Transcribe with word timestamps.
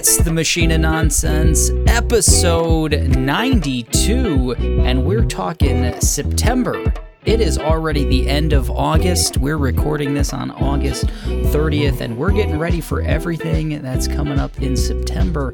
Hey 0.00 0.04
it's 0.04 0.16
the 0.16 0.32
Machine 0.32 0.70
of 0.70 0.80
Nonsense, 0.80 1.70
episode 1.86 2.94
92, 3.18 4.54
and 4.54 5.04
we're 5.04 5.26
talking 5.26 6.00
September. 6.00 6.90
It 7.26 7.42
is 7.42 7.58
already 7.58 8.06
the 8.06 8.26
end 8.26 8.54
of 8.54 8.70
August. 8.70 9.36
We're 9.36 9.58
recording 9.58 10.14
this 10.14 10.32
on 10.32 10.52
August 10.52 11.04
30th, 11.04 12.00
and 12.00 12.16
we're 12.16 12.32
getting 12.32 12.58
ready 12.58 12.80
for 12.80 13.02
everything 13.02 13.82
that's 13.82 14.08
coming 14.08 14.38
up 14.38 14.62
in 14.62 14.74
September. 14.74 15.52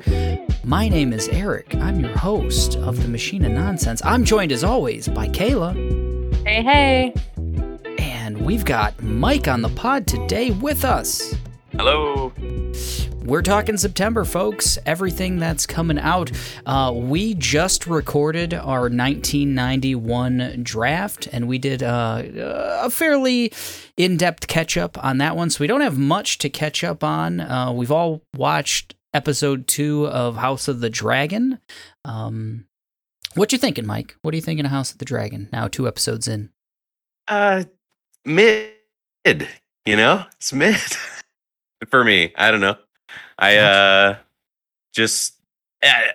My 0.63 0.89
name 0.89 1.13
is 1.13 1.27
Eric. 1.27 1.75
I'm 1.75 1.99
your 1.99 2.17
host 2.17 2.77
of 2.77 3.03
the 3.03 3.09
Machine 3.09 3.45
of 3.47 3.51
Nonsense. 3.51 4.01
I'm 4.05 4.25
joined 4.25 4.53
as 4.53 4.63
always 4.63 5.09
by 5.09 5.27
Kayla. 5.27 5.75
Hey, 6.47 6.63
hey. 6.63 7.15
And 7.99 8.41
we've 8.47 8.65
got 8.65 9.03
Mike 9.03 9.49
on 9.49 9.63
the 9.63 9.71
pod 9.71 10.07
today 10.07 10.53
with 10.53 10.85
us. 10.85 11.35
Hello. 11.73 12.33
We're 13.27 13.43
talking 13.43 13.77
September, 13.77 14.25
folks. 14.25 14.79
Everything 14.87 15.41
that's 15.41 15.67
coming 15.67 15.99
out. 15.99 16.31
Uh, 16.65 16.93
we 16.95 17.35
just 17.35 17.89
recorded 17.89 18.55
our 18.55 18.83
1991 18.83 20.61
draft, 20.63 21.27
and 21.33 21.49
we 21.49 21.59
did 21.59 21.83
uh, 21.83 22.23
a 22.83 22.89
fairly 22.89 23.53
in 23.97 24.17
depth 24.17 24.47
catch 24.47 24.77
up 24.77 25.03
on 25.05 25.19
that 25.19 25.35
one. 25.35 25.51
So 25.51 25.59
we 25.61 25.67
don't 25.67 25.81
have 25.81 25.99
much 25.99 26.39
to 26.39 26.49
catch 26.49 26.85
up 26.85 27.03
on. 27.03 27.41
Uh, 27.41 27.73
we've 27.73 27.91
all 27.91 28.23
watched 28.37 28.95
episode 29.13 29.67
two 29.67 30.07
of 30.07 30.37
House 30.37 30.69
of 30.69 30.79
the 30.79 30.91
Dragon. 30.91 31.59
Um, 32.05 32.67
what 33.35 33.51
you 33.51 33.59
thinking, 33.59 33.87
Mike? 33.87 34.15
What 34.23 34.35
are 34.35 34.37
you 34.37 34.43
thinking 34.43 34.67
of 34.67 34.71
House 34.71 34.93
of 34.93 34.99
the 34.99 35.05
Dragon 35.05 35.49
now, 35.53 35.67
two 35.67 35.89
episodes 35.89 36.29
in? 36.29 36.51
Uh, 37.27 37.65
mid. 38.25 38.71
You 39.85 39.97
know, 39.97 40.27
it's 40.37 40.53
mid 40.53 40.81
for 41.91 42.05
me. 42.05 42.33
I 42.37 42.53
don't 42.53 42.61
know. 42.61 42.77
I 43.39 43.57
uh, 43.57 44.17
just 44.93 45.35
I, 45.83 46.11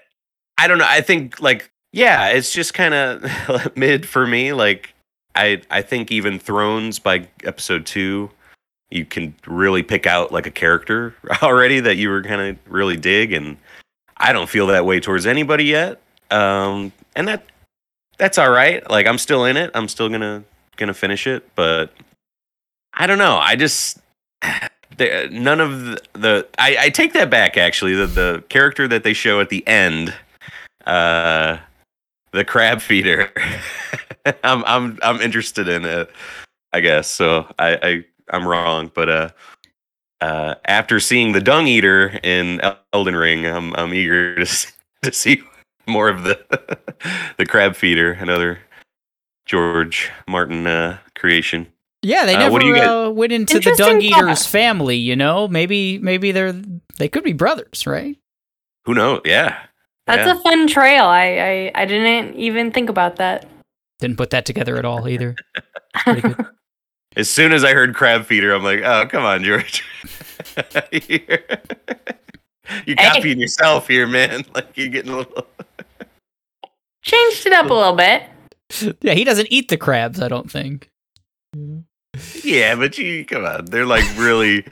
I 0.57 0.67
don't 0.67 0.77
know. 0.77 0.87
I 0.87 1.01
think 1.01 1.39
like 1.41 1.71
yeah, 1.93 2.29
it's 2.29 2.53
just 2.53 2.73
kind 2.73 2.93
of 2.93 3.75
mid 3.75 4.07
for 4.07 4.25
me. 4.25 4.53
Like 4.53 4.93
I 5.35 5.61
I 5.69 5.81
think 5.81 6.11
even 6.11 6.39
Thrones 6.39 6.99
by 6.99 7.27
episode 7.43 7.85
two, 7.85 8.29
you 8.89 9.05
can 9.05 9.35
really 9.45 9.83
pick 9.83 10.07
out 10.07 10.31
like 10.31 10.47
a 10.47 10.51
character 10.51 11.15
already 11.41 11.79
that 11.79 11.97
you 11.97 12.09
were 12.09 12.23
kind 12.23 12.41
of 12.41 12.57
really 12.71 12.97
dig, 12.97 13.33
and 13.33 13.57
I 14.17 14.33
don't 14.33 14.49
feel 14.49 14.67
that 14.67 14.85
way 14.85 14.99
towards 14.99 15.25
anybody 15.25 15.65
yet. 15.65 16.01
Um, 16.31 16.91
and 17.15 17.27
that 17.27 17.45
that's 18.17 18.37
all 18.37 18.51
right. 18.51 18.87
Like 18.89 19.05
I'm 19.05 19.17
still 19.17 19.45
in 19.45 19.57
it. 19.57 19.71
I'm 19.73 19.87
still 19.87 20.09
gonna 20.09 20.43
gonna 20.77 20.93
finish 20.93 21.27
it, 21.27 21.47
but 21.55 21.93
I 22.93 23.07
don't 23.07 23.17
know. 23.17 23.37
I 23.37 23.55
just 23.55 23.99
none 24.99 25.59
of 25.59 25.83
the, 25.83 26.01
the 26.13 26.47
I, 26.57 26.77
I 26.79 26.89
take 26.89 27.13
that 27.13 27.29
back 27.29 27.57
actually. 27.57 27.95
The 27.95 28.07
the 28.07 28.43
character 28.49 28.87
that 28.87 29.03
they 29.03 29.13
show 29.13 29.39
at 29.39 29.49
the 29.49 29.65
end, 29.67 30.13
uh, 30.85 31.57
the 32.31 32.45
crab 32.45 32.81
feeder. 32.81 33.31
I'm 34.43 34.63
I'm 34.65 34.99
I'm 35.01 35.21
interested 35.21 35.67
in 35.67 35.85
it. 35.85 36.09
I 36.73 36.79
guess 36.79 37.09
so. 37.09 37.47
I, 37.59 37.77
I 37.81 38.05
I'm 38.29 38.47
wrong, 38.47 38.91
but 38.93 39.09
uh, 39.09 39.29
uh, 40.21 40.55
after 40.65 40.99
seeing 40.99 41.31
the 41.31 41.41
dung 41.41 41.67
eater 41.67 42.19
in 42.23 42.61
Elden 42.93 43.15
Ring, 43.15 43.45
I'm 43.45 43.75
I'm 43.75 43.93
eager 43.93 44.35
to 44.39 44.45
see, 44.45 44.69
to 45.03 45.11
see 45.11 45.43
more 45.87 46.09
of 46.09 46.23
the 46.23 46.39
the 47.37 47.45
crab 47.45 47.75
feeder, 47.75 48.13
another 48.13 48.59
George 49.45 50.11
Martin 50.27 50.67
uh, 50.67 50.97
creation. 51.15 51.67
Yeah, 52.03 52.25
they 52.25 52.35
Uh, 52.35 52.39
never 52.39 52.51
what 52.53 52.61
do 52.61 52.67
you 52.67 52.75
get- 52.75 52.87
uh, 52.87 53.09
went 53.11 53.31
into 53.31 53.53
the 53.53 53.57
Interesting 53.69 53.85
dung 53.85 54.01
eater's 54.01 54.43
thought. 54.43 54.49
family. 54.51 54.97
You 54.97 55.15
know, 55.15 55.47
maybe 55.47 55.97
maybe 55.99 56.31
they're 56.31 56.53
they 56.97 57.07
could 57.07 57.23
be 57.23 57.33
brothers, 57.33 57.85
right? 57.85 58.17
Who 58.85 58.93
knows? 58.95 59.21
Yeah, 59.25 59.57
That's 60.07 60.25
Yeah. 60.25 60.33
a 60.37 60.39
fun 60.41 60.67
trail. 60.67 61.05
I, 61.05 61.71
I 61.75 61.81
I 61.83 61.85
didn't 61.85 62.35
even 62.35 62.71
think 62.71 62.89
about 62.89 63.17
that. 63.17 63.45
Didn't 63.99 64.17
put 64.17 64.31
that 64.31 64.45
together 64.45 64.77
at 64.77 64.85
all 64.85 65.07
either. 65.07 65.35
As 67.17 67.29
soon 67.29 67.51
as 67.51 67.63
I 67.65 67.73
heard 67.73 67.93
crab 67.93 68.25
feeder, 68.25 68.53
I'm 68.53 68.63
like, 68.63 68.81
oh, 68.83 69.05
come 69.07 69.23
on, 69.23 69.43
George. 69.43 69.83
you're 70.91 71.19
you're 72.85 72.95
Hey. 72.95 72.95
copying 72.95 73.39
yourself 73.39 73.87
here, 73.87 74.07
man. 74.07 74.43
Like 74.55 74.75
you're 74.75 74.87
getting 74.87 75.11
a 75.11 75.17
little. 75.17 75.45
Changed 77.03 77.45
it 77.45 77.53
up 77.53 77.69
a 77.69 77.73
little 77.73 77.95
bit. 77.95 78.23
Yeah, 79.01 79.13
he 79.13 79.23
doesn't 79.23 79.47
eat 79.51 79.67
the 79.69 79.77
crabs. 79.77 80.21
I 80.21 80.27
don't 80.29 80.49
think. 80.49 80.89
Yeah, 82.43 82.75
but 82.75 82.97
you 82.97 83.25
come 83.25 83.45
on. 83.45 83.65
They're 83.65 83.85
like 83.85 84.05
really. 84.17 84.65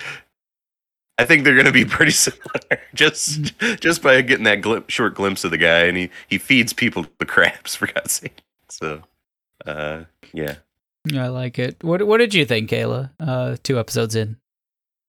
I 1.17 1.25
think 1.25 1.43
they're 1.43 1.55
gonna 1.57 1.71
be 1.73 1.83
pretty 1.83 2.11
similar, 2.13 2.61
just 2.93 3.53
just 3.81 4.01
by 4.01 4.21
getting 4.21 4.45
that 4.45 4.61
glim- 4.61 4.85
short 4.87 5.15
glimpse 5.15 5.43
of 5.43 5.51
the 5.51 5.57
guy, 5.57 5.81
and 5.81 5.97
he 5.97 6.09
he 6.27 6.37
feeds 6.37 6.71
people 6.71 7.05
the 7.17 7.25
crabs 7.25 7.75
for 7.75 7.87
God's 7.87 8.13
sake. 8.13 8.41
So, 8.69 9.01
uh, 9.65 10.03
yeah. 10.33 10.55
I 11.17 11.27
like 11.27 11.59
it. 11.59 11.83
What 11.83 12.05
What 12.07 12.19
did 12.19 12.33
you 12.33 12.45
think, 12.45 12.69
Kayla? 12.69 13.09
Uh, 13.19 13.57
two 13.63 13.79
episodes 13.79 14.15
in. 14.15 14.37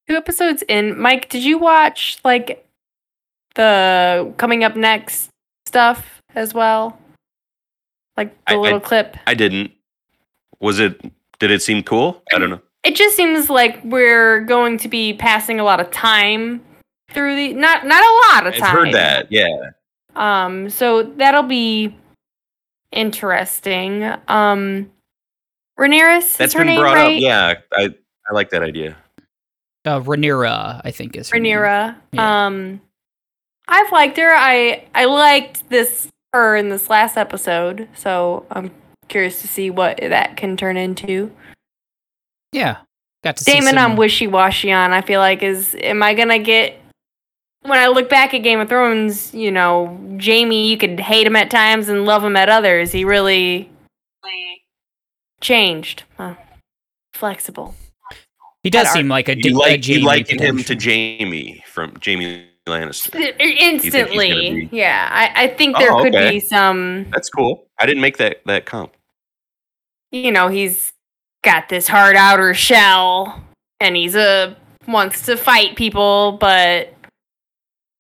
Two 0.09 0.17
episodes 0.17 0.62
in. 0.69 0.99
Mike, 1.00 1.29
did 1.29 1.45
you 1.45 1.59
watch 1.59 2.19
like 2.25 2.67
the 3.55 4.33
coming 4.37 4.65
up 4.65 4.75
next 4.77 5.31
stuff 5.67 6.23
as 6.34 6.55
well? 6.55 6.99
Like 8.17 8.34
the 8.47 8.55
I- 8.55 8.56
I- 8.56 8.59
little 8.59 8.81
clip. 8.81 9.17
I 9.27 9.34
didn't. 9.34 9.71
Was 10.61 10.81
it? 10.81 11.00
Did 11.41 11.51
it 11.51 11.62
seem 11.62 11.83
cool? 11.83 12.23
I 12.33 12.39
don't 12.39 12.51
know. 12.51 12.61
It 12.84 12.95
just 12.95 13.17
seems 13.17 13.51
like 13.51 13.83
we're 13.84 14.41
going 14.41 14.78
to 14.78 14.89
be 14.89 15.15
passing 15.15 15.59
a 15.61 15.65
lot 15.65 15.81
of 15.81 15.91
time 15.91 16.62
through 17.12 17.34
the 17.34 17.53
not 17.55 17.84
not 17.87 18.03
a 18.03 18.33
lot 18.33 18.47
of 18.47 18.55
time. 18.55 18.65
I've 18.65 18.84
heard 18.84 18.95
that. 18.95 19.27
Yeah. 19.31 19.71
Um, 20.17 20.71
so 20.71 21.03
that'll 21.03 21.43
be 21.43 21.97
interesting. 22.93 24.05
Um, 24.29 24.91
Rhaenyra, 25.79 26.37
That's 26.37 26.41
is 26.41 26.53
her 26.55 26.61
been 26.61 26.69
name 26.69 26.81
brought 26.81 26.95
right? 26.95 27.17
up. 27.17 27.23
Yeah, 27.23 27.55
I 27.73 27.95
I 28.29 28.34
like 28.34 28.50
that 28.50 28.62
idea. 28.62 28.97
Uh, 29.84 30.00
Rhaenyra, 30.00 30.83
I 30.84 30.91
think 30.91 31.17
is 31.17 31.31
her 31.31 31.39
name. 31.39 31.56
Rhaenyra. 31.56 31.97
Yeah. 32.12 32.47
Um, 32.47 32.81
I've 33.69 33.91
liked 33.93 34.17
her. 34.19 34.34
I 34.34 34.84
I 34.95 35.06
liked 35.06 35.69
this 35.71 36.09
her 36.33 36.56
in 36.56 36.69
this 36.69 36.91
last 36.91 37.17
episode, 37.17 37.89
so 37.95 38.47
I'm 38.50 38.71
curious 39.10 39.43
to 39.43 39.48
see 39.48 39.69
what 39.69 39.98
that 39.98 40.38
can 40.38 40.56
turn 40.56 40.78
into. 40.78 41.31
Yeah, 42.53 42.78
got 43.22 43.37
to 43.37 43.44
see 43.44 43.53
Daemon, 43.53 43.75
some- 43.75 43.78
I'm 43.93 43.97
wishy 43.97 44.26
washy 44.26 44.72
on. 44.72 44.93
I 44.93 45.03
feel 45.03 45.21
like 45.21 45.43
is 45.43 45.76
am 45.81 46.03
I 46.03 46.15
gonna 46.15 46.38
get 46.38 46.81
when 47.62 47.78
I 47.78 47.88
look 47.88 48.09
back 48.09 48.32
at 48.32 48.38
Game 48.38 48.59
of 48.60 48.69
Thrones? 48.70 49.34
You 49.34 49.50
know, 49.50 49.87
Jaime, 50.20 50.69
you 50.70 50.78
could 50.78 50.99
hate 50.99 51.26
him 51.26 51.37
at 51.37 51.50
times 51.50 51.88
and 51.91 52.06
love 52.06 52.25
him 52.25 52.37
at 52.37 52.49
others. 52.49 52.91
He 52.93 53.04
really 53.04 53.70
changed. 55.41 56.04
Huh. 56.16 56.34
Flexible. 57.15 57.75
He 58.62 58.70
does 58.70 58.84
that 58.88 58.93
seem 58.94 59.09
like 59.09 59.28
a, 59.28 59.37
You 59.38 59.56
a 59.56 59.59
like 59.59 59.84
Jaime 59.84 60.00
you 60.00 60.04
liken 60.06 60.38
him 60.38 60.56
to 60.59 60.62
potential. 60.75 60.93
Jaime 60.93 61.65
from 61.66 61.94
Jaime 62.04 62.44
Lannister. 62.66 63.15
Uh, 63.15 63.43
instantly, 63.43 64.69
yeah. 64.70 65.09
I, 65.10 65.44
I 65.44 65.49
think 65.49 65.76
there 65.78 65.93
Oh, 65.93 66.03
could 66.03 66.15
okay. 66.15 66.31
be 66.32 66.41
some. 66.41 67.06
That's 67.10 67.31
cool. 67.31 67.66
I 67.78 67.87
didn't 67.87 68.03
make 68.03 68.19
that 68.19 68.41
that 68.47 68.66
comp. 68.66 68.93
You 70.12 70.32
know, 70.32 70.48
he's 70.48 70.93
got 71.43 71.69
this 71.69 71.87
hard 71.88 72.16
outer 72.16 72.54
shell, 72.54 73.43
and 73.78 73.97
he's 73.97 74.15
a 74.15 74.56
wants 74.88 75.26
to 75.26 75.37
fight 75.37 75.76
people, 75.76 76.32
but 76.41 76.93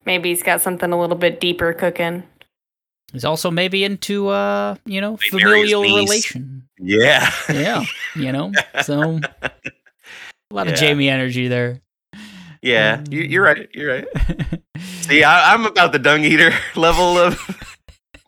maybe 0.04 0.30
he's 0.30 0.42
got 0.42 0.60
something 0.60 0.92
a 0.92 1.00
little 1.00 1.16
bit 1.16 1.40
deeper 1.40 1.72
cooking. 1.72 2.24
He's 3.12 3.24
also 3.24 3.50
maybe 3.50 3.84
into 3.84 4.28
uh, 4.28 4.76
you 4.86 5.00
know, 5.00 5.12
Like 5.12 5.30
familial 5.30 5.82
relation. 5.82 6.68
Yeah. 6.78 7.30
Yeah, 7.48 7.84
you 8.14 8.32
know, 8.32 8.52
so 8.82 9.20
a 9.42 10.54
lot 10.54 10.68
of 10.68 10.78
Jaime 10.78 11.08
energy 11.08 11.48
there. 11.48 11.80
yeah. 12.62 13.02
You, 13.10 13.20
you're 13.22 13.42
right. 13.44 13.68
You're 13.74 13.92
right. 13.94 14.08
yeah, 14.16 14.44
See, 15.00 15.24
I, 15.24 15.54
I'm 15.54 15.66
about 15.66 15.92
the 15.92 15.98
dung 15.98 16.24
eater 16.24 16.52
level 16.76 17.18
of 17.18 17.38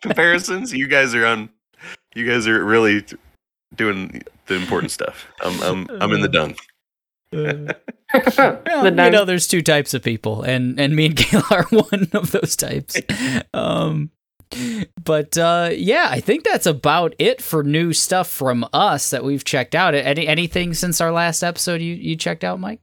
comparisons. 0.03 0.73
You 0.73 0.89
guys 0.89 1.15
are 1.15 1.27
on. 1.27 1.49
You 2.15 2.29
guys 2.29 2.47
are 2.47 2.65
really 2.65 3.05
doing 3.75 4.23
the 4.47 4.55
important 4.55 4.91
stuff. 4.99 5.27
I'm 5.43 5.61
I'm 5.63 6.03
I'm 6.03 6.13
in 6.13 6.21
the 6.21 6.29
dung. 6.29 6.57
The 8.13 8.93
you 8.95 9.11
know, 9.11 9.25
there's 9.25 9.47
two 9.47 9.63
types 9.63 9.95
of 9.95 10.03
people, 10.03 10.43
and 10.43 10.79
and 10.79 10.95
me 10.95 11.07
and 11.07 11.17
Kayla 11.17 11.51
are 11.51 11.65
one 11.71 12.09
of 12.13 12.31
those 12.31 12.57
types. 12.57 12.95
Um, 13.55 14.11
but 15.03 15.39
uh, 15.39 15.71
yeah, 15.73 16.09
I 16.11 16.21
think 16.21 16.45
that's 16.45 16.67
about 16.67 17.15
it 17.19 17.41
for 17.41 17.63
new 17.63 17.95
stuff 17.95 18.29
from 18.29 18.69
us 18.75 19.09
that 19.11 19.25
we've 19.25 19.45
checked 19.45 19.75
out. 19.75 19.95
Any 19.95 20.27
anything 20.27 20.75
since 20.75 21.01
our 21.01 21.11
last 21.11 21.43
episode 21.43 21.81
you 21.81 21.95
you 21.95 22.17
checked 22.17 22.45
out, 22.45 22.61
Mike? 22.61 22.81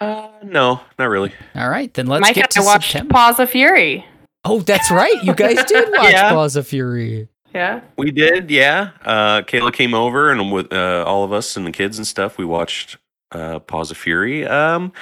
Uh, 0.00 0.30
no, 0.42 0.80
not 0.98 1.06
really. 1.06 1.32
All 1.54 1.68
right, 1.70 1.94
then 1.94 2.08
let's 2.08 2.22
Mike 2.22 2.34
get 2.34 2.46
and 2.46 2.50
to 2.54 2.60
I 2.62 2.64
watched 2.64 2.90
September. 2.90 3.12
Paws 3.12 3.38
of 3.38 3.50
Fury. 3.50 4.04
Oh, 4.44 4.60
that's 4.60 4.90
right. 4.90 5.22
You 5.22 5.32
guys 5.32 5.62
did 5.64 5.92
watch 5.92 6.10
Yeah. 6.12 6.30
Paws 6.30 6.56
of 6.56 6.66
Fury. 6.66 7.28
Yeah. 7.54 7.82
We 7.96 8.10
did, 8.10 8.50
yeah. 8.50 8.90
Uh, 9.04 9.42
Kayla 9.42 9.72
came 9.72 9.94
over, 9.94 10.30
and 10.30 10.50
with 10.50 10.72
uh, 10.72 11.04
all 11.06 11.22
of 11.22 11.32
us 11.32 11.56
and 11.56 11.64
the 11.64 11.70
kids 11.70 11.98
and 11.98 12.06
stuff, 12.06 12.36
we 12.36 12.44
watched 12.44 12.96
uh, 13.30 13.60
Paws 13.60 13.92
of 13.92 13.96
Fury. 13.96 14.44
Um, 14.44 14.92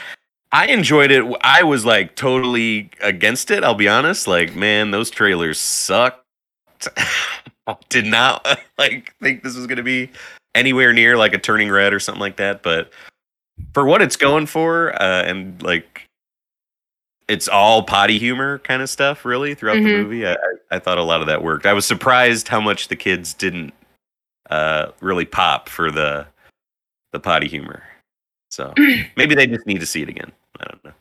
I 0.53 0.67
enjoyed 0.67 1.11
it. 1.11 1.25
I 1.41 1.63
was 1.63 1.87
like 1.87 2.15
totally 2.15 2.91
against 3.01 3.51
it. 3.51 3.65
I'll 3.65 3.75
be 3.75 3.89
honest. 3.89 4.27
Like, 4.27 4.55
man, 4.55 4.91
those 4.91 5.11
trailers 5.11 5.59
sucked. 5.59 6.19
Did 7.89 8.07
not 8.07 8.47
like 8.79 9.15
think 9.23 9.43
this 9.43 9.57
was 9.57 9.67
going 9.67 9.79
to 9.79 9.83
be 9.83 10.11
anywhere 10.55 10.93
near 10.93 11.17
like 11.17 11.33
a 11.33 11.39
Turning 11.39 11.71
Red 11.71 11.95
or 11.95 12.01
something 12.01 12.21
like 12.21 12.37
that. 12.37 12.63
But 12.63 12.93
for 13.73 13.87
what 13.87 14.03
it's 14.03 14.17
going 14.17 14.45
for, 14.45 14.93
uh, 15.01 15.23
and 15.23 15.63
like 15.63 16.07
it's 17.29 17.49
all 17.49 17.83
potty 17.83 18.19
humor 18.19 18.59
kind 18.61 18.83
of 18.83 18.91
stuff, 18.91 19.25
really 19.25 19.55
throughout 19.55 19.75
the 19.75 19.89
Mhm. 19.89 20.03
movie. 20.03 20.27
I, 20.27 20.37
I 20.71 20.79
thought 20.79 20.99
a 20.99 21.03
lot 21.03 21.21
of 21.21 21.27
that 21.29 21.43
worked. 21.43 21.67
I 21.67 21.73
was 21.73 21.87
surprised 21.87 22.49
how 22.49 22.61
much 22.61 22.89
the 22.89 22.97
kids 22.97 23.33
didn't 23.35 23.73
uh, 24.51 24.93
really 25.01 25.25
pop 25.25 25.69
for 25.69 25.91
the 25.91 26.27
the 27.13 27.21
potty 27.21 27.49
humor. 27.49 27.83
So 28.51 28.73
maybe 29.17 29.35
they 29.35 29.47
just 29.47 29.67
need 29.67 29.81
to 29.81 29.87
see 29.87 30.03
it 30.03 30.09
again. 30.09 30.33
I 30.61 30.65
don't 30.65 30.85
know. 30.85 30.93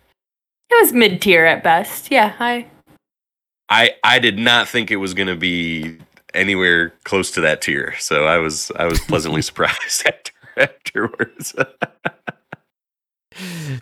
It 0.69 0.81
was 0.81 0.93
mid 0.93 1.21
tier 1.21 1.45
at 1.45 1.63
best. 1.63 2.11
Yeah, 2.11 2.33
I 2.39 2.65
I 3.69 3.95
I 4.03 4.19
did 4.19 4.37
not 4.37 4.67
think 4.67 4.91
it 4.91 4.97
was 4.97 5.13
going 5.13 5.27
to 5.27 5.35
be 5.35 5.97
anywhere 6.33 6.91
close 7.03 7.31
to 7.31 7.41
that 7.41 7.61
tier. 7.61 7.95
So 7.99 8.25
I 8.25 8.37
was 8.37 8.71
I 8.77 8.85
was 8.85 8.99
pleasantly 9.01 9.41
surprised 9.51 10.03
after 10.05 10.31
afterwards. 10.57 11.55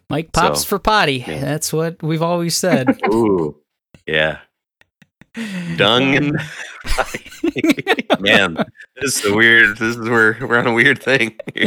Mike 0.09 0.31
pops 0.31 0.61
So, 0.61 0.67
for 0.67 0.79
potty. 0.79 1.23
yeah. 1.27 1.39
That's 1.39 1.71
what 1.73 2.01
we've 2.03 2.21
always 2.21 2.55
said. 2.55 2.99
Ooh. 3.13 3.57
Yeah. 4.07 4.39
Dung 5.77 6.15
and 6.15 6.31
man, 8.19 8.55
this 8.99 9.19
is 9.19 9.25
a 9.31 9.33
weird 9.35 9.77
this 9.77 9.95
is 9.95 10.09
where 10.09 10.35
we're 10.41 10.57
on 10.57 10.67
a 10.67 10.73
weird 10.73 11.01
thing. 11.01 11.37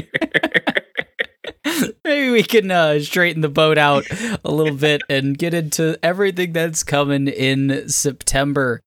Maybe 2.04 2.30
we 2.30 2.42
can 2.42 2.70
uh, 2.70 2.98
straighten 3.00 3.40
the 3.40 3.48
boat 3.48 3.78
out 3.78 4.04
a 4.44 4.50
little 4.50 4.76
bit 4.76 5.02
and 5.08 5.38
get 5.38 5.54
into 5.54 5.98
everything 6.02 6.52
that's 6.52 6.82
coming 6.82 7.28
in 7.28 7.88
September. 7.88 8.82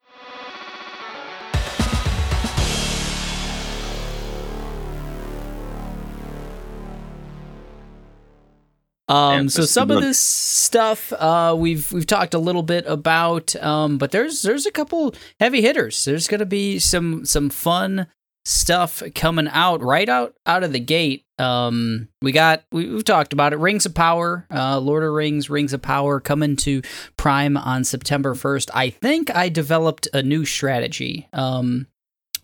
Um, 9.08 9.50
so 9.50 9.64
some 9.64 9.92
of 9.92 10.02
this 10.02 10.20
stuff 10.20 11.14
uh, 11.14 11.56
we've 11.58 11.92
we've 11.92 12.08
talked 12.08 12.34
a 12.34 12.40
little 12.40 12.64
bit 12.64 12.86
about, 12.88 13.56
um, 13.58 13.98
but 13.98 14.12
there's 14.12 14.42
there's 14.42 14.66
a 14.66 14.72
couple 14.72 15.14
heavy 15.40 15.62
hitters. 15.62 16.06
There's 16.06 16.28
gonna 16.28 16.46
be 16.46 16.80
some 16.80 17.24
some 17.26 17.50
fun 17.50 18.08
stuff 18.46 19.04
coming 19.14 19.48
out 19.50 19.82
right 19.82 20.10
out 20.10 20.36
out 20.46 20.64
of 20.64 20.74
the 20.74 20.80
gate. 20.80 21.26
Um, 21.38 22.08
we 22.22 22.32
got 22.32 22.64
we, 22.72 22.90
we've 22.90 23.06
talked 23.06 23.32
about 23.32 23.54
it. 23.54 23.60
Rings 23.60 23.86
of 23.86 23.94
Power, 23.94 24.48
uh, 24.50 24.80
Lord 24.80 25.04
of 25.04 25.12
Rings, 25.12 25.52
Rings 25.52 25.74
of 25.74 25.84
Power 25.84 26.20
coming 26.20 26.56
to 26.58 26.82
Prime 27.16 27.58
on 27.58 27.84
September 27.84 28.34
first. 28.34 28.72
I 28.74 28.90
think 28.90 29.36
I 29.36 29.50
developed 29.50 30.08
a 30.14 30.24
new 30.24 30.46
strategy. 30.46 31.28
Um, 31.32 31.88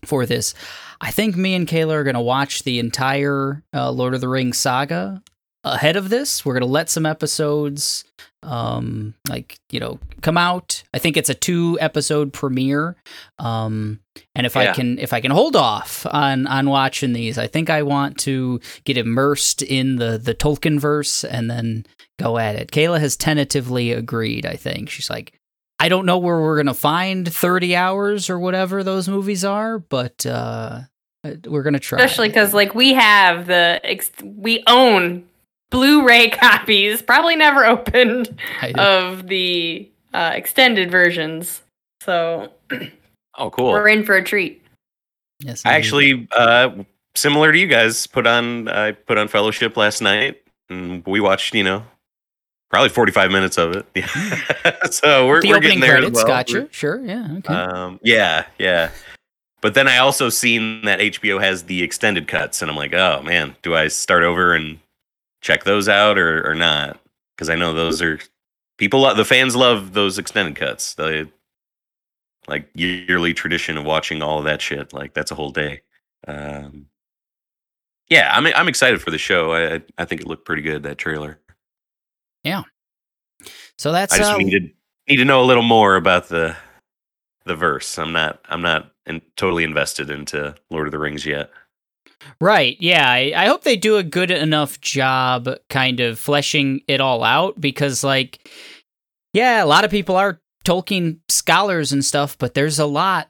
for 0.04 0.26
this, 0.26 0.52
I 1.00 1.12
think 1.12 1.36
me 1.36 1.54
and 1.54 1.66
Kayla 1.66 1.92
are 1.92 2.04
gonna 2.04 2.22
watch 2.22 2.62
the 2.62 2.78
entire 2.78 3.64
uh, 3.72 3.90
Lord 3.90 4.14
of 4.14 4.20
the 4.20 4.28
Rings 4.28 4.58
saga 4.58 5.22
ahead 5.64 5.96
of 5.96 6.08
this. 6.08 6.44
We're 6.44 6.54
gonna 6.54 6.66
let 6.66 6.90
some 6.90 7.06
episodes, 7.06 8.04
um, 8.42 9.14
like 9.28 9.56
you 9.70 9.80
know, 9.80 9.98
come 10.20 10.36
out. 10.36 10.82
I 10.92 10.98
think 10.98 11.16
it's 11.16 11.30
a 11.30 11.34
two 11.34 11.78
episode 11.80 12.32
premiere. 12.32 12.96
Um, 13.38 14.00
and 14.34 14.46
if 14.46 14.56
I 14.56 14.72
can, 14.72 14.98
if 14.98 15.12
I 15.12 15.20
can 15.20 15.30
hold 15.30 15.56
off 15.56 16.06
on 16.06 16.46
on 16.46 16.68
watching 16.68 17.12
these, 17.12 17.38
I 17.38 17.46
think 17.46 17.70
I 17.70 17.82
want 17.82 18.18
to 18.20 18.60
get 18.84 18.96
immersed 18.96 19.62
in 19.62 19.96
the 19.96 20.18
the 20.18 20.34
Tolkien 20.34 20.78
verse 20.78 21.24
and 21.24 21.50
then 21.50 21.86
go 22.18 22.38
at 22.38 22.56
it. 22.56 22.70
Kayla 22.70 23.00
has 23.00 23.16
tentatively 23.16 23.92
agreed. 23.92 24.46
I 24.46 24.56
think 24.56 24.90
she's 24.90 25.10
like. 25.10 25.32
I 25.78 25.88
don't 25.88 26.06
know 26.06 26.18
where 26.18 26.40
we're 26.40 26.58
gonna 26.58 26.74
find 26.74 27.26
30 27.32 27.74
hours 27.74 28.30
or 28.30 28.38
whatever 28.38 28.84
those 28.84 29.08
movies 29.08 29.44
are, 29.44 29.80
but 29.80 30.24
uh, 30.24 30.82
we're 31.44 31.64
gonna 31.64 31.80
try. 31.80 31.98
especially 31.98 32.28
because 32.28 32.54
like 32.54 32.72
we 32.76 32.92
have 32.92 33.48
the 33.48 33.80
ex- 33.82 34.12
we 34.22 34.62
own 34.68 35.24
Blu-ray 35.72 36.30
copies, 36.30 37.02
probably 37.02 37.34
never 37.34 37.66
opened 37.66 38.38
of 38.76 39.26
the 39.26 39.90
uh, 40.14 40.30
extended 40.34 40.90
versions. 40.90 41.62
So 42.02 42.52
oh, 43.38 43.50
cool. 43.50 43.72
we're 43.72 43.88
in 43.88 44.04
for 44.04 44.14
a 44.14 44.22
treat. 44.22 44.62
yes, 45.40 45.62
I 45.64 45.74
actually, 45.74 46.28
uh, 46.36 46.70
similar 47.16 47.50
to 47.50 47.58
you 47.58 47.66
guys, 47.66 48.06
put 48.06 48.26
on 48.26 48.68
I 48.68 48.92
put 48.92 49.18
on 49.18 49.28
Fellowship 49.28 49.76
last 49.76 50.00
night, 50.02 50.42
and 50.68 51.04
we 51.06 51.20
watched, 51.20 51.54
you 51.54 51.64
know, 51.64 51.84
probably 52.70 52.90
forty 52.90 53.12
five 53.12 53.30
minutes 53.30 53.58
of 53.58 53.74
it. 53.74 53.86
Yeah. 53.94 54.06
so 54.90 55.26
we're 55.26 55.40
the 55.40 55.48
we're 55.48 55.56
opening 55.56 55.78
getting 55.78 55.80
there. 55.80 55.96
as 55.96 56.00
credits. 56.00 56.16
well. 56.18 56.26
Gotcha. 56.26 56.68
Sure. 56.70 57.00
Yeah. 57.04 57.28
Okay. 57.38 57.54
Um, 57.54 58.00
yeah, 58.02 58.46
yeah. 58.58 58.90
But 59.60 59.74
then 59.74 59.86
I 59.86 59.98
also 59.98 60.28
seen 60.28 60.84
that 60.84 60.98
HBO 60.98 61.40
has 61.40 61.62
the 61.62 61.84
extended 61.84 62.26
cuts, 62.26 62.62
and 62.62 62.70
I'm 62.70 62.76
like, 62.76 62.94
oh 62.94 63.22
man, 63.22 63.54
do 63.62 63.76
I 63.76 63.88
start 63.88 64.24
over 64.24 64.54
and 64.54 64.80
check 65.42 65.64
those 65.64 65.88
out 65.88 66.16
or 66.18 66.48
or 66.48 66.54
not? 66.54 66.98
Because 67.36 67.50
I 67.50 67.54
know 67.56 67.74
those 67.74 68.00
are 68.00 68.18
people. 68.78 69.14
The 69.14 69.24
fans 69.24 69.54
love 69.54 69.92
those 69.92 70.18
extended 70.18 70.56
cuts. 70.56 70.94
The 70.94 71.28
like 72.48 72.68
yearly 72.74 73.34
tradition 73.34 73.76
of 73.76 73.84
watching 73.84 74.22
all 74.22 74.38
of 74.38 74.44
that 74.46 74.62
shit. 74.62 74.92
Like 74.92 75.12
that's 75.14 75.30
a 75.30 75.34
whole 75.34 75.50
day. 75.50 75.82
Um, 76.26 76.86
yeah, 78.08 78.30
I'm 78.34 78.46
I'm 78.46 78.68
excited 78.68 79.00
for 79.02 79.10
the 79.10 79.18
show. 79.18 79.52
I 79.52 79.74
I- 79.74 79.82
I 79.98 80.04
think 80.04 80.20
it 80.22 80.26
looked 80.26 80.44
pretty 80.46 80.62
good 80.62 80.82
that 80.84 80.98
trailer. 80.98 81.38
Yeah. 82.44 82.62
So 83.78 83.92
that's 83.92 84.12
I 84.14 84.18
just 84.18 84.30
uh, 84.32 84.36
needed 84.38 84.72
need 85.08 85.16
to 85.16 85.24
know 85.24 85.42
a 85.42 85.46
little 85.46 85.62
more 85.62 85.96
about 85.96 86.28
the 86.28 86.56
the 87.44 87.54
verse. 87.56 87.98
I'm 87.98 88.12
not 88.12 88.40
I'm 88.48 88.62
not 88.62 88.92
in, 89.06 89.20
totally 89.36 89.64
invested 89.64 90.10
into 90.10 90.54
Lord 90.70 90.86
of 90.86 90.92
the 90.92 90.98
Rings 90.98 91.26
yet. 91.26 91.50
Right. 92.40 92.76
Yeah. 92.80 93.08
I, 93.08 93.32
I 93.36 93.46
hope 93.46 93.62
they 93.62 93.76
do 93.76 93.96
a 93.96 94.02
good 94.02 94.30
enough 94.30 94.80
job 94.80 95.48
kind 95.68 96.00
of 96.00 96.18
fleshing 96.18 96.82
it 96.88 97.00
all 97.00 97.24
out 97.24 97.60
because, 97.60 98.02
like, 98.02 98.48
yeah, 99.32 99.62
a 99.62 99.66
lot 99.66 99.84
of 99.84 99.90
people 99.90 100.16
are 100.16 100.40
Tolkien 100.64 101.18
scholars 101.28 101.92
and 101.92 102.04
stuff, 102.04 102.36
but 102.38 102.54
there's 102.54 102.78
a 102.78 102.86
lot. 102.86 103.28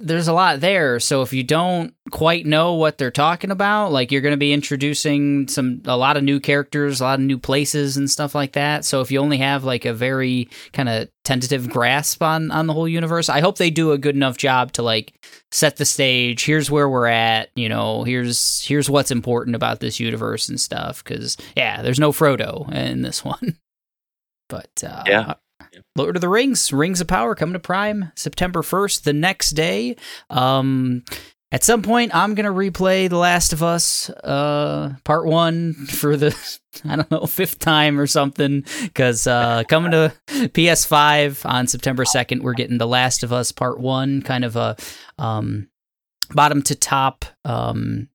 There's 0.00 0.28
a 0.28 0.32
lot 0.32 0.60
there. 0.60 1.00
So 1.00 1.22
if 1.22 1.32
you 1.32 1.42
don't 1.42 1.94
quite 2.10 2.44
know 2.44 2.74
what 2.74 2.98
they're 2.98 3.10
talking 3.10 3.50
about, 3.50 3.90
like 3.92 4.12
you're 4.12 4.20
going 4.20 4.32
to 4.32 4.36
be 4.38 4.52
introducing 4.52 5.48
some 5.48 5.80
a 5.86 5.96
lot 5.96 6.16
of 6.16 6.24
new 6.24 6.40
characters, 6.40 7.00
a 7.00 7.04
lot 7.04 7.20
of 7.20 7.24
new 7.24 7.38
places 7.38 7.96
and 7.96 8.10
stuff 8.10 8.34
like 8.34 8.52
that. 8.52 8.84
So 8.84 9.00
if 9.00 9.10
you 9.10 9.20
only 9.20 9.38
have 9.38 9.64
like 9.64 9.84
a 9.84 9.94
very 9.94 10.48
kind 10.72 10.88
of 10.88 11.08
tentative 11.24 11.70
grasp 11.70 12.22
on 12.22 12.50
on 12.50 12.66
the 12.66 12.74
whole 12.74 12.88
universe, 12.88 13.28
I 13.28 13.40
hope 13.40 13.56
they 13.56 13.70
do 13.70 13.92
a 13.92 13.98
good 13.98 14.16
enough 14.16 14.36
job 14.36 14.72
to 14.72 14.82
like 14.82 15.14
set 15.52 15.76
the 15.76 15.84
stage 15.84 16.44
here's 16.44 16.70
where 16.70 16.88
we're 16.88 17.06
at 17.06 17.50
you 17.54 17.68
know 17.68 18.04
here's 18.04 18.64
here's 18.64 18.88
what's 18.88 19.10
important 19.10 19.54
about 19.54 19.80
this 19.80 20.00
universe 20.00 20.48
and 20.48 20.58
stuff 20.58 21.04
because 21.04 21.36
yeah 21.54 21.82
there's 21.82 22.00
no 22.00 22.10
frodo 22.10 22.72
in 22.72 23.02
this 23.02 23.22
one 23.24 23.58
but 24.48 24.70
uh 24.84 25.02
Yeah. 25.06 25.34
Lord 25.96 26.16
of 26.16 26.20
the 26.20 26.28
rings 26.28 26.72
rings 26.72 27.00
of 27.00 27.06
power 27.06 27.34
coming 27.34 27.52
to 27.54 27.58
prime 27.58 28.12
september 28.14 28.62
1st 28.62 29.02
the 29.02 29.12
next 29.12 29.50
day. 29.50 29.96
Um 30.30 31.04
at 31.50 31.62
some 31.62 31.82
point 31.82 32.14
i'm 32.14 32.34
gonna 32.34 32.50
replay 32.50 33.08
the 33.08 33.18
last 33.18 33.52
of 33.52 33.62
us 33.62 34.08
uh 34.10 34.94
part 35.04 35.26
one 35.26 35.74
for 35.74 36.16
the 36.16 36.34
i 36.84 36.96
don't 36.96 37.10
know 37.10 37.26
fifth 37.26 37.58
time 37.58 38.00
or 38.00 38.06
something 38.06 38.64
because 38.82 39.26
uh 39.26 39.62
coming 39.68 39.90
to 39.90 40.12
ps5 40.28 41.46
on 41.48 41.66
september 41.66 42.04
2nd 42.04 42.42
we're 42.42 42.54
getting 42.54 42.78
the 42.78 42.86
last 42.86 43.22
of 43.22 43.32
us 43.32 43.52
part 43.52 43.78
one 43.78 44.22
kind 44.22 44.44
of 44.44 44.56
a 44.56 44.76
um 45.18 45.68
bottom 46.34 46.62
to 46.62 46.74
top 46.74 47.24
um 47.44 48.08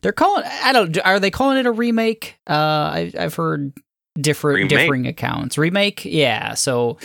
they're 0.00 0.12
calling 0.12 0.44
i 0.62 0.72
don't 0.72 0.98
are 1.04 1.20
they 1.20 1.30
calling 1.30 1.58
it 1.58 1.66
a 1.66 1.72
remake? 1.72 2.38
Uh 2.48 2.52
I, 2.52 3.12
i've 3.18 3.34
heard 3.34 3.72
different 4.20 4.56
Remake? 4.56 4.68
differing 4.70 5.06
accounts 5.06 5.58
remake 5.58 6.04
yeah 6.04 6.54
so 6.54 6.98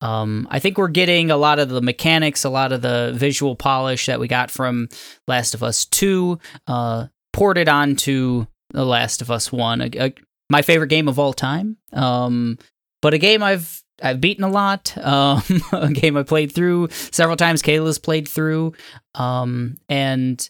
um 0.00 0.46
i 0.50 0.58
think 0.58 0.78
we're 0.78 0.88
getting 0.88 1.30
a 1.30 1.36
lot 1.36 1.58
of 1.58 1.68
the 1.68 1.80
mechanics 1.80 2.44
a 2.44 2.50
lot 2.50 2.72
of 2.72 2.82
the 2.82 3.12
visual 3.14 3.54
polish 3.56 4.06
that 4.06 4.18
we 4.20 4.28
got 4.28 4.50
from 4.50 4.88
last 5.28 5.54
of 5.54 5.62
us 5.62 5.84
2 5.86 6.38
uh 6.66 7.06
ported 7.32 7.68
onto 7.68 8.46
the 8.70 8.84
last 8.84 9.22
of 9.22 9.30
us 9.30 9.52
1 9.52 9.80
a, 9.80 9.90
a- 9.98 10.14
my 10.50 10.62
favorite 10.62 10.88
game 10.88 11.08
of 11.08 11.18
all 11.18 11.32
time 11.32 11.76
um 11.92 12.58
but 13.00 13.14
a 13.14 13.18
game 13.18 13.42
i've 13.42 13.82
I've 14.02 14.20
beaten 14.20 14.44
a 14.44 14.50
lot. 14.50 14.94
Um, 15.02 15.42
a 15.72 15.90
game 15.90 16.18
I 16.18 16.22
played 16.22 16.52
through 16.52 16.88
several 16.90 17.36
times. 17.36 17.62
Kayla's 17.62 17.98
played 17.98 18.28
through, 18.28 18.74
um, 19.14 19.76
and 19.88 20.46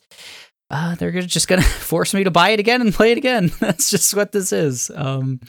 uh, 0.71 0.95
they're 0.97 1.23
just 1.23 1.49
gonna 1.49 1.63
force 1.63 2.13
me 2.13 2.25
to 2.25 2.31
buy 2.31 2.51
it 2.51 2.61
again 2.61 2.81
and 2.81 2.93
play 2.93 3.13
it 3.13 3.19
again. 3.19 3.51
That's 3.61 3.91
just 3.91 4.15
what 4.15 4.33
this 4.33 4.53
is. 4.53 4.91
Um, 4.95 5.41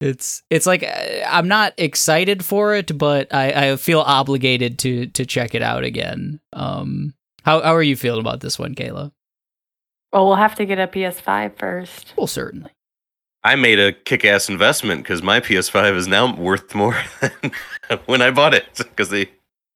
it's 0.00 0.42
it's 0.50 0.66
like 0.66 0.82
uh, 0.82 1.24
I'm 1.26 1.48
not 1.48 1.74
excited 1.76 2.44
for 2.44 2.74
it, 2.74 2.96
but 2.96 3.32
I, 3.34 3.72
I 3.72 3.76
feel 3.76 4.00
obligated 4.00 4.78
to 4.80 5.06
to 5.08 5.26
check 5.26 5.54
it 5.54 5.62
out 5.62 5.84
again. 5.84 6.40
Um, 6.52 7.14
how 7.42 7.60
how 7.60 7.74
are 7.74 7.82
you 7.82 7.96
feeling 7.96 8.20
about 8.20 8.40
this 8.40 8.58
one, 8.58 8.74
Kayla? 8.74 9.12
Well, 10.12 10.26
we'll 10.26 10.36
have 10.36 10.54
to 10.54 10.64
get 10.64 10.78
a 10.78 10.86
PS5 10.86 11.58
first. 11.58 12.14
Well, 12.16 12.26
certainly. 12.26 12.70
I 13.44 13.56
made 13.56 13.78
a 13.78 13.92
kick-ass 13.92 14.48
investment 14.48 15.02
because 15.02 15.22
my 15.22 15.40
PS5 15.40 15.96
is 15.96 16.08
now 16.08 16.34
worth 16.34 16.74
more 16.74 16.96
than 17.20 17.52
when 18.06 18.20
I 18.20 18.30
bought 18.30 18.54
it 18.54 18.64
because 18.76 19.10
they 19.10 19.30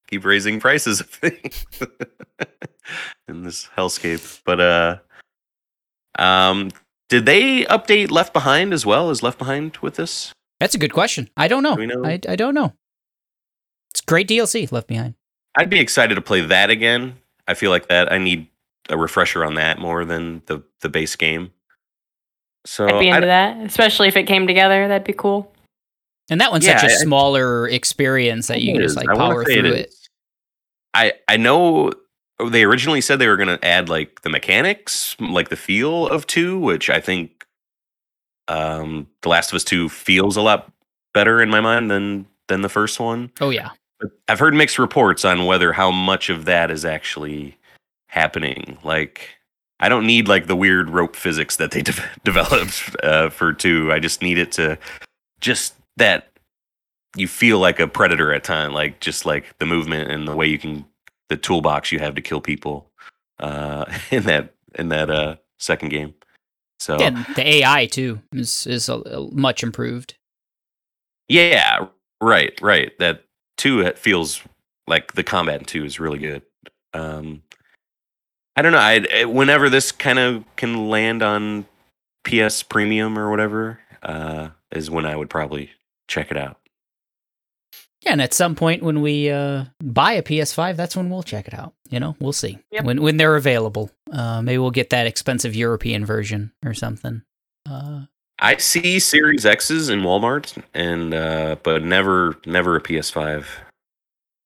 keep 0.07 0.25
raising 0.25 0.59
prices 0.59 0.99
of 0.99 1.09
things 1.09 1.65
in 3.27 3.43
this 3.43 3.69
hellscape. 3.77 4.41
But 4.45 4.59
uh, 4.59 4.97
um, 6.17 6.71
did 7.09 7.25
they 7.25 7.63
update 7.65 8.11
Left 8.11 8.33
Behind 8.33 8.73
as 8.73 8.85
well? 8.85 9.09
Is 9.09 9.23
Left 9.23 9.37
Behind 9.37 9.77
with 9.77 9.95
this? 9.95 10.33
That's 10.59 10.75
a 10.75 10.79
good 10.79 10.93
question. 10.93 11.29
I 11.35 11.47
don't 11.47 11.63
know. 11.63 11.75
Do 11.75 11.81
we 11.81 11.87
know? 11.87 12.05
I, 12.05 12.19
I 12.27 12.35
don't 12.35 12.53
know. 12.53 12.73
It's 13.91 14.01
great 14.01 14.27
DLC 14.27 14.71
left 14.71 14.87
behind. 14.87 15.13
I'd 15.55 15.69
be 15.69 15.79
excited 15.79 16.15
to 16.15 16.21
play 16.21 16.41
that 16.41 16.69
again. 16.71 17.17
I 17.47 17.53
feel 17.53 17.69
like 17.69 17.89
that 17.89 18.11
I 18.11 18.17
need 18.17 18.47
a 18.89 18.97
refresher 18.97 19.45
on 19.45 19.53
that 19.55 19.77
more 19.77 20.03
than 20.03 20.41
the 20.47 20.63
the 20.81 20.89
base 20.89 21.15
game. 21.15 21.51
So 22.65 22.87
I'd 22.87 22.99
be 22.99 23.11
I- 23.11 23.15
into 23.17 23.27
that, 23.27 23.57
especially 23.65 24.07
if 24.07 24.17
it 24.17 24.23
came 24.23 24.47
together. 24.47 24.87
That'd 24.87 25.05
be 25.05 25.13
cool. 25.13 25.52
And 26.33 26.41
that 26.41 26.51
one's 26.51 26.65
Yeah, 26.65 26.77
such 26.81 26.89
a 26.89 26.93
I- 26.93 26.97
smaller 26.97 27.67
experience 27.69 28.47
that 28.47 28.61
you 28.61 28.71
It 28.71 28.73
can 28.73 28.81
just 28.81 28.97
like 28.97 29.07
I 29.07 29.15
power 29.15 29.45
through 29.45 29.65
is. 29.73 29.79
it. 29.81 29.95
I 30.95 31.13
I 31.27 31.37
know 31.37 31.91
they 32.49 32.63
originally 32.63 33.01
said 33.01 33.19
they 33.19 33.27
were 33.27 33.37
going 33.37 33.55
to 33.55 33.63
add 33.63 33.87
like 33.87 34.23
the 34.23 34.29
mechanics, 34.29 35.15
like 35.19 35.49
the 35.49 35.55
feel 35.55 36.07
of 36.07 36.25
two, 36.27 36.57
which 36.59 36.89
I 36.89 36.99
think 36.99 37.45
um 38.47 39.07
The 39.21 39.29
Last 39.29 39.51
of 39.51 39.55
Us 39.55 39.63
Two 39.63 39.89
feels 39.89 40.35
a 40.35 40.41
lot 40.41 40.71
better 41.13 41.41
in 41.41 41.49
my 41.49 41.61
mind 41.61 41.89
than 41.91 42.25
than 42.47 42.61
the 42.61 42.69
first 42.69 42.99
one. 42.99 43.31
Oh 43.39 43.51
yeah. 43.51 43.69
But 43.99 44.09
I've 44.27 44.39
heard 44.39 44.53
mixed 44.53 44.79
reports 44.79 45.23
on 45.23 45.45
whether 45.45 45.71
how 45.71 45.91
much 45.91 46.29
of 46.29 46.45
that 46.45 46.71
is 46.71 46.83
actually 46.83 47.55
happening. 48.07 48.77
Like, 48.83 49.29
I 49.79 49.87
don't 49.87 50.05
need 50.07 50.27
like 50.27 50.47
the 50.47 50.55
weird 50.55 50.89
rope 50.89 51.15
physics 51.15 51.55
that 51.57 51.71
they 51.71 51.81
de- 51.89 51.93
developed 52.23 52.95
uh, 53.03 53.29
for 53.29 53.53
two. 53.53 53.93
I 53.93 53.99
just 53.99 54.21
need 54.21 54.37
it 54.39 54.51
to 54.53 54.77
just 55.39 55.75
that 55.97 56.29
you 57.15 57.27
feel 57.27 57.59
like 57.59 57.79
a 57.79 57.87
predator 57.87 58.33
at 58.33 58.43
time, 58.43 58.73
like 58.73 58.99
just 58.99 59.25
like 59.25 59.57
the 59.59 59.65
movement 59.65 60.11
and 60.11 60.27
the 60.27 60.35
way 60.35 60.47
you 60.47 60.57
can 60.57 60.85
the 61.29 61.37
toolbox 61.37 61.91
you 61.91 61.99
have 61.99 62.15
to 62.15 62.21
kill 62.21 62.41
people 62.41 62.91
uh, 63.39 63.85
in 64.11 64.23
that 64.23 64.53
in 64.75 64.89
that 64.89 65.09
uh, 65.09 65.35
second 65.59 65.89
game. 65.89 66.13
So 66.79 66.97
And 66.97 67.25
the 67.35 67.47
AI 67.47 67.85
too 67.85 68.19
is 68.33 68.67
is 68.67 68.89
a, 68.89 68.95
a 68.95 69.31
much 69.31 69.63
improved. 69.63 70.15
Yeah, 71.29 71.87
right, 72.21 72.59
right. 72.61 72.97
That 72.99 73.23
two 73.57 73.81
it 73.81 73.97
feels 73.97 74.41
like 74.87 75.13
the 75.13 75.23
combat 75.23 75.61
in 75.61 75.65
two 75.65 75.85
is 75.85 75.99
really 75.99 76.19
good. 76.19 76.41
Um, 76.93 77.43
I 78.55 78.61
don't 78.61 78.73
know. 78.73 78.79
I 78.79 79.25
whenever 79.25 79.69
this 79.69 79.91
kind 79.91 80.19
of 80.19 80.43
can 80.55 80.89
land 80.89 81.23
on 81.23 81.65
PS 82.23 82.63
Premium 82.63 83.17
or 83.17 83.29
whatever 83.29 83.79
uh, 84.03 84.49
is 84.71 84.89
when 84.89 85.05
I 85.05 85.15
would 85.15 85.29
probably 85.29 85.71
check 86.13 86.31
it 86.31 86.37
out. 86.37 86.57
Yeah, 88.01 88.11
and 88.11 88.21
at 88.21 88.33
some 88.33 88.53
point 88.55 88.83
when 88.83 89.01
we 89.01 89.29
uh, 89.29 89.65
buy 89.81 90.13
a 90.13 90.21
PS5, 90.21 90.75
that's 90.75 90.95
when 90.95 91.09
we'll 91.09 91.23
check 91.23 91.47
it 91.47 91.53
out. 91.53 91.73
You 91.89 91.99
know, 92.01 92.15
we'll 92.19 92.33
see 92.33 92.59
Yep. 92.71 92.83
when 92.85 93.01
when 93.01 93.17
they're 93.17 93.35
available. 93.37 93.89
Uh, 94.11 94.41
maybe 94.41 94.57
we'll 94.57 94.71
get 94.71 94.89
that 94.89 95.07
expensive 95.07 95.55
European 95.55 96.05
version 96.05 96.51
or 96.65 96.73
something. 96.73 97.21
Uh, 97.69 98.01
I 98.39 98.57
see 98.57 98.99
Series 98.99 99.45
X's 99.45 99.87
in 99.89 100.01
Walmart, 100.01 100.61
and 100.73 101.13
uh, 101.13 101.55
but 101.63 101.83
never 101.83 102.37
never 102.45 102.75
a 102.75 102.81
PS5. 102.81 103.45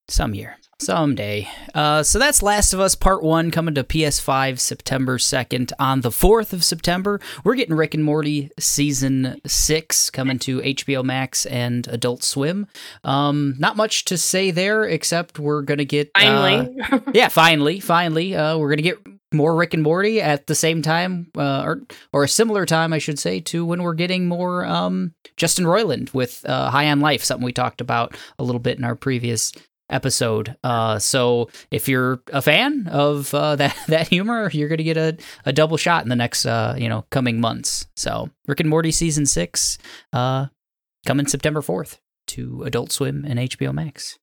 some 0.07 0.35
year, 0.35 0.55
someday. 0.79 1.47
Uh, 1.73 2.03
so 2.03 2.19
that's 2.19 2.43
Last 2.43 2.73
of 2.73 2.79
Us 2.79 2.95
Part 2.95 3.23
One 3.23 3.51
coming 3.51 3.75
to 3.75 3.83
PS5 3.83 4.59
September 4.59 5.17
second. 5.17 5.73
On 5.79 6.01
the 6.01 6.11
fourth 6.11 6.53
of 6.53 6.63
September, 6.63 7.19
we're 7.43 7.55
getting 7.55 7.75
Rick 7.75 7.93
and 7.93 8.03
Morty 8.03 8.51
season 8.59 9.41
six 9.45 10.09
coming 10.09 10.39
to 10.39 10.61
HBO 10.61 11.03
Max 11.03 11.45
and 11.47 11.87
Adult 11.87 12.23
Swim. 12.23 12.67
Um, 13.03 13.55
not 13.57 13.75
much 13.75 14.05
to 14.05 14.17
say 14.17 14.51
there, 14.51 14.83
except 14.83 15.39
we're 15.39 15.63
gonna 15.63 15.85
get 15.85 16.11
uh, 16.15 16.19
Finally, 16.19 16.77
yeah, 17.13 17.27
finally, 17.29 17.79
finally, 17.79 18.35
uh, 18.35 18.57
we're 18.57 18.69
gonna 18.69 18.81
get 18.81 18.99
more 19.33 19.55
Rick 19.55 19.73
and 19.73 19.83
Morty 19.83 20.21
at 20.21 20.47
the 20.47 20.55
same 20.55 20.81
time, 20.81 21.31
uh, 21.37 21.63
or 21.63 21.81
or 22.13 22.23
a 22.23 22.29
similar 22.29 22.65
time, 22.65 22.93
I 22.93 22.99
should 22.99 23.19
say, 23.19 23.39
to 23.41 23.65
when 23.65 23.81
we're 23.81 23.93
getting 23.93 24.27
more 24.27 24.65
um, 24.65 25.13
Justin 25.37 25.65
Roiland 25.65 26.13
with 26.13 26.45
uh, 26.47 26.69
High 26.69 26.89
on 26.89 26.99
Life, 26.99 27.23
something 27.23 27.45
we 27.45 27.51
talked 27.51 27.81
about 27.81 28.15
a 28.37 28.43
little 28.43 28.59
bit 28.59 28.77
in 28.77 28.83
our 28.83 28.95
previous 28.95 29.51
episode. 29.89 30.55
Uh, 30.63 30.99
so 30.99 31.49
if 31.71 31.87
you're 31.87 32.21
a 32.31 32.41
fan 32.41 32.87
of 32.87 33.33
uh, 33.33 33.55
that 33.57 33.75
that 33.87 34.07
humor, 34.07 34.49
you're 34.51 34.69
gonna 34.69 34.83
get 34.83 34.97
a, 34.97 35.17
a 35.45 35.53
double 35.53 35.77
shot 35.77 36.03
in 36.03 36.09
the 36.09 36.15
next 36.15 36.45
uh, 36.45 36.75
you 36.77 36.89
know 36.89 37.05
coming 37.09 37.39
months. 37.39 37.87
So 37.95 38.29
Rick 38.47 38.59
and 38.61 38.69
Morty 38.69 38.91
season 38.91 39.25
six, 39.25 39.77
uh, 40.13 40.47
coming 41.05 41.27
September 41.27 41.61
fourth 41.61 41.99
to 42.27 42.63
Adult 42.63 42.91
Swim 42.91 43.25
and 43.25 43.39
HBO 43.39 43.73
Max. 43.73 44.19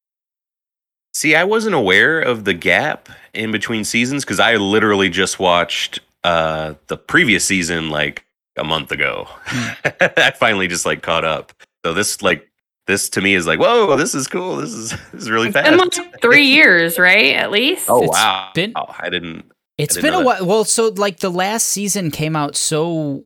See, 1.13 1.37
I 1.37 1.45
wasn't 1.45 1.77
aware 1.77 2.21
of 2.21 2.45
the 2.45 2.55
gap 2.55 3.09
in 3.33 3.53
between 3.53 3.85
seasons 3.85 4.25
because 4.25 4.41
I 4.41 4.57
literally 4.57 5.09
just 5.09 5.39
watched 5.39 6.01
uh, 6.25 6.75
the 6.89 6.97
previous 6.97 7.45
season 7.45 7.89
like 7.89 8.25
a 8.57 8.65
month 8.65 8.91
ago. 8.91 9.29
I 9.85 10.33
finally 10.37 10.67
just 10.67 10.85
like 10.85 11.03
caught 11.03 11.25
up. 11.25 11.53
So 11.85 11.95
this 11.95 12.21
like 12.21 12.51
this 12.87 13.09
to 13.11 13.21
me 13.21 13.35
is 13.35 13.47
like, 13.47 13.59
whoa, 13.61 13.97
this 13.97 14.15
is 14.15 14.27
cool. 14.29 14.57
This 14.57 14.73
is 14.73 14.91
this 15.13 15.23
is 15.23 15.31
really 15.31 15.49
it's 15.49 15.55
been 15.55 15.79
fast. 15.79 15.99
like 15.99 16.21
three 16.21 16.47
years, 16.47 16.99
right? 16.99 17.35
At 17.37 17.51
least. 17.51 17.87
Oh 17.89 18.03
It's 18.05 18.13
wow! 18.13 18.51
been- 18.55 18.73
oh, 18.77 18.87
I 18.99 19.09
didn't. 19.11 19.45
It's 19.79 19.95
didn't 19.95 20.05
been 20.11 20.15
a 20.15 20.19
know 20.21 20.27
while. 20.27 20.47
Well, 20.47 20.65
so 20.65 20.89
like 20.89 21.19
the 21.21 21.31
last 21.31 21.67
season 21.67 22.11
came 22.11 22.37
out 22.37 22.55
so 22.57 23.25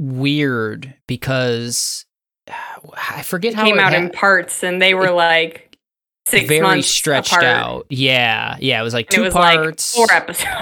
weird 0.00 0.94
because 1.06 2.04
I 3.12 3.22
forget 3.22 3.52
It 3.52 3.56
how 3.56 3.64
came 3.64 3.74
it 3.74 3.78
came 3.78 3.86
out 3.86 3.92
ha- 3.92 3.98
in 3.98 4.10
parts, 4.10 4.62
and 4.62 4.80
they 4.80 4.94
were 4.94 5.10
like 5.10 5.76
six 6.26 6.46
very 6.48 6.60
months 6.62 6.88
stretched 6.88 7.32
apart. 7.32 7.44
out. 7.44 7.86
Yeah, 7.90 8.56
yeah, 8.60 8.80
it 8.80 8.84
was 8.84 8.94
like 8.94 9.06
And 9.06 9.14
two 9.16 9.22
it 9.22 9.24
was 9.26 9.34
parts. 9.34 9.98
like 9.98 10.08
four 10.08 10.16
episodes. 10.16 10.52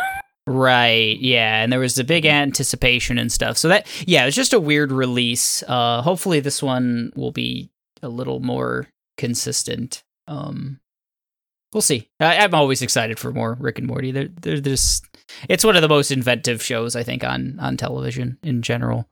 Right, 0.46 1.18
yeah, 1.20 1.62
and 1.62 1.70
there 1.70 1.78
was 1.80 1.94
the 1.94 2.04
big 2.04 2.24
Mm-hmm. 2.24 2.34
anticipation 2.34 3.18
and 3.18 3.30
stuff. 3.30 3.58
So 3.58 3.68
that, 3.68 3.86
yeah, 4.06 4.22
it 4.22 4.26
was 4.26 4.34
just 4.34 4.54
a 4.54 4.60
weird 4.60 4.90
release. 4.92 5.62
Uh, 5.68 6.00
hopefully, 6.02 6.40
this 6.40 6.62
one 6.62 7.12
will 7.14 7.32
be 7.32 7.70
a 8.02 8.08
little 8.08 8.40
more 8.40 8.88
consistent. 9.16 10.02
Um, 10.26 10.80
we'll 11.72 11.80
see. 11.80 12.08
I, 12.20 12.38
I'm 12.38 12.54
always 12.54 12.82
excited 12.82 13.18
for 13.18 13.32
more 13.32 13.56
Rick 13.58 13.78
and 13.78 13.86
Morty. 13.86 14.10
They're, 14.10 14.28
they're 14.40 14.60
just, 14.60 15.06
it's 15.48 15.64
one 15.64 15.76
of 15.76 15.82
the 15.82 15.88
most 15.88 16.10
inventive 16.10 16.62
shows 16.62 16.96
I 16.96 17.02
think 17.02 17.24
on 17.24 17.58
on 17.60 17.76
television 17.76 18.38
in 18.42 18.62
general. 18.62 19.08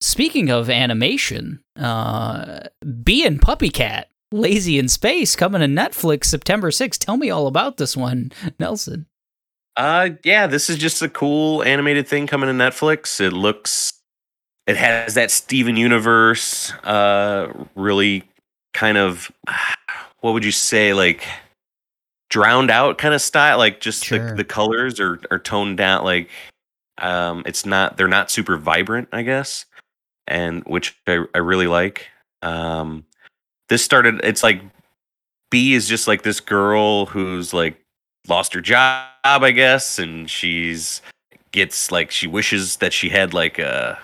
Speaking 0.00 0.50
of 0.50 0.68
animation, 0.68 1.62
uh, 1.78 2.60
Bee 3.04 3.24
and 3.24 3.40
PuppyCat, 3.40 4.06
Lazy 4.32 4.76
in 4.76 4.88
Space, 4.88 5.36
coming 5.36 5.60
to 5.60 5.68
Netflix 5.68 6.24
September 6.24 6.70
6th. 6.70 6.98
Tell 6.98 7.16
me 7.16 7.30
all 7.30 7.46
about 7.46 7.76
this 7.76 7.96
one, 7.96 8.32
Nelson. 8.58 9.06
Uh, 9.76 10.10
yeah, 10.24 10.48
this 10.48 10.68
is 10.68 10.76
just 10.76 11.02
a 11.02 11.08
cool 11.08 11.62
animated 11.62 12.08
thing 12.08 12.26
coming 12.26 12.48
to 12.48 12.52
Netflix. 12.64 13.20
It 13.20 13.32
looks, 13.32 13.92
it 14.66 14.76
has 14.76 15.14
that 15.14 15.30
Steven 15.30 15.76
Universe, 15.76 16.72
uh, 16.84 17.52
really 17.74 18.24
kind 18.74 18.98
of, 18.98 19.30
what 20.20 20.32
would 20.32 20.44
you 20.44 20.52
say, 20.52 20.92
like 20.94 21.26
drowned 22.32 22.70
out 22.70 22.96
kind 22.96 23.12
of 23.14 23.20
style. 23.20 23.58
Like 23.58 23.80
just 23.80 24.04
Sure. 24.06 24.30
the, 24.30 24.36
the 24.36 24.44
colors 24.44 24.98
are 24.98 25.20
are 25.30 25.38
toned 25.38 25.76
down. 25.76 26.02
Like, 26.02 26.30
um, 26.98 27.42
it's 27.46 27.66
not 27.66 27.96
they're 27.96 28.08
not 28.08 28.30
super 28.30 28.56
vibrant, 28.56 29.08
I 29.12 29.22
guess, 29.22 29.66
and 30.26 30.64
which 30.64 30.96
I 31.06 31.24
I 31.34 31.38
really 31.38 31.66
like. 31.68 32.08
Um, 32.40 33.04
this 33.68 33.84
started. 33.84 34.20
It's 34.24 34.42
like 34.42 34.62
Bee 35.50 35.74
is 35.74 35.86
just 35.86 36.08
like 36.08 36.22
this 36.22 36.40
girl 36.40 37.06
who's 37.06 37.52
like 37.52 37.78
lost 38.26 38.54
her 38.54 38.62
job, 38.62 39.10
I 39.24 39.50
guess, 39.50 39.98
and 39.98 40.28
she's 40.28 41.02
gets 41.52 41.90
like 41.92 42.10
she 42.10 42.26
wishes 42.26 42.76
that 42.76 42.94
she 42.94 43.10
had 43.10 43.34
like 43.34 43.58
a 43.58 43.98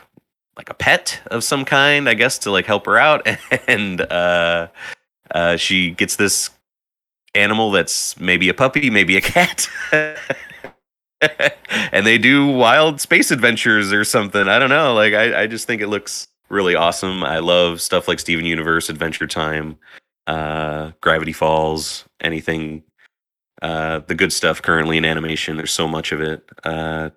like 0.59 0.69
a 0.69 0.75
pet 0.75 1.23
of 1.31 1.43
some 1.45 1.65
kind, 1.65 2.09
I 2.09 2.15
guess, 2.15 2.37
to 2.41 2.51
like 2.51 2.67
help 2.67 2.85
her 2.87 2.99
out, 2.99 3.27
and 3.69 4.01
uh, 4.03 4.69
uh, 5.31 5.57
she 5.57 5.93
gets 5.93 6.17
this 6.17 6.51
animal 7.35 7.71
that's 7.71 8.19
maybe 8.19 8.49
a 8.49 8.55
puppy, 8.55 8.91
maybe 8.91 9.17
a 9.17 9.21
cat. 9.21 9.69
and 11.93 12.07
they 12.07 12.19
do 12.19 12.47
wild 12.49 13.01
space 13.01 13.31
adventures 13.31 13.93
or 13.93 14.05
something. 14.05 14.49
I 14.49 14.59
don't 14.59 14.71
know. 14.71 14.95
Like 14.95 15.15
I, 15.15 15.43
I 15.43 15.47
just 15.47 15.67
think 15.67 15.81
it 15.81 15.89
looks 15.89 16.29
really 16.49 16.75
awesome. 16.75 17.23
I 17.23 17.39
love 17.39 17.81
stuff 17.81 18.09
like 18.09 18.19
Steven 18.19 18.45
Universe, 18.45 18.89
Adventure 18.89 19.27
Time, 19.27 19.79
uh, 20.27 20.93
Gravity 21.01 21.33
Falls, 21.33 22.05
anything 22.21 22.83
uh, 23.63 24.01
the 24.07 24.15
good 24.15 24.33
stuff 24.33 24.63
currently 24.63 24.97
in 24.97 25.05
animation. 25.05 25.57
There's 25.57 25.73
so 25.73 25.89
much 25.89 26.13
of 26.13 26.21
it. 26.21 26.49
Uh, 26.65 27.11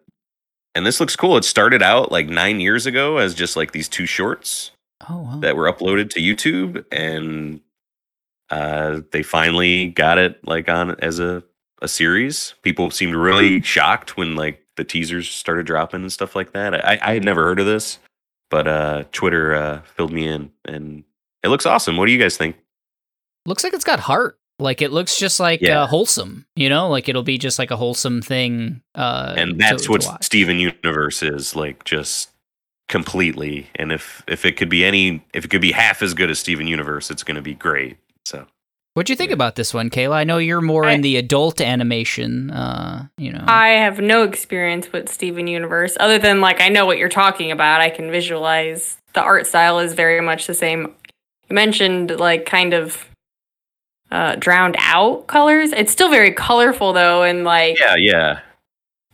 and 0.75 0.85
this 0.85 0.99
looks 0.99 1.15
cool. 1.15 1.37
It 1.37 1.43
started 1.45 1.81
out 1.81 2.11
like 2.11 2.27
nine 2.27 2.59
years 2.59 2.85
ago 2.85 3.17
as 3.17 3.33
just 3.33 3.55
like 3.55 3.71
these 3.71 3.89
two 3.89 4.05
shorts 4.05 4.71
Oh, 5.09 5.19
wow. 5.21 5.39
that 5.39 5.55
were 5.55 5.71
uploaded 5.71 6.09
to 6.11 6.19
YouTube, 6.19 6.85
and 6.91 7.59
uh, 8.49 9.01
they 9.11 9.23
finally 9.23 9.87
got 9.87 10.17
it 10.17 10.45
like 10.45 10.69
on 10.69 10.91
as 10.99 11.19
a 11.19 11.43
a 11.81 11.87
series. 11.87 12.53
People 12.61 12.91
seemed 12.91 13.15
really 13.15 13.61
shocked 13.61 14.15
when 14.17 14.35
like 14.35 14.63
the 14.77 14.83
teasers 14.83 15.29
started 15.29 15.65
dropping 15.65 16.01
and 16.01 16.13
stuff 16.13 16.35
like 16.35 16.53
that. 16.53 16.75
I, 16.85 16.99
I 17.01 17.13
had 17.13 17.25
never 17.25 17.43
heard 17.43 17.59
of 17.59 17.65
this, 17.65 17.97
but 18.51 18.67
uh, 18.67 19.03
Twitter 19.11 19.55
uh, 19.55 19.81
filled 19.95 20.11
me 20.13 20.27
in, 20.27 20.51
and 20.65 21.03
it 21.43 21.47
looks 21.49 21.65
awesome. 21.65 21.97
What 21.97 22.05
do 22.05 22.11
you 22.11 22.19
guys 22.19 22.37
think? 22.37 22.55
Looks 23.47 23.63
like 23.63 23.73
it's 23.73 23.83
got 23.83 23.99
heart. 24.01 24.37
Like 24.61 24.81
it 24.81 24.91
looks 24.91 25.17
just 25.17 25.39
like 25.39 25.59
Yeah. 25.61 25.81
uh, 25.83 25.87
wholesome, 25.87 26.45
you 26.55 26.69
know, 26.69 26.87
like 26.89 27.09
it'll 27.09 27.23
be 27.23 27.37
just 27.37 27.57
like 27.59 27.71
a 27.71 27.75
wholesome 27.75 28.21
thing. 28.21 28.81
Uh, 28.95 29.33
and 29.35 29.59
that's 29.59 29.83
to 29.85 29.91
what 29.91 30.05
watch. 30.05 30.23
Steven 30.23 30.57
Universe 30.59 31.23
is 31.23 31.55
like, 31.55 31.83
just 31.83 32.29
completely. 32.87 33.69
And 33.75 33.91
if 33.91 34.23
if 34.27 34.45
it 34.45 34.57
could 34.57 34.69
be 34.69 34.85
any, 34.85 35.23
if 35.33 35.45
it 35.45 35.47
could 35.49 35.61
be 35.61 35.71
half 35.71 36.01
as 36.01 36.13
good 36.13 36.29
as 36.29 36.39
Steven 36.39 36.67
Universe, 36.67 37.09
it's 37.09 37.23
going 37.23 37.35
to 37.35 37.41
be 37.41 37.53
great. 37.53 37.97
So 38.25 38.45
what 38.93 39.05
do 39.05 39.13
you 39.13 39.17
think 39.17 39.29
Yeah. 39.29 39.35
about 39.35 39.55
this 39.55 39.73
one, 39.73 39.89
Kayla? 39.89 40.13
I 40.15 40.23
know 40.25 40.37
you're 40.37 40.61
more 40.61 40.85
I- 40.85 40.91
in 40.93 41.01
the 41.01 41.15
adult 41.17 41.61
animation. 41.61 42.51
Uh, 42.51 43.07
you 43.17 43.31
know, 43.31 43.43
I 43.47 43.69
have 43.69 43.99
no 44.01 44.23
experience 44.23 44.91
with 44.91 45.07
Steven 45.09 45.47
Universe 45.47 45.95
other 45.99 46.17
than 46.19 46.41
like 46.41 46.61
I 46.61 46.67
know 46.69 46.85
what 46.85 46.97
you're 46.97 47.09
talking 47.09 47.51
about. 47.51 47.81
I 47.81 47.89
can 47.89 48.11
visualize 48.11 48.97
the 49.13 49.21
art 49.21 49.47
style 49.47 49.79
is 49.79 49.93
very 49.93 50.21
much 50.21 50.45
the 50.47 50.53
same. 50.53 50.93
You 51.49 51.55
mentioned 51.55 52.11
like 52.19 52.45
kind 52.45 52.73
of 52.73 53.05
uh, 54.11 54.35
drowned 54.35 54.75
out 54.79 55.27
colors. 55.27 55.71
It's 55.71 55.91
still 55.91 56.09
very 56.09 56.31
colorful 56.31 56.93
though, 56.93 57.23
and 57.23 57.43
like 57.43 57.79
yeah, 57.79 57.95
yeah. 57.95 58.39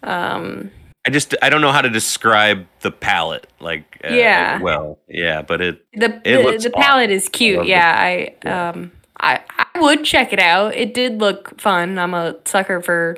um 0.03 0.71
I 1.05 1.09
just 1.09 1.35
I 1.41 1.49
don't 1.49 1.61
know 1.61 1.71
how 1.71 1.81
to 1.81 1.89
describe 1.89 2.65
the 2.81 2.91
palette 2.91 3.47
like 3.61 3.99
uh, 4.03 4.13
Yeah. 4.13 4.59
well 4.61 4.99
yeah 5.07 5.41
but 5.41 5.61
it 5.61 5.85
the 5.93 6.21
It 6.25 6.61
the, 6.63 6.69
the 6.69 6.75
palette 6.75 7.09
is 7.11 7.29
cute. 7.29 7.59
it. 7.61 7.67
Yeah, 7.67 7.95
I 7.97 8.35
Yeah. 8.43 8.69
um 8.69 8.91
I 9.19 9.39
I 9.75 9.79
would 9.79 10.03
check 10.03 10.33
it 10.33 10.39
out. 10.39 10.75
It 10.75 10.93
did 10.93 11.19
look 11.19 11.59
fun. 11.61 11.97
I'm 11.97 12.13
a 12.13 12.35
sucker 12.45 12.81
for 12.81 13.17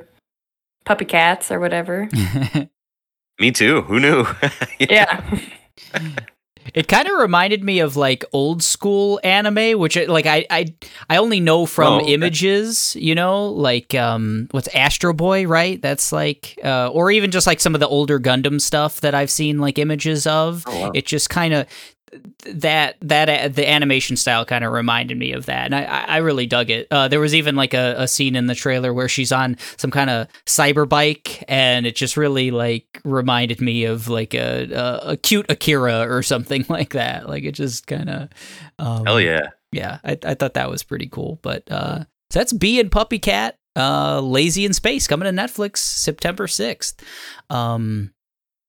puppy 0.86 1.06
cats 1.06 1.52
or 1.52 1.60
whatever. 1.60 2.08
me 3.40 3.52
too 3.52 3.82
who 3.84 4.00
knew 4.00 4.26
yeah. 4.80 5.22
it 6.74 6.88
kind 6.88 7.08
of 7.08 7.20
reminded 7.20 7.64
me 7.64 7.80
of 7.80 7.96
like 7.96 8.24
old 8.34 8.62
school 8.64 9.20
anime, 9.24 9.80
which 9.80 9.98
it, 9.98 10.10
like 10.10 10.26
I 10.26 10.46
I 10.50 10.74
I 11.10 11.18
only 11.18 11.40
know 11.40 11.66
from 11.66 11.94
Oh, 11.94 12.06
images. 12.06 12.96
You 13.00 13.16
know, 13.16 13.48
like 13.48 13.96
um, 13.96 14.48
what's 14.52 14.68
Astro 14.76 15.14
Boy, 15.14 15.46
right? 15.48 15.82
That's 15.82 16.12
like, 16.12 16.58
uh, 16.64 16.90
or 16.90 17.12
even 17.12 17.32
just 17.32 17.48
like 17.48 17.60
some 17.60 17.74
of 17.74 17.80
the 17.80 17.88
older 17.88 18.20
Gundam 18.20 18.60
stuff 18.62 19.02
that 19.02 19.16
I've 19.16 19.32
seen 19.32 19.60
like 19.60 19.78
images 19.78 20.28
of. 20.28 20.64
Oh, 20.68 20.80
wow. 20.82 20.92
It 20.94 21.06
just 21.06 21.30
kind 21.30 21.54
of 21.54 21.68
that 22.46 22.96
that 23.02 23.30
uh, 23.30 23.48
the 23.48 23.70
animation 23.70 24.16
style 24.16 24.46
kind 24.46 24.64
of 24.64 24.72
reminded 24.72 25.18
me 25.18 25.34
of 25.34 25.46
that, 25.48 25.66
and 25.66 25.76
I 25.76 25.84
I 25.84 26.18
really 26.18 26.48
dug 26.48 26.70
it. 26.70 26.88
Uh, 26.92 27.08
there 27.08 27.20
was 27.20 27.36
even 27.36 27.56
like 27.56 27.74
a, 27.74 27.96
a 27.98 28.08
scene 28.08 28.36
in 28.36 28.48
the 28.48 28.56
trailer 28.56 28.94
where 28.94 29.08
she's 29.08 29.32
on 29.32 29.58
some 29.78 29.92
kind 29.92 30.10
of 30.10 30.28
cyber 30.46 30.88
bike, 30.88 31.44
and 31.48 31.86
it 31.86 31.96
just 31.96 32.18
really 32.18 32.52
like 32.52 33.02
reminded 33.04 33.62
me 33.62 33.86
of 33.86 34.08
like 34.08 34.34
a 34.34 34.72
a, 34.72 35.12
a 35.12 35.18
cute 35.18 35.46
Akira 35.50 36.08
or 36.10 36.24
something 36.24 36.66
like 36.70 36.92
that. 36.92 37.28
Like 37.28 37.44
it 37.44 37.54
just 37.54 37.88
kind 37.88 38.10
of 38.10 38.30
um, 38.80 39.06
hell 39.06 39.22
yeah 39.22 39.50
yeah. 39.72 40.00
I 40.04 40.18
I 40.24 40.34
thought 40.34 40.56
that 40.56 40.70
was 40.70 40.84
pretty 40.84 41.08
cool. 41.08 41.40
But 41.42 41.70
uh, 41.72 42.06
so 42.30 42.40
that's 42.40 42.54
Bee 42.54 42.80
and 42.80 42.92
PuppyCat. 42.92 43.54
Uh, 43.76 44.20
Lazy 44.20 44.66
in 44.66 44.74
Space 44.74 45.08
coming 45.08 45.34
to 45.34 45.42
Netflix 45.42 45.78
September 45.78 46.48
sixth. 46.48 47.04
Um, 47.50 48.14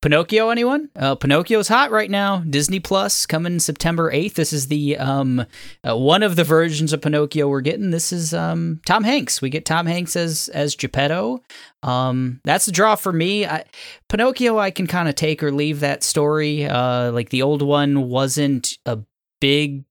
Pinocchio, 0.02 0.48
anyone? 0.48 0.88
Uh, 0.96 1.14
Pinocchio's 1.14 1.68
hot 1.68 1.90
right 1.90 2.10
now. 2.10 2.38
Disney 2.38 2.80
Plus 2.80 3.26
coming 3.26 3.60
September 3.60 4.10
8th. 4.10 4.32
This 4.32 4.52
is 4.52 4.68
the 4.68 4.96
um 4.96 5.44
uh, 5.86 5.94
one 5.94 6.22
of 6.22 6.36
the 6.36 6.44
versions 6.44 6.94
of 6.94 7.02
Pinocchio 7.02 7.48
we're 7.48 7.60
getting. 7.60 7.90
This 7.90 8.10
is 8.10 8.32
um 8.32 8.80
Tom 8.86 9.04
Hanks. 9.04 9.42
We 9.42 9.50
get 9.50 9.66
Tom 9.66 9.84
Hanks 9.84 10.16
as 10.16 10.48
as 10.54 10.74
Geppetto. 10.74 11.42
Um 11.82 12.40
that's 12.44 12.64
the 12.64 12.72
draw 12.72 12.94
for 12.94 13.12
me. 13.12 13.44
I, 13.44 13.64
Pinocchio 14.08 14.58
I 14.58 14.70
can 14.70 14.86
kind 14.86 15.08
of 15.08 15.16
take 15.16 15.42
or 15.42 15.52
leave 15.52 15.80
that 15.80 16.02
story. 16.02 16.64
Uh 16.64 17.12
like 17.12 17.28
the 17.28 17.42
old 17.42 17.60
one 17.60 18.08
wasn't 18.08 18.78
a 18.86 19.00
big 19.38 19.84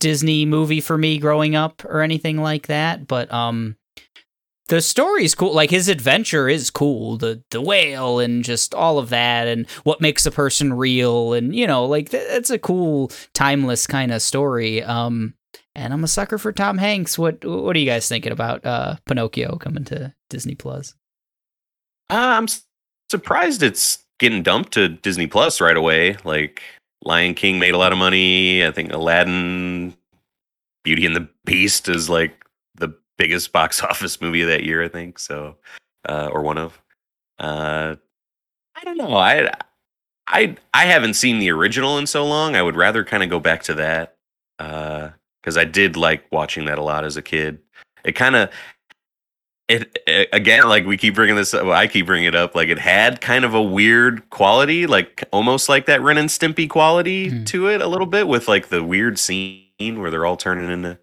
Disney 0.00 0.44
movie 0.44 0.80
for 0.80 0.98
me 0.98 1.18
growing 1.18 1.54
up 1.54 1.84
or 1.84 2.00
anything 2.00 2.38
like 2.38 2.66
that, 2.66 3.06
but 3.06 3.32
um 3.32 3.76
the 4.68 4.80
story's 4.80 5.34
cool. 5.34 5.54
Like 5.54 5.70
his 5.70 5.88
adventure 5.88 6.48
is 6.48 6.70
cool. 6.70 7.16
The 7.16 7.42
the 7.50 7.60
whale 7.60 8.18
and 8.18 8.44
just 8.44 8.74
all 8.74 8.98
of 8.98 9.10
that 9.10 9.46
and 9.46 9.68
what 9.84 10.00
makes 10.00 10.26
a 10.26 10.30
person 10.30 10.72
real 10.72 11.32
and 11.32 11.54
you 11.54 11.66
know 11.66 11.84
like 11.84 12.10
th- 12.10 12.28
that's 12.28 12.50
a 12.50 12.58
cool 12.58 13.10
timeless 13.32 13.86
kind 13.86 14.12
of 14.12 14.22
story. 14.22 14.82
Um 14.82 15.34
and 15.74 15.92
I'm 15.92 16.04
a 16.04 16.08
sucker 16.08 16.38
for 16.38 16.52
Tom 16.52 16.78
Hanks. 16.78 17.18
What 17.18 17.44
what 17.44 17.76
are 17.76 17.78
you 17.78 17.86
guys 17.86 18.08
thinking 18.08 18.32
about 18.32 18.64
uh 18.64 18.96
Pinocchio 19.06 19.56
coming 19.56 19.84
to 19.84 20.14
Disney 20.30 20.54
Plus? 20.54 20.94
Uh, 22.08 22.14
I'm 22.38 22.46
surprised 23.10 23.62
it's 23.62 24.04
getting 24.18 24.42
dumped 24.42 24.72
to 24.74 24.88
Disney 24.88 25.26
Plus 25.26 25.60
right 25.60 25.76
away. 25.76 26.16
Like 26.24 26.62
Lion 27.04 27.34
King 27.34 27.58
made 27.58 27.74
a 27.74 27.78
lot 27.78 27.92
of 27.92 27.98
money. 27.98 28.64
I 28.64 28.70
think 28.70 28.92
Aladdin, 28.92 29.94
Beauty 30.84 31.04
and 31.06 31.16
the 31.16 31.28
Beast 31.44 31.88
is 31.88 32.08
like 32.08 32.45
biggest 33.18 33.52
box 33.52 33.82
office 33.82 34.20
movie 34.20 34.42
of 34.42 34.48
that 34.48 34.64
year. 34.64 34.82
I 34.82 34.88
think 34.88 35.18
so, 35.18 35.56
uh, 36.08 36.28
or 36.32 36.42
one 36.42 36.58
of. 36.58 36.80
Uh, 37.38 37.96
I 38.74 38.84
don't 38.84 38.96
know. 38.98 39.16
I 39.16 39.50
I 40.26 40.56
I 40.74 40.84
haven't 40.86 41.14
seen 41.14 41.38
the 41.38 41.50
original 41.50 41.98
in 41.98 42.06
so 42.06 42.26
long. 42.26 42.56
I 42.56 42.62
would 42.62 42.76
rather 42.76 43.04
kind 43.04 43.22
of 43.22 43.30
go 43.30 43.40
back 43.40 43.62
to 43.64 43.74
that 43.74 44.16
because 44.58 45.56
I 45.56 45.64
did 45.64 45.96
like 45.96 46.24
watching 46.32 46.64
that 46.66 46.78
a 46.78 46.82
lot 46.82 47.04
as 47.04 47.16
a 47.16 47.22
kid. 47.22 47.58
It 48.04 48.12
kind 48.12 48.36
of 48.36 48.50
it, 49.68 49.98
it 50.06 50.28
again 50.32 50.68
like 50.68 50.86
we 50.86 50.96
keep 50.96 51.14
bringing 51.16 51.34
this 51.34 51.52
up 51.52 51.64
well, 51.64 51.74
i 51.74 51.88
keep 51.88 52.06
bringing 52.06 52.28
it 52.28 52.36
up 52.36 52.54
like 52.54 52.68
it 52.68 52.78
had 52.78 53.20
kind 53.20 53.44
of 53.44 53.52
a 53.52 53.60
weird 53.60 54.30
quality 54.30 54.86
like 54.86 55.24
almost 55.32 55.68
like 55.68 55.86
that 55.86 56.00
ren 56.02 56.18
and 56.18 56.28
stimpy 56.28 56.70
quality 56.70 57.30
Hmm. 57.30 57.44
to 57.46 57.66
it 57.68 57.80
a 57.82 57.88
little 57.88 58.06
bit 58.06 58.28
with 58.28 58.46
like 58.46 58.68
the 58.68 58.84
weird 58.84 59.18
scene 59.18 59.64
where 59.80 60.08
they're 60.08 60.24
all 60.24 60.36
turning 60.36 60.70
into 60.70 60.96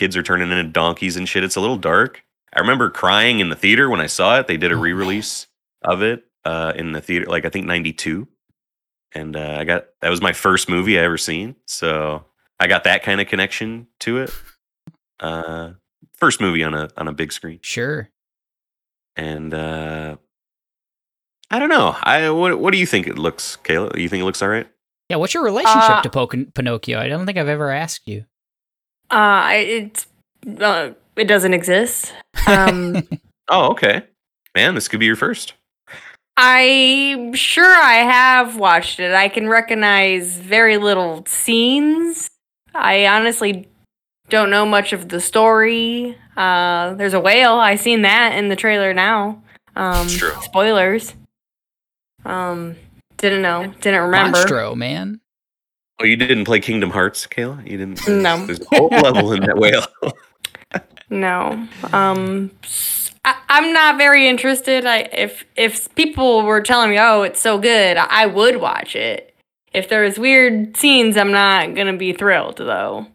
kids 0.00 0.16
are 0.16 0.22
turning 0.22 0.50
into 0.50 0.64
donkeys 0.64 1.16
and 1.16 1.28
shit 1.28 1.44
it's 1.44 1.56
a 1.56 1.60
little 1.60 1.76
dark 1.76 2.24
i 2.54 2.60
remember 2.60 2.88
crying 2.90 3.38
in 3.40 3.48
the 3.50 3.54
theater 3.56 3.88
when 3.90 4.00
i 4.00 4.06
saw 4.06 4.38
it 4.38 4.46
they 4.46 4.56
did 4.56 4.72
a 4.72 4.74
Oh, 4.74 4.80
re-release 4.80 5.46
of 5.82 6.02
it 6.02 6.24
uh 6.44 6.72
in 6.74 6.92
the 6.92 7.00
theater 7.00 7.26
like 7.26 7.44
i 7.44 7.48
think 7.50 7.66
92 7.66 8.26
and 9.12 9.36
uh, 9.36 9.56
i 9.60 9.64
got 9.64 9.86
that 10.00 10.08
was 10.08 10.20
my 10.22 10.32
first 10.32 10.68
movie 10.68 10.98
i 10.98 11.02
ever 11.02 11.18
seen 11.18 11.54
so 11.66 12.24
i 12.58 12.66
got 12.66 12.84
that 12.84 13.02
kind 13.02 13.20
of 13.20 13.26
connection 13.28 13.86
to 14.00 14.18
it 14.18 14.32
uh 15.20 15.70
first 16.14 16.40
movie 16.40 16.64
on 16.64 16.74
a 16.74 16.88
on 16.96 17.06
a 17.08 17.12
big 17.12 17.30
screen 17.32 17.58
Sure. 17.62 18.08
and 19.16 19.52
uh 19.54 20.16
I 21.52 21.58
don't 21.58 21.68
know. 21.68 21.96
I 22.04 22.30
what 22.30 22.60
what 22.60 22.70
do 22.70 22.78
you 22.78 22.86
think 22.86 23.08
it 23.08 23.18
looks, 23.18 23.58
Kayla? 23.64 23.98
You 23.98 24.08
think 24.08 24.22
it 24.22 24.24
looks 24.24 24.40
all 24.40 24.48
right? 24.48 24.68
Yeah, 25.08 25.16
what's 25.16 25.34
your 25.34 25.42
relationship 25.42 25.90
Uh, 25.98 26.02
to 26.02 26.08
Pocin- 26.08 26.54
Pinocchio? 26.54 26.96
I 27.00 27.08
don't 27.08 27.26
think 27.26 27.38
I've 27.38 27.48
ever 27.48 27.70
asked 27.72 28.06
you. 28.06 28.24
Uh, 29.10 29.50
it's 29.54 30.06
uh, 30.60 30.90
it 31.16 31.24
doesn't 31.24 31.54
exist. 31.54 32.12
Um, 32.46 33.06
Oh, 33.50 33.70
okay. 33.72 34.04
Man, 34.54 34.74
this 34.76 34.86
could 34.86 35.00
be 35.00 35.06
your 35.06 35.16
first. 35.16 35.54
I'm 36.36 37.34
sure 37.34 37.66
I 37.74 37.96
have 37.96 38.56
watched 38.56 39.00
it. 39.00 39.12
I 39.12 39.28
can 39.28 39.48
recognize 39.48 40.36
very 40.38 40.76
little 40.76 41.24
scenes. 41.26 42.30
I 42.72 43.06
honestly 43.08 43.68
don't 44.28 44.50
know 44.50 44.64
much 44.64 44.92
of 44.92 45.08
the 45.08 45.20
story. 45.20 46.16
Uh, 46.36 46.94
there's 46.94 47.12
a 47.12 47.20
whale. 47.20 47.54
I 47.54 47.74
seen 47.74 48.02
that 48.02 48.34
in 48.38 48.48
the 48.48 48.56
trailer 48.56 48.94
now. 48.94 49.42
Um, 49.74 50.06
true. 50.06 50.32
Spoilers. 50.42 51.14
Um, 52.24 52.76
didn't 53.16 53.42
know. 53.42 53.66
Didn't 53.80 54.00
remember. 54.02 54.38
Monstro, 54.38 54.76
man. 54.76 55.20
Oh, 56.00 56.04
you 56.04 56.16
didn't 56.16 56.44
play 56.44 56.60
Kingdom 56.60 56.90
Hearts, 56.90 57.26
Kayla? 57.26 57.68
You 57.68 57.76
didn't 57.76 58.08
No. 58.08 58.46
There's 58.46 58.60
a 58.60 58.76
whole 58.76 58.88
level 59.02 59.32
in 59.32 59.42
that 59.42 59.58
whale. 59.58 59.86
No. 61.10 61.66
Um 61.92 62.50
I, 63.24 63.34
am 63.50 63.72
not 63.72 63.98
very 63.98 64.28
interested. 64.28 64.86
I 64.86 65.08
if 65.12 65.44
if 65.56 65.94
people 65.94 66.42
were 66.42 66.62
telling 66.62 66.90
me, 66.90 66.98
"Oh, 66.98 67.22
it's 67.22 67.40
so 67.40 67.58
good," 67.58 67.98
I 67.98 68.24
would 68.26 68.60
watch 68.60 68.96
it. 68.96 69.34
If 69.72 69.88
there's 69.88 70.18
weird 70.18 70.76
scenes, 70.76 71.16
I'm 71.16 71.30
not 71.30 71.74
going 71.74 71.86
to 71.86 71.96
be 71.96 72.12
thrilled 72.12 72.56
though. 72.56 73.06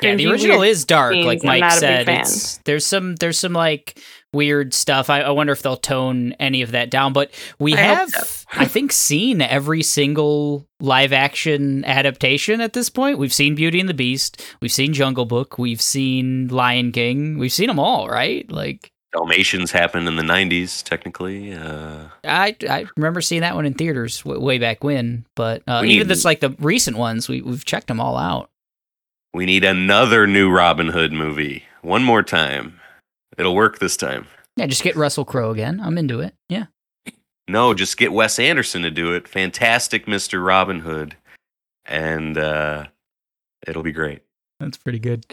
Yeah, 0.00 0.14
the 0.14 0.28
original 0.28 0.62
is 0.62 0.84
dark, 0.84 1.12
scenes, 1.12 1.26
like 1.26 1.40
I'm 1.42 1.48
Mike 1.48 1.60
not 1.60 1.72
said. 1.72 2.08
It's 2.08 2.58
there's 2.58 2.86
some 2.86 3.16
there's 3.16 3.38
some 3.38 3.52
like 3.52 4.00
weird 4.32 4.72
stuff. 4.74 5.10
I, 5.10 5.20
I 5.22 5.30
wonder 5.30 5.52
if 5.52 5.62
they'll 5.62 5.76
tone 5.76 6.32
any 6.40 6.62
of 6.62 6.70
that 6.72 6.90
down. 6.90 7.12
But 7.12 7.32
we 7.58 7.74
I 7.74 7.82
hope 7.82 7.96
have, 7.98 8.10
so. 8.10 8.46
I 8.52 8.64
think, 8.66 8.92
seen 8.92 9.40
every 9.42 9.82
single 9.82 10.66
live 10.80 11.12
action 11.12 11.84
adaptation 11.84 12.60
at 12.60 12.72
this 12.72 12.88
point. 12.90 13.18
We've 13.18 13.32
seen 13.32 13.54
Beauty 13.54 13.80
and 13.80 13.88
the 13.88 13.94
Beast, 13.94 14.42
we've 14.60 14.72
seen 14.72 14.92
Jungle 14.92 15.24
Book, 15.26 15.58
we've 15.58 15.80
seen 15.82 16.48
Lion 16.48 16.92
King, 16.92 17.38
we've 17.38 17.52
seen 17.52 17.66
them 17.68 17.78
all, 17.78 18.08
right? 18.08 18.50
Like 18.50 18.90
Dalmatians 19.12 19.72
happened 19.72 20.06
in 20.06 20.14
the 20.16 20.22
90s, 20.22 20.84
technically. 20.84 21.52
Uh, 21.52 22.04
I 22.24 22.54
I 22.68 22.86
remember 22.96 23.20
seeing 23.20 23.40
that 23.40 23.56
one 23.56 23.66
in 23.66 23.74
theaters 23.74 24.22
w- 24.22 24.40
way 24.40 24.58
back 24.58 24.84
when. 24.84 25.26
But 25.34 25.62
uh, 25.66 25.82
even 25.84 26.06
need- 26.06 26.08
this 26.08 26.24
like 26.24 26.38
the 26.40 26.50
recent 26.60 26.96
ones, 26.96 27.28
we 27.28 27.42
we've 27.42 27.64
checked 27.64 27.88
them 27.88 28.00
all 28.00 28.16
out. 28.16 28.50
we 29.34 29.46
need 29.46 29.64
another 29.64 30.26
new 30.28 30.48
Robin 30.50 30.88
Hood 30.88 31.12
movie. 31.12 31.64
One 31.82 32.04
more 32.04 32.22
time. 32.22 32.78
It'll 33.38 33.54
work 33.54 33.78
this 33.78 33.96
time. 33.96 34.26
Yeah, 34.56 34.66
just 34.66 34.82
get 34.82 34.96
Russell 34.96 35.24
Crowe 35.24 35.50
again. 35.50 35.80
I'm 35.82 35.96
into 35.98 36.20
it. 36.20 36.34
Yeah. 36.48 36.66
No, 37.48 37.74
just 37.74 37.96
get 37.96 38.12
Wes 38.12 38.38
Anderson 38.38 38.82
to 38.82 38.90
do 38.90 39.12
it. 39.14 39.26
Fantastic 39.26 40.06
Mr. 40.06 40.44
Robin 40.44 40.80
Hood. 40.80 41.16
and 41.86 42.36
uh, 42.38 42.84
it'll 43.66 43.82
be 43.82 43.92
great. 43.92 44.20
That's 44.60 44.76
pretty 44.76 44.98
good. 44.98 45.24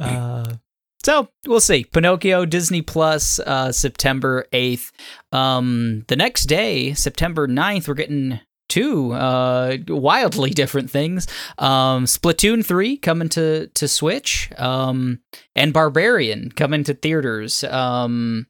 Uh, 0.00 0.54
so 1.02 1.28
we'll 1.46 1.60
see. 1.60 1.84
Pinocchio, 1.84 2.44
Disney 2.44 2.82
Plus, 2.82 3.38
uh, 3.40 3.70
September 3.72 4.46
8th. 4.52 4.90
Um, 5.32 6.04
the 6.08 6.16
next 6.16 6.44
day, 6.46 6.92
September 6.94 7.46
9th, 7.46 7.86
we're 7.88 7.94
getting 7.94 8.40
two 8.68 9.12
uh, 9.12 9.76
wildly 9.88 10.50
different 10.50 10.90
things. 10.90 11.26
Um, 11.58 12.04
Splatoon 12.04 12.64
3 12.64 12.96
coming 12.98 13.28
to, 13.30 13.68
to 13.68 13.88
Switch, 13.88 14.50
um, 14.58 15.20
and 15.56 15.72
Barbarian 15.72 16.50
coming 16.52 16.84
to 16.84 16.94
theaters. 16.94 17.64
Um, 17.64 18.46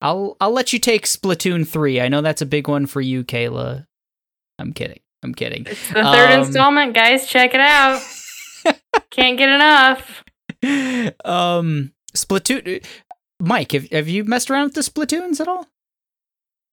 I'll 0.00 0.36
I'll 0.40 0.52
let 0.52 0.72
you 0.72 0.78
take 0.78 1.06
Splatoon 1.06 1.66
3. 1.66 2.00
I 2.00 2.08
know 2.08 2.20
that's 2.20 2.42
a 2.42 2.46
big 2.46 2.68
one 2.68 2.86
for 2.86 3.00
you, 3.00 3.24
Kayla. 3.24 3.86
I'm 4.58 4.72
kidding. 4.72 5.00
I'm 5.22 5.34
kidding. 5.34 5.66
It's 5.66 5.88
the 5.88 5.94
third 6.02 6.30
Um, 6.32 6.40
installment, 6.42 6.94
guys. 6.94 7.26
Check 7.26 7.54
it 7.54 7.60
out. 7.60 8.00
Can't 9.10 9.38
get 9.38 9.48
enough. 9.48 10.22
um, 11.24 11.92
Splatoon. 12.14 12.84
Mike, 13.40 13.72
have, 13.72 13.90
have 13.90 14.08
you 14.08 14.24
messed 14.24 14.50
around 14.50 14.64
with 14.66 14.74
the 14.74 14.80
Splatoons 14.82 15.40
at 15.40 15.48
all? 15.48 15.66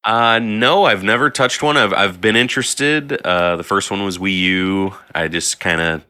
Uh, 0.05 0.39
no, 0.39 0.83
I've 0.83 1.03
never 1.03 1.29
touched 1.29 1.63
one. 1.63 1.77
I've 1.77 1.93
I've 1.93 2.19
been 2.19 2.35
interested. 2.35 3.13
Uh, 3.25 3.55
the 3.55 3.63
first 3.63 3.89
one 3.89 4.03
was 4.03 4.17
Wii 4.17 4.37
U. 4.39 4.93
I 5.15 5.27
just 5.27 5.59
kind 5.59 5.79
of 5.79 6.03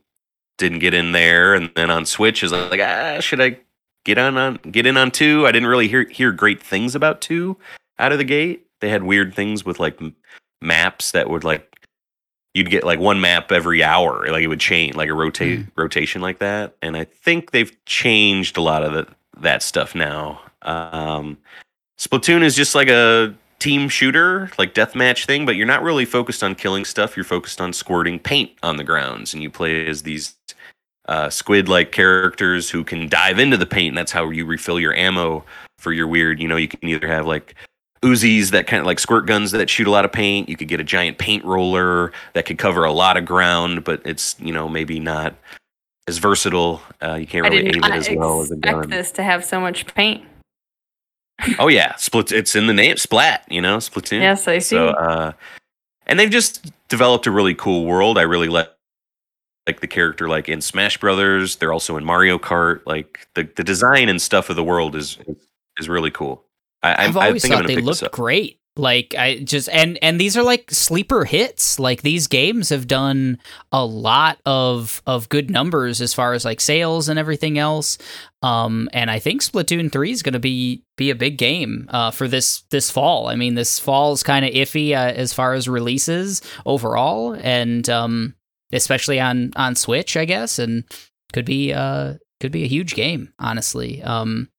didn't 0.58 0.80
get 0.80 0.94
in 0.94 1.12
there, 1.12 1.54
and 1.54 1.70
then 1.76 1.92
on 1.92 2.06
Switch 2.06 2.44
is 2.44 2.52
like, 2.52 2.82
ah, 2.82 3.20
should 3.20 3.42
I 3.42 3.60
get 4.04 4.18
on 4.18 4.38
on 4.38 4.56
get 4.72 4.86
in 4.86 4.98
on 4.98 5.12
two? 5.12 5.46
I 5.46 5.52
didn't 5.52 5.70
really 5.70 5.88
hear 5.88 6.08
hear 6.10 6.32
great 6.32 6.62
things 6.62 6.96
about 6.96 7.22
two 7.22 7.58
out 8.00 8.12
of 8.12 8.18
the 8.18 8.24
gate. 8.24 8.66
They 8.82 8.90
had 8.90 9.04
weird 9.04 9.36
things 9.36 9.64
with 9.64 9.80
like 9.80 10.02
m- 10.02 10.16
maps 10.62 11.12
that 11.12 11.30
would 11.30 11.44
like 11.44 11.74
you'd 12.54 12.70
get 12.70 12.84
like 12.84 13.00
one 13.00 13.22
map 13.22 13.52
every 13.52 13.84
hour, 13.84 14.28
like 14.30 14.44
it 14.44 14.48
would 14.48 14.60
change, 14.60 14.96
like 14.96 15.10
a 15.10 15.14
rotate 15.14 15.66
rotation 15.76 16.22
like 16.22 16.40
that. 16.40 16.76
And 16.82 16.96
I 16.96 17.04
think 17.04 17.52
they've 17.52 17.76
changed 17.86 18.58
a 18.58 18.62
lot 18.62 18.84
of 18.84 18.94
the, 18.94 19.08
that 19.42 19.64
stuff 19.64 19.96
now. 19.96 20.40
Um, 20.62 21.38
Splatoon 22.00 22.44
is 22.44 22.56
just 22.56 22.76
like 22.76 22.90
a 22.90 23.34
team 23.64 23.88
shooter, 23.88 24.52
like 24.58 24.74
deathmatch 24.74 25.26
thing, 25.26 25.46
but 25.46 25.56
you're 25.56 25.66
not 25.66 25.82
really 25.82 26.04
focused 26.04 26.44
on 26.44 26.54
killing 26.54 26.84
stuff. 26.84 27.16
You're 27.16 27.24
focused 27.24 27.62
on 27.62 27.72
squirting 27.72 28.20
paint 28.20 28.52
on 28.62 28.76
the 28.76 28.84
grounds, 28.84 29.34
and 29.34 29.42
you 29.42 29.50
play 29.50 29.88
as 29.88 30.04
these 30.04 30.36
uh, 31.08 31.30
squid-like 31.30 31.94
characters 31.94 32.70
who 32.70 32.84
can 32.84 33.08
dive 33.08 33.40
into 33.40 33.56
the 33.56 33.66
paint, 33.66 33.90
and 33.90 33.98
that's 33.98 34.12
how 34.12 34.30
you 34.30 34.46
refill 34.46 34.82
your 34.82 34.94
ammo 34.96 35.46
for 35.80 35.94
your 35.94 36.08
weird. 36.08 36.42
You 36.42 36.50
know, 36.50 36.58
you 36.58 36.68
can 36.68 36.90
either 36.90 37.08
have 37.08 37.26
like 37.26 37.56
Uzis 38.02 38.50
that 38.50 38.68
kind 38.68 38.82
of 38.82 38.86
like 38.86 39.00
squirt 39.00 39.28
guns 39.28 39.52
that 39.52 39.70
shoot 39.70 39.88
a 39.88 39.92
lot 39.92 40.04
of 40.04 40.12
paint. 40.12 40.50
You 40.50 40.58
could 40.58 40.68
get 40.68 40.82
a 40.82 40.84
giant 40.84 41.18
paint 41.18 41.46
roller 41.46 42.12
that 42.34 42.46
could 42.46 42.58
cover 42.58 42.84
a 42.84 42.92
lot 42.92 43.16
of 43.16 43.24
ground, 43.24 43.86
but 43.86 44.02
it's 44.04 44.36
you 44.42 44.52
know 44.52 44.68
maybe 44.68 45.00
not 45.00 45.36
as 46.10 46.18
versatile. 46.18 46.82
Uh, 47.02 47.14
you 47.14 47.28
can't 47.28 47.50
really 47.50 47.66
aim 47.68 47.82
it 47.82 47.92
as 47.92 48.10
well 48.10 48.42
as 48.42 48.52
a 48.52 48.58
gun. 48.58 48.76
I 48.76 48.78
expect 48.80 48.92
this 48.92 49.12
to 49.12 49.24
have 49.24 49.46
so 49.46 49.62
much 49.62 49.86
paint. 49.96 50.26
Oh 51.60 51.68
yeah, 51.68 51.96
split. 51.96 52.32
It's 52.32 52.56
in 52.56 52.68
the 52.68 52.74
name, 52.74 52.98
Splat. 52.98 53.46
You 53.50 53.62
know, 53.62 53.78
Splatoon. 53.78 54.22
Yes, 54.22 54.48
I 54.48 54.60
see. 54.60 54.76
So, 54.76 54.90
uh, 54.90 55.34
and 56.06 56.20
they've 56.20 56.30
just 56.30 56.72
developed 56.90 57.28
a 57.28 57.32
really 57.32 57.56
cool 57.56 57.86
world. 57.86 58.18
I 58.18 58.22
really 58.22 58.48
like 58.48 58.70
like 59.68 59.82
the 59.82 59.88
character 59.88 60.28
like 60.28 60.50
in 60.50 60.62
Smash 60.62 60.98
Brothers. 60.98 61.58
They're 61.58 61.74
also 61.74 61.98
in 61.98 62.06
Mario 62.06 62.38
Kart. 62.38 62.82
Like 62.86 63.28
the 63.36 63.50
the 63.56 63.64
design 63.64 64.10
and 64.10 64.22
stuff 64.22 64.50
of 64.50 64.56
the 64.56 64.64
world 64.64 64.96
is 64.96 65.18
is 65.78 65.90
really 65.90 66.12
cool. 66.12 66.44
I, 66.82 67.06
I've 67.06 67.18
I, 67.18 67.22
I 67.22 67.28
always 67.28 67.42
think 67.42 67.54
I'm 67.54 67.62
thought 67.62 67.68
they 67.68 67.76
pick 67.76 67.86
looked 67.86 68.12
great. 68.12 68.60
Like 68.76 69.14
I 69.16 69.40
just 69.40 69.70
and 69.70 70.00
and 70.02 70.20
these 70.20 70.36
are 70.36 70.42
like 70.42 70.72
sleeper 70.72 71.26
hits. 71.26 71.80
Like 71.80 72.02
these 72.02 72.26
games 72.26 72.70
have 72.70 72.88
done 72.88 73.38
a 73.72 73.86
lot 73.86 74.40
of 74.48 75.04
of 75.06 75.30
good 75.30 75.52
numbers 75.52 76.02
as 76.02 76.16
far 76.16 76.34
as 76.34 76.44
like 76.44 76.60
sales 76.60 77.08
and 77.08 77.20
everything 77.20 77.60
else. 77.60 78.00
Um, 78.42 78.90
and 78.92 79.12
I 79.12 79.20
think 79.20 79.42
Splatoon 79.42 79.92
three 79.92 80.12
is 80.12 80.24
going 80.24 80.34
to 80.34 80.40
be 80.40 80.84
be 80.98 81.12
a 81.12 81.16
big 81.16 81.38
game 81.38 81.88
uh, 81.90 82.10
for 82.10 82.28
this 82.28 82.64
this 82.72 82.90
fall. 82.90 83.28
I 83.28 83.36
mean, 83.36 83.54
this 83.54 83.78
fall 83.80 84.12
is 84.14 84.24
kind 84.24 84.44
of 84.44 84.52
iffy 84.52 84.94
uh, 84.94 85.14
as 85.14 85.34
far 85.34 85.54
as 85.54 85.70
releases 85.70 86.42
overall, 86.66 87.34
and 87.40 87.88
um, 87.90 88.34
especially 88.72 89.20
on 89.20 89.52
on 89.56 89.76
Switch, 89.76 90.18
I 90.18 90.26
guess, 90.26 90.58
and 90.58 90.84
could 91.32 91.46
be 91.46 91.74
uh 91.74 92.16
could 92.40 92.52
be 92.52 92.64
a 92.64 92.68
huge 92.68 92.96
game. 92.96 93.34
Honestly, 93.38 94.02
um, 94.02 94.50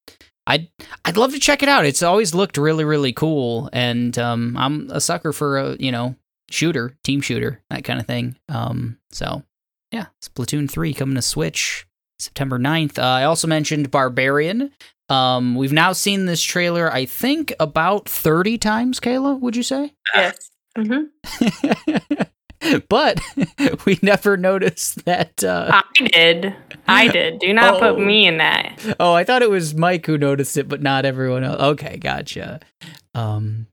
I'd 0.47 0.69
I'd 1.03 1.17
love 1.17 1.33
to 1.33 1.39
check 1.39 1.63
it 1.63 1.69
out. 1.69 1.85
It's 1.85 2.03
always 2.03 2.35
looked 2.35 2.57
really 2.57 2.83
really 2.83 3.13
cool, 3.13 3.69
and 3.73 4.17
um, 4.17 4.55
I'm 4.57 4.89
a 4.91 5.01
sucker 5.01 5.33
for 5.33 5.57
a 5.57 5.75
you 5.79 5.91
know 5.91 6.15
shooter, 6.51 6.95
team 7.03 7.21
shooter, 7.21 7.61
that 7.69 7.83
kind 7.83 7.99
of 7.99 8.05
thing. 8.05 8.37
Um, 8.49 8.97
so 9.11 9.43
yeah, 9.91 10.07
Splatoon 10.23 10.69
three 10.69 10.93
coming 10.93 11.15
to 11.15 11.21
Switch 11.21 11.87
September 12.19 12.57
9th. 12.59 12.97
Uh, 12.97 13.01
I 13.01 13.23
also 13.23 13.47
mentioned 13.47 13.91
Barbarian. 13.91 14.71
Um, 15.09 15.55
we've 15.55 15.73
now 15.73 15.91
seen 15.93 16.25
this 16.25 16.41
trailer, 16.41 16.91
I 16.91 17.05
think, 17.05 17.53
about 17.59 18.07
thirty 18.09 18.57
times. 18.57 18.99
Kayla, 18.99 19.39
would 19.39 19.55
you 19.55 19.63
say? 19.63 19.93
yes. 20.13 20.49
hmm 20.77 21.03
but 22.89 23.19
we 23.85 23.99
never 24.01 24.37
noticed 24.37 25.05
that. 25.05 25.43
Uh, 25.43 25.81
I 25.97 26.07
did. 26.07 26.55
I 26.87 27.07
did. 27.11 27.39
Do 27.39 27.53
not 27.53 27.75
Oh. 27.75 27.79
put 27.79 27.99
me 27.99 28.27
in 28.27 28.37
that. 28.37 28.95
Oh, 28.99 29.13
I 29.13 29.23
thought 29.23 29.41
it 29.41 29.49
was 29.49 29.73
Mike 29.75 30.05
who 30.05 30.17
noticed 30.17 30.57
it, 30.57 30.67
but 30.67 30.81
not 30.81 31.05
everyone 31.05 31.43
else. 31.43 31.61
Okay, 31.61 31.97
gotcha. 31.97 32.59
Um, 33.13 33.67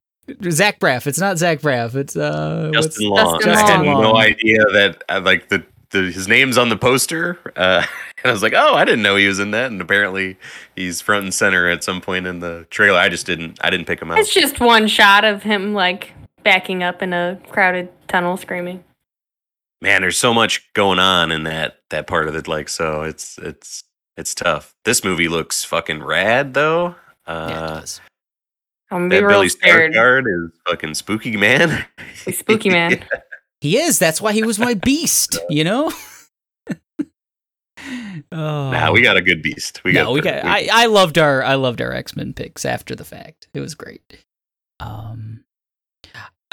Zach 0.50 0.78
Braff. 0.78 1.06
It's 1.06 1.18
not 1.20 1.38
Zach 1.38 1.60
Braff. 1.60 1.94
It's 1.94 2.16
uh, 2.16 2.70
Justin 2.72 3.08
Long. 3.08 3.40
Justin 3.42 3.50
I 3.80 3.84
had 3.84 3.86
Long. 3.86 4.02
no 4.02 4.16
idea 4.16 4.64
that 4.72 5.02
uh, 5.08 5.20
like 5.24 5.48
the, 5.48 5.64
the 5.90 6.02
his 6.10 6.28
name's 6.28 6.56
on 6.56 6.68
the 6.68 6.76
poster, 6.76 7.38
uh, 7.56 7.84
and 8.22 8.30
I 8.30 8.32
was 8.32 8.42
like, 8.42 8.54
oh, 8.56 8.74
I 8.74 8.84
didn't 8.84 9.02
know 9.02 9.16
he 9.16 9.26
was 9.26 9.40
in 9.40 9.50
that, 9.50 9.70
and 9.72 9.80
apparently 9.80 10.38
he's 10.76 11.00
front 11.00 11.24
and 11.24 11.34
center 11.34 11.68
at 11.68 11.82
some 11.84 12.00
point 12.00 12.26
in 12.26 12.38
the 12.38 12.66
trailer. 12.70 12.98
I 12.98 13.08
just 13.08 13.26
didn't 13.26 13.58
I 13.62 13.68
didn't 13.70 13.86
pick 13.86 14.00
him 14.00 14.10
out. 14.10 14.18
It's 14.20 14.32
just 14.32 14.60
one 14.60 14.86
shot 14.86 15.24
of 15.24 15.42
him 15.42 15.74
like 15.74 16.11
backing 16.42 16.82
up 16.82 17.02
in 17.02 17.12
a 17.12 17.40
crowded 17.50 17.88
tunnel 18.08 18.36
screaming. 18.36 18.82
man 19.80 20.02
there's 20.02 20.18
so 20.18 20.32
much 20.34 20.72
going 20.74 20.98
on 20.98 21.30
in 21.32 21.44
that 21.44 21.78
that 21.90 22.06
part 22.06 22.28
of 22.28 22.34
it 22.36 22.46
like 22.48 22.68
so 22.68 23.02
it's 23.02 23.38
it's 23.38 23.84
it's 24.16 24.34
tough 24.34 24.74
this 24.84 25.02
movie 25.04 25.28
looks 25.28 25.64
fucking 25.64 26.02
rad 26.02 26.54
though 26.54 26.94
yeah, 27.26 27.48
it 27.48 27.52
uh 27.52 27.80
does. 27.80 28.00
I'm 28.90 29.08
gonna 29.08 29.22
that 29.22 29.28
billy 29.28 29.48
scared. 29.48 29.92
Skarsgård 29.94 30.24
is 30.46 30.50
fucking 30.68 30.94
spooky 30.94 31.36
man 31.36 31.86
He's 32.24 32.38
spooky 32.38 32.68
man. 32.70 33.04
He 33.62 33.78
is. 33.78 34.00
That's 34.00 34.20
why 34.20 34.32
he 34.32 34.42
was 34.42 34.58
my 34.58 34.74
beast. 34.88 35.38
You 35.48 35.62
know. 35.62 35.92
oh. 36.68 36.74
nah 38.32 38.90
we 38.92 39.02
got 39.02 39.16
a 39.16 39.22
good 39.22 39.40
beast 39.42 39.82
we 39.84 39.92
no, 39.92 40.04
got 40.06 40.12
we 40.12 40.20
the- 40.20 40.30
got. 40.30 40.44
I, 40.44 40.68
I 40.72 40.86
loved 40.86 41.16
our 41.18 41.42
I 41.42 41.54
loved 41.54 41.80
our 41.80 41.92
X 41.92 42.16
Men 42.16 42.32
picks 42.32 42.64
after 42.64 42.94
the 42.94 43.04
fact. 43.04 43.48
It 43.54 43.60
was 43.60 43.74
great. 43.74 44.24
Um, 44.80 45.44
I, 45.44 45.51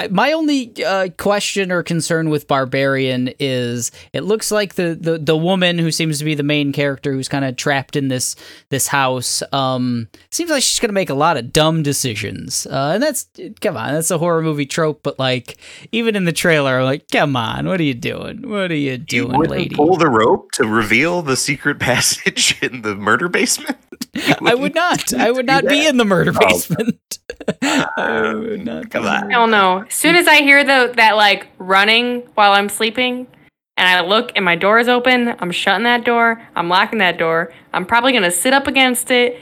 my 0.08 0.32
only 0.32 0.74
uh, 0.86 1.10
question 1.18 1.72
or 1.72 1.84
concern 1.84 2.30
with 2.30 2.48
Barbarian 2.48 3.32
is 3.40 3.92
it 4.14 4.22
looks 4.24 4.52
like 4.52 4.76
the, 4.76 4.98
the 5.00 5.18
the 5.18 5.36
woman 5.38 5.78
who 5.80 5.92
seems 5.92 6.20
to 6.20 6.26
be 6.26 6.36
the 6.36 6.44
main 6.44 6.72
character 6.72 7.12
who's 7.14 7.28
kind 7.28 7.44
of 7.46 7.56
trapped 7.56 7.96
in 7.96 8.08
this 8.08 8.36
this 8.70 8.88
house. 8.88 9.44
Um, 9.52 10.08
seems 10.32 10.50
like 10.52 10.64
she's 10.64 10.80
gonna 10.80 10.94
make 10.94 11.10
a 11.10 11.14
lot 11.16 11.38
of 11.38 11.52
dumb 11.52 11.84
decisions. 11.84 12.66
Uh, 12.68 12.92
and 12.94 13.04
that's 13.04 13.28
come 13.62 13.76
on, 13.78 13.94
that's 13.94 14.12
a 14.12 14.18
horror 14.18 14.42
movie 14.42 14.66
trope. 14.66 15.02
But 15.04 15.20
like 15.20 15.58
even 15.92 16.16
in 16.16 16.26
the 16.26 16.32
trailer, 16.34 16.80
I'm 16.80 16.86
like, 16.86 17.08
come 17.12 17.36
on, 17.36 17.68
what 17.68 17.80
are 17.80 17.84
you 17.84 17.94
doing? 17.94 18.48
What 18.50 18.72
are 18.72 18.76
you 18.76 18.92
you 18.92 18.98
doing, 18.98 19.38
wouldn't 19.38 19.52
lady? 19.52 19.76
pull 19.76 19.98
the 19.98 20.10
rope 20.10 20.52
to 20.54 20.66
reveal 20.66 21.22
the 21.22 21.36
secret 21.36 21.80
passage 21.80 22.58
in 22.64 22.82
the 22.84 22.96
murder 22.96 23.28
basement 23.28 23.78
I 24.46 24.56
would 24.56 24.74
not. 24.76 25.14
I 25.14 25.30
would 25.32 25.46
not 25.46 25.66
be 25.68 25.86
in 25.88 25.98
the 25.98 26.06
murder 26.06 26.32
basement. 26.32 27.20
I 27.62 28.34
would 28.34 28.66
not. 28.66 28.90
Come 28.90 29.04
be 29.04 29.08
in 29.10 29.10
the 29.10 29.10
on. 29.10 29.22
murder- 29.22 29.32
Hell 29.32 29.48
no. 29.48 29.86
As 29.90 29.96
soon 29.96 30.16
as 30.16 30.28
I 30.28 30.38
hear 30.42 30.64
the 30.64 30.94
that 30.98 31.16
like 31.16 31.48
running 31.58 32.22
while 32.36 32.52
I'm 32.54 32.70
sleeping, 32.70 33.28
and 33.76 33.88
I 33.88 34.02
look 34.02 34.32
and 34.36 34.46
my 34.46 34.56
door 34.56 34.80
is 34.80 34.88
open, 34.88 35.36
I'm 35.40 35.52
shutting 35.52 35.84
that 35.86 36.04
door. 36.06 36.42
I'm 36.56 36.70
locking 36.70 37.00
that 37.00 37.18
door. 37.18 37.52
I'm 37.74 37.86
probably 37.86 38.14
gonna 38.14 38.32
sit 38.32 38.54
up 38.54 38.68
against 38.68 39.10
it 39.12 39.40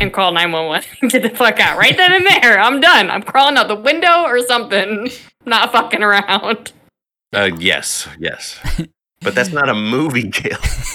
and 0.00 0.12
call 0.12 0.32
911. 0.32 0.86
Get 1.08 1.22
the 1.22 1.30
fuck 1.30 1.58
out 1.58 1.78
right 1.78 1.96
then 1.96 2.12
and 2.12 2.26
there. 2.26 2.60
I'm 2.60 2.80
done. 2.80 3.10
I'm 3.10 3.22
crawling 3.22 3.56
out 3.56 3.68
the 3.68 3.74
window 3.74 4.22
or 4.24 4.40
something. 4.40 5.08
Not 5.46 5.72
fucking 5.72 6.02
around. 6.02 6.72
uh 7.34 7.50
yes 7.58 8.06
yes 8.18 8.60
but 9.22 9.34
that's 9.34 9.50
not 9.50 9.68
a 9.68 9.74
movie 9.74 10.30
kill 10.30 10.58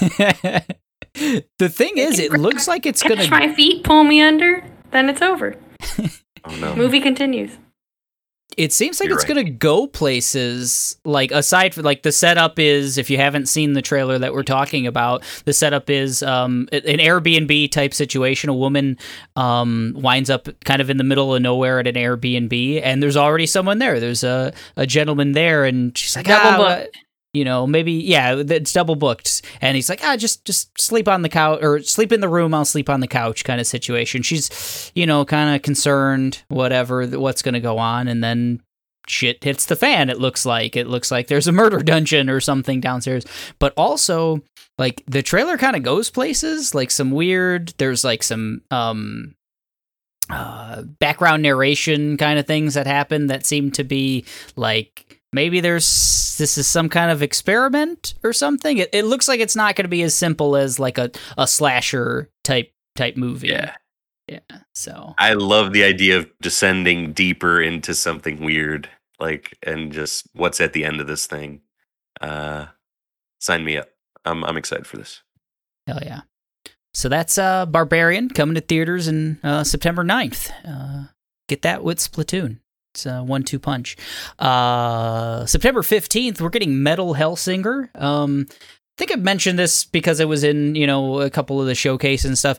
the 1.57 1.69
thing 1.69 1.97
is, 1.97 2.19
it 2.19 2.31
looks 2.33 2.67
like 2.67 2.85
it's 2.85 3.01
Catch 3.01 3.29
gonna. 3.29 3.29
my 3.29 3.53
feet, 3.53 3.83
pull 3.83 4.03
me 4.03 4.21
under, 4.21 4.63
then 4.91 5.09
it's 5.09 5.21
over. 5.21 5.55
oh 5.97 6.55
no 6.61 6.75
Movie 6.75 7.01
continues. 7.01 7.57
It 8.57 8.73
seems 8.73 8.99
like 8.99 9.09
You're 9.09 9.17
it's 9.19 9.29
right. 9.29 9.35
gonna 9.35 9.51
go 9.51 9.85
places. 9.85 10.97
Like 11.05 11.31
aside 11.31 11.75
from 11.75 11.83
like 11.83 12.01
the 12.01 12.11
setup 12.11 12.57
is, 12.57 12.97
if 12.97 13.09
you 13.09 13.17
haven't 13.17 13.45
seen 13.45 13.73
the 13.73 13.83
trailer 13.83 14.17
that 14.17 14.33
we're 14.33 14.41
talking 14.41 14.87
about, 14.87 15.23
the 15.45 15.53
setup 15.53 15.91
is 15.91 16.23
um 16.23 16.67
an 16.71 16.97
Airbnb 16.97 17.71
type 17.71 17.93
situation. 17.93 18.49
A 18.49 18.55
woman 18.55 18.97
um 19.35 19.93
winds 19.95 20.31
up 20.31 20.47
kind 20.65 20.81
of 20.81 20.89
in 20.89 20.97
the 20.97 21.03
middle 21.03 21.35
of 21.35 21.41
nowhere 21.41 21.79
at 21.79 21.85
an 21.87 21.93
Airbnb, 21.95 22.81
and 22.83 23.01
there's 23.03 23.15
already 23.17 23.45
someone 23.45 23.77
there. 23.77 23.99
There's 23.99 24.23
a 24.23 24.51
a 24.75 24.87
gentleman 24.87 25.33
there, 25.33 25.63
and 25.63 25.95
she's 25.95 26.15
like, 26.15 26.25
Double 26.25 26.63
"Ah, 26.65 26.77
booked. 26.79 26.97
You 27.37 27.45
know, 27.45 27.67
maybe 27.67 27.91
yeah, 27.93 28.35
it's 28.35 28.73
double 28.73 28.95
booked, 28.95 29.43
and 29.61 29.75
he's 29.75 29.89
like, 29.89 30.01
ah, 30.03 30.17
just 30.17 30.43
just 30.45 30.79
sleep 30.79 31.07
on 31.07 31.21
the 31.21 31.29
couch 31.29 31.59
or 31.61 31.81
sleep 31.81 32.11
in 32.11 32.21
the 32.21 32.29
room. 32.29 32.53
I'll 32.53 32.65
sleep 32.65 32.89
on 32.89 32.99
the 32.99 33.07
couch, 33.07 33.43
kind 33.43 33.61
of 33.61 33.67
situation. 33.67 34.23
She's, 34.23 34.91
you 34.95 35.05
know, 35.05 35.23
kind 35.25 35.55
of 35.55 35.61
concerned, 35.61 36.41
whatever, 36.47 37.05
what's 37.05 37.41
going 37.41 37.53
to 37.53 37.59
go 37.59 37.77
on, 37.77 38.07
and 38.07 38.23
then 38.23 38.61
shit 39.07 39.43
hits 39.43 39.65
the 39.65 39.75
fan. 39.75 40.09
It 40.09 40.19
looks 40.19 40.45
like 40.45 40.75
it 40.75 40.87
looks 40.87 41.11
like 41.11 41.27
there's 41.27 41.47
a 41.47 41.51
murder 41.51 41.79
dungeon 41.83 42.29
or 42.29 42.39
something 42.39 42.81
downstairs, 42.81 43.25
but 43.59 43.73
also 43.77 44.41
like 44.77 45.03
the 45.07 45.23
trailer 45.23 45.57
kind 45.57 45.75
of 45.75 45.83
goes 45.83 46.09
places, 46.09 46.75
like 46.75 46.91
some 46.91 47.11
weird. 47.11 47.73
There's 47.77 48.03
like 48.03 48.23
some 48.23 48.61
um 48.71 49.35
uh, 50.29 50.81
background 50.81 51.41
narration 51.41 52.17
kind 52.17 52.37
of 52.37 52.45
things 52.45 52.73
that 52.73 52.85
happen 52.85 53.27
that 53.27 53.45
seem 53.45 53.71
to 53.71 53.83
be 53.83 54.25
like 54.57 55.06
maybe 55.37 55.59
there's 55.59 56.35
this 56.39 56.57
is 56.57 56.67
some 56.67 56.89
kind 56.89 57.11
of 57.11 57.21
experiment 57.21 58.15
or 58.23 58.33
something. 58.33 58.79
It, 58.79 58.89
it 58.91 59.05
looks 59.05 59.27
like 59.27 59.39
it's 59.39 59.55
not 59.55 59.75
going 59.75 59.85
to 59.85 59.89
be 59.89 60.01
as 60.01 60.15
simple 60.15 60.55
as 60.55 60.79
like 60.79 60.97
a, 60.97 61.11
a 61.37 61.45
slasher 61.45 62.31
type 62.43 62.73
type 62.95 63.15
movie. 63.17 63.49
Yeah. 63.49 63.75
Yeah. 64.27 64.39
So 64.73 65.13
I 65.19 65.33
love 65.33 65.73
the 65.73 65.83
idea 65.83 66.17
of 66.17 66.27
descending 66.41 67.13
deeper 67.13 67.61
into 67.61 67.93
something 67.93 68.43
weird, 68.43 68.89
like 69.19 69.55
and 69.61 69.91
just 69.91 70.27
what's 70.33 70.59
at 70.59 70.73
the 70.73 70.83
end 70.83 70.99
of 70.99 71.05
this 71.07 71.27
thing. 71.27 71.61
Uh 72.19 72.65
sign 73.39 73.63
me 73.63 73.77
up. 73.77 73.89
I'm 74.25 74.43
I'm 74.43 74.57
excited 74.57 74.87
for 74.87 74.97
this. 74.97 75.21
hell 75.85 75.99
yeah. 76.01 76.21
So 76.95 77.09
that's 77.09 77.37
uh 77.37 77.67
Barbarian 77.67 78.29
coming 78.29 78.55
to 78.55 78.61
theaters 78.61 79.07
in 79.07 79.39
uh, 79.43 79.63
September 79.63 80.03
9th. 80.03 80.49
Uh, 80.65 81.11
get 81.47 81.61
that 81.61 81.83
with 81.83 81.99
Splatoon. 81.99 82.59
It's 82.97 83.05
a 83.05 83.21
one-two 83.21 83.59
punch. 83.59 83.95
Uh, 84.39 85.45
September 85.45 85.83
15th, 85.83 86.41
we're 86.41 86.49
getting 86.49 86.81
Metal 86.81 87.13
Hellsinger. 87.13 87.95
Um, 87.95 88.47
I 88.49 88.55
think 88.97 89.11
I've 89.11 89.21
mentioned 89.21 89.59
this 89.59 89.85
because 89.85 90.19
it 90.19 90.27
was 90.27 90.43
in, 90.43 90.73
you 90.73 90.87
know, 90.87 91.21
a 91.21 91.29
couple 91.29 91.61
of 91.61 91.67
the 91.67 91.75
showcase 91.75 92.25
and 92.25 92.35
stuff. 92.35 92.57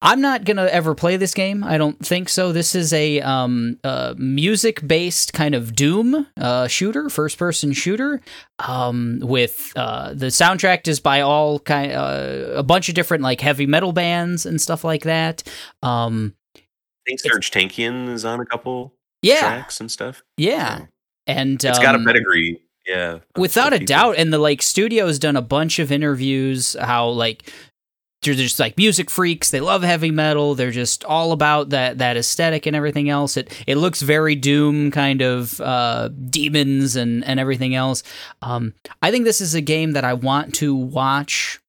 I'm 0.00 0.20
not 0.20 0.44
gonna 0.44 0.66
ever 0.66 0.94
play 0.94 1.16
this 1.16 1.34
game. 1.34 1.64
I 1.64 1.76
don't 1.76 1.98
think 2.06 2.28
so. 2.28 2.52
This 2.52 2.76
is 2.76 2.92
a 2.92 3.20
um, 3.22 3.80
uh, 3.82 4.14
music-based 4.16 5.32
kind 5.32 5.56
of 5.56 5.74
Doom 5.74 6.28
uh, 6.36 6.68
shooter, 6.68 7.08
first-person 7.08 7.72
shooter. 7.72 8.20
Um, 8.60 9.18
with 9.22 9.72
uh, 9.74 10.14
the 10.14 10.26
soundtrack 10.26 10.86
is 10.86 11.00
by 11.00 11.22
all 11.22 11.58
kind, 11.58 11.90
uh, 11.90 12.52
a 12.54 12.62
bunch 12.62 12.88
of 12.88 12.94
different 12.94 13.24
like 13.24 13.40
heavy 13.40 13.66
metal 13.66 13.92
bands 13.92 14.46
and 14.46 14.60
stuff 14.60 14.84
like 14.84 15.02
that. 15.02 15.42
Um, 15.82 16.34
I 16.54 16.60
think 17.06 17.20
Serj 17.22 17.50
Tankian 17.50 18.08
is 18.08 18.24
on 18.24 18.40
a 18.40 18.46
couple 18.46 18.94
yeah, 19.24 19.40
tracks 19.40 19.80
and 19.80 19.90
stuff. 19.90 20.22
yeah, 20.36 20.78
So, 20.78 20.88
and 21.26 21.64
it's 21.64 21.78
got 21.78 21.94
a 21.94 21.98
um, 21.98 22.04
pedigree. 22.04 22.60
Yeah. 22.86 23.20
without 23.38 23.72
a 23.72 23.78
people. 23.78 23.86
doubt 23.86 24.16
and 24.18 24.30
the 24.30 24.38
like 24.38 24.60
studio's 24.60 25.18
done 25.18 25.36
a 25.36 25.42
bunch 25.42 25.78
of 25.78 25.90
interviews 25.90 26.76
how 26.78 27.08
like 27.08 27.50
they're 28.22 28.34
just 28.34 28.60
like 28.60 28.76
music 28.76 29.08
freaks 29.10 29.50
they 29.50 29.60
love 29.60 29.82
heavy 29.82 30.10
metal 30.10 30.54
they're 30.54 30.70
just 30.70 31.02
all 31.04 31.32
about 31.32 31.70
that 31.70 31.96
that 31.96 32.18
aesthetic 32.18 32.66
and 32.66 32.76
everything 32.76 33.08
else 33.08 33.38
it 33.38 33.50
it 33.66 33.76
looks 33.76 34.02
very 34.02 34.34
doom 34.34 34.90
kind 34.90 35.22
of 35.22 35.58
uh 35.62 36.08
demons 36.28 36.94
and 36.94 37.24
and 37.24 37.40
everything 37.40 37.74
else 37.74 38.02
um 38.42 38.74
i 39.00 39.10
think 39.10 39.24
this 39.24 39.40
is 39.40 39.54
a 39.54 39.62
game 39.62 39.92
that 39.92 40.04
i 40.04 40.12
want 40.12 40.54
to 40.54 40.74
watch 40.74 41.60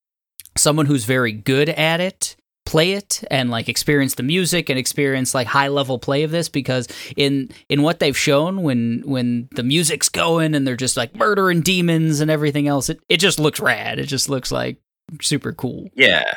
someone 0.57 0.85
who's 0.85 1.05
very 1.05 1.31
good 1.31 1.69
at 1.69 2.01
it 2.01 2.35
play 2.65 2.93
it 2.93 3.23
and 3.29 3.49
like 3.49 3.69
experience 3.69 4.15
the 4.15 4.23
music 4.23 4.69
and 4.69 4.79
experience 4.79 5.33
like 5.35 5.47
high 5.47 5.67
level 5.67 5.99
play 5.99 6.23
of 6.23 6.31
this 6.31 6.49
because 6.49 6.87
in 7.15 7.49
in 7.69 7.83
what 7.83 7.99
they've 7.99 8.17
shown 8.17 8.63
when 8.63 9.03
when 9.05 9.47
the 9.55 9.63
music's 9.63 10.09
going 10.09 10.55
and 10.55 10.67
they're 10.67 10.75
just 10.75 10.97
like 10.97 11.15
murdering 11.15 11.61
demons 11.61 12.19
and 12.19 12.31
everything 12.31 12.67
else 12.67 12.89
it, 12.89 12.99
it 13.07 13.17
just 13.17 13.39
looks 13.39 13.59
rad 13.59 13.99
it 13.99 14.07
just 14.07 14.29
looks 14.29 14.51
like 14.51 14.77
super 15.21 15.53
cool 15.53 15.87
Yeah. 15.95 16.33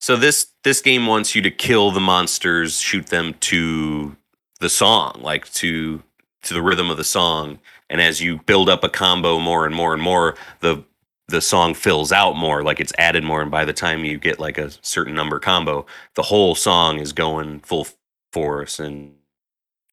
So 0.00 0.16
this 0.16 0.48
this 0.64 0.82
game 0.82 1.06
wants 1.06 1.34
you 1.34 1.40
to 1.40 1.50
kill 1.50 1.90
the 1.90 2.00
monsters, 2.00 2.78
shoot 2.78 3.06
them 3.06 3.34
to 3.40 4.14
the 4.60 4.68
song, 4.68 5.18
like 5.22 5.50
to 5.54 6.02
to 6.42 6.52
the 6.54 6.60
rhythm 6.60 6.90
of 6.90 6.98
the 6.98 7.04
song. 7.04 7.58
And 7.88 8.02
as 8.02 8.20
you 8.20 8.38
build 8.44 8.68
up 8.68 8.84
a 8.84 8.90
combo 8.90 9.38
more 9.38 9.64
and 9.64 9.74
more 9.74 9.94
and 9.94 10.02
more, 10.02 10.36
the 10.60 10.84
the 11.28 11.40
song 11.40 11.74
fills 11.74 12.12
out 12.12 12.36
more, 12.36 12.62
like 12.62 12.80
it's 12.80 12.92
added 12.98 13.24
more. 13.24 13.40
And 13.40 13.50
by 13.50 13.64
the 13.64 13.72
time 13.72 14.04
you 14.04 14.18
get 14.18 14.38
like 14.38 14.58
a 14.58 14.70
certain 14.82 15.14
number 15.14 15.38
combo, 15.38 15.86
the 16.14 16.22
whole 16.22 16.54
song 16.54 16.98
is 16.98 17.12
going 17.12 17.60
full 17.60 17.86
force 18.32 18.78
and 18.78 19.14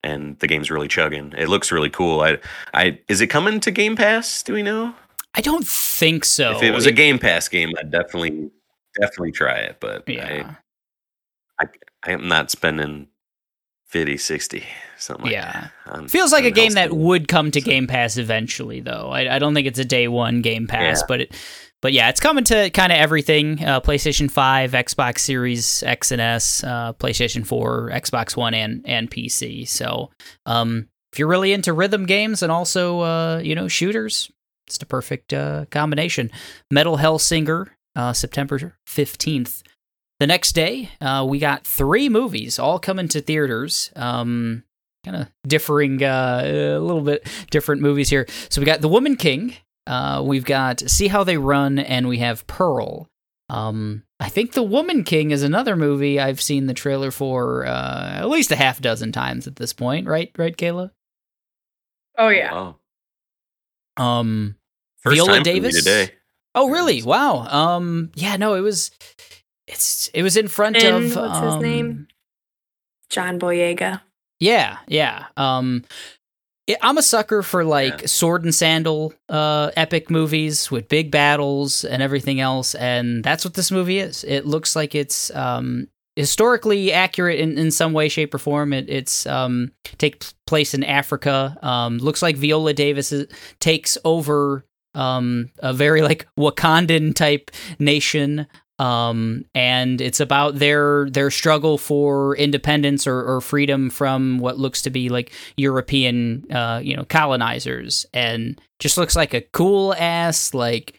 and 0.03 0.37
the 0.39 0.47
game's 0.47 0.71
really 0.71 0.87
chugging. 0.87 1.33
It 1.37 1.47
looks 1.47 1.71
really 1.71 1.89
cool. 1.89 2.21
I 2.21 2.39
I 2.73 2.99
is 3.07 3.21
it 3.21 3.27
coming 3.27 3.59
to 3.61 3.71
Game 3.71 3.95
Pass? 3.95 4.43
Do 4.43 4.53
we 4.53 4.63
know? 4.63 4.95
i 5.33 5.39
don't 5.39 5.65
think 5.65 6.25
so 6.25 6.57
if 6.57 6.61
it 6.61 6.71
was 6.71 6.85
a 6.85 6.91
Game 6.91 7.17
Pass 7.17 7.47
game, 7.47 7.71
I'd 7.79 7.89
definitely 7.89 8.51
definitely 8.99 9.31
try 9.31 9.55
it. 9.55 9.77
But 9.79 10.03
yeah 10.07 10.55
I 11.59 11.65
I 12.03 12.11
am 12.11 12.27
not 12.27 12.51
spending 12.51 13.07
50, 13.85 14.17
60, 14.17 14.63
something 15.01 15.25
like 15.25 15.33
Yeah. 15.33 15.67
that. 15.87 16.09
Feels 16.09 16.31
like 16.31 16.45
a 16.45 16.51
game 16.51 16.73
that 16.73 16.93
would 16.93 17.27
come 17.27 17.51
to 17.51 17.59
So- 17.61 17.65
Game 17.69 17.87
Pass 17.87 18.17
eventually, 18.17 18.79
though. 18.81 19.09
I, 19.11 19.35
I 19.35 19.39
don't 19.39 19.53
think 19.53 19.67
it's 19.67 19.79
a 19.79 19.85
day 19.85 20.07
one 20.07 20.41
Game 20.41 20.67
Pass, 20.67 20.99
Yeah. 21.01 21.05
but 21.07 21.21
it, 21.21 21.35
but 21.81 21.93
yeah, 21.93 22.09
it's 22.09 22.19
coming 22.19 22.43
to 22.45 22.69
kind 22.69 22.91
of 22.91 22.97
everything: 22.99 23.63
uh, 23.65 23.81
PlayStation 23.81 24.29
Five, 24.29 24.71
Xbox 24.73 25.19
Series 25.19 25.81
X 25.83 26.11
and 26.11 26.21
S, 26.21 26.63
uh, 26.63 26.93
PlayStation 26.93 27.45
Four, 27.45 27.89
Xbox 27.91 28.37
One, 28.37 28.53
and 28.53 28.83
and 28.87 29.09
PC. 29.09 29.67
So, 29.67 30.11
um, 30.45 30.87
if 31.11 31.17
you're 31.19 31.27
really 31.27 31.53
into 31.53 31.73
rhythm 31.73 32.05
games 32.05 32.43
and 32.43 32.51
also 32.51 32.99
uh, 33.01 33.37
you 33.43 33.55
know 33.55 33.67
shooters, 33.67 34.31
it's 34.67 34.77
the 34.77 34.85
perfect 34.85 35.33
uh, 35.33 35.65
combination. 35.71 36.29
Metal 36.69 36.97
Hellsinger, 36.97 37.69
uh, 37.95 38.13
September 38.13 38.75
fifteenth. 38.85 39.63
The 40.19 40.27
next 40.27 40.51
day, 40.53 40.89
uh, 41.01 41.25
we 41.27 41.39
got 41.39 41.65
three 41.65 42.07
movies 42.09 42.59
all 42.59 42.77
coming 42.77 43.07
to 43.07 43.21
theaters. 43.21 43.91
Um, 43.95 44.63
kind 45.05 45.17
of 45.17 45.27
differing, 45.47 46.03
uh, 46.03 46.41
a 46.45 46.79
little 46.79 47.01
bit 47.01 47.27
different 47.49 47.81
movies 47.81 48.09
here. 48.09 48.27
So 48.49 48.61
we 48.61 48.65
got 48.65 48.81
The 48.81 48.87
Woman 48.87 49.15
King. 49.15 49.55
Uh, 49.87 50.21
we've 50.25 50.45
got 50.45 50.79
See 50.81 51.07
How 51.07 51.23
They 51.23 51.37
Run, 51.37 51.79
and 51.79 52.07
we 52.07 52.19
have 52.19 52.45
Pearl. 52.47 53.09
Um, 53.49 54.03
I 54.19 54.29
think 54.29 54.53
The 54.53 54.63
Woman 54.63 55.03
King 55.03 55.31
is 55.31 55.43
another 55.43 55.75
movie 55.75 56.19
I've 56.19 56.39
seen 56.39 56.67
the 56.67 56.73
trailer 56.73 57.11
for 57.11 57.65
uh, 57.65 58.11
at 58.13 58.29
least 58.29 58.51
a 58.51 58.55
half 58.55 58.79
dozen 58.79 59.11
times 59.11 59.47
at 59.47 59.55
this 59.57 59.73
point. 59.73 60.07
Right, 60.07 60.31
right, 60.37 60.55
Kayla. 60.55 60.91
Oh 62.17 62.29
yeah. 62.29 62.53
Wow. 62.53 62.75
Um, 63.97 64.55
First 64.99 65.15
Viola 65.15 65.27
time 65.33 65.43
for 65.43 65.49
me 65.49 65.53
Davis? 65.53 65.75
today. 65.83 66.11
oh, 66.55 66.69
really? 66.69 67.01
Wow. 67.01 67.47
Um, 67.47 68.11
yeah, 68.15 68.37
no, 68.37 68.53
it 68.53 68.61
was. 68.61 68.91
It's 69.67 70.09
it 70.13 70.21
was 70.23 70.37
in 70.37 70.47
front 70.47 70.77
And 70.77 71.05
of 71.05 71.15
what's 71.15 71.39
his 71.39 71.53
um, 71.53 71.61
name? 71.61 72.07
John 73.09 73.39
Boyega. 73.39 74.01
Yeah, 74.41 74.79
yeah. 74.87 75.25
Um, 75.37 75.85
it, 76.67 76.77
I'm 76.81 76.97
a 76.97 77.03
sucker 77.03 77.43
for 77.43 77.63
like 77.63 78.01
Yeah. 78.01 78.07
sword 78.07 78.43
and 78.43 78.53
sandal 78.53 79.13
uh, 79.29 79.71
epic 79.77 80.09
movies 80.09 80.69
with 80.69 80.89
big 80.89 81.11
battles 81.11 81.85
and 81.85 82.01
everything 82.03 82.39
else, 82.41 82.75
and 82.75 83.23
that's 83.23 83.45
what 83.45 83.53
this 83.53 83.71
movie 83.71 83.99
is. 83.99 84.23
It 84.25 84.45
looks 84.45 84.75
like 84.75 84.95
it's 84.95 85.33
um, 85.35 85.87
historically 86.15 86.91
accurate 86.91 87.39
in, 87.39 87.57
in 87.57 87.71
some 87.71 87.93
way, 87.93 88.09
shape, 88.09 88.33
or 88.33 88.39
form. 88.39 88.73
It, 88.73 88.89
it's 88.89 89.25
um, 89.27 89.71
take 89.97 90.25
place 90.47 90.73
in 90.73 90.83
Africa. 90.83 91.57
Um, 91.61 91.99
looks 91.99 92.21
like 92.21 92.35
Viola 92.35 92.73
Davis 92.73 93.11
is, 93.11 93.27
takes 93.59 93.97
over 94.03 94.65
um, 94.95 95.49
a 95.59 95.71
very 95.73 96.01
like 96.01 96.27
Wakandan 96.37 97.15
type 97.15 97.51
nation 97.79 98.47
um, 98.81 99.45
and 99.53 100.01
it's 100.01 100.19
about 100.19 100.55
their 100.55 101.09
their 101.09 101.29
struggle 101.29 101.77
for 101.77 102.35
independence 102.37 103.05
or, 103.05 103.21
or 103.23 103.41
freedom 103.41 103.89
from 103.89 104.39
what 104.39 104.57
looks 104.57 104.81
to 104.83 104.89
be 104.89 105.09
like 105.09 105.31
European, 105.57 106.45
uh, 106.51 106.79
you 106.83 106.95
know, 106.95 107.05
colonizers, 107.05 108.05
and 108.13 108.59
just 108.79 108.97
looks 108.97 109.15
like 109.15 109.33
a 109.33 109.41
cool 109.41 109.93
ass 109.95 110.53
like 110.53 110.97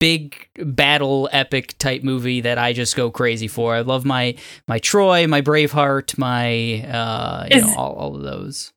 big 0.00 0.48
battle 0.56 1.28
epic 1.32 1.78
type 1.78 2.02
movie 2.02 2.40
that 2.42 2.58
I 2.58 2.72
just 2.72 2.94
go 2.96 3.10
crazy 3.10 3.48
for. 3.48 3.74
I 3.74 3.80
love 3.80 4.04
my 4.04 4.34
my 4.68 4.78
Troy, 4.78 5.26
my 5.26 5.40
Braveheart, 5.40 6.18
my 6.18 6.82
uh, 6.86 7.46
you 7.50 7.56
Is- 7.58 7.64
know, 7.66 7.74
all, 7.76 7.92
all 7.94 8.16
of 8.16 8.22
those. 8.22 8.72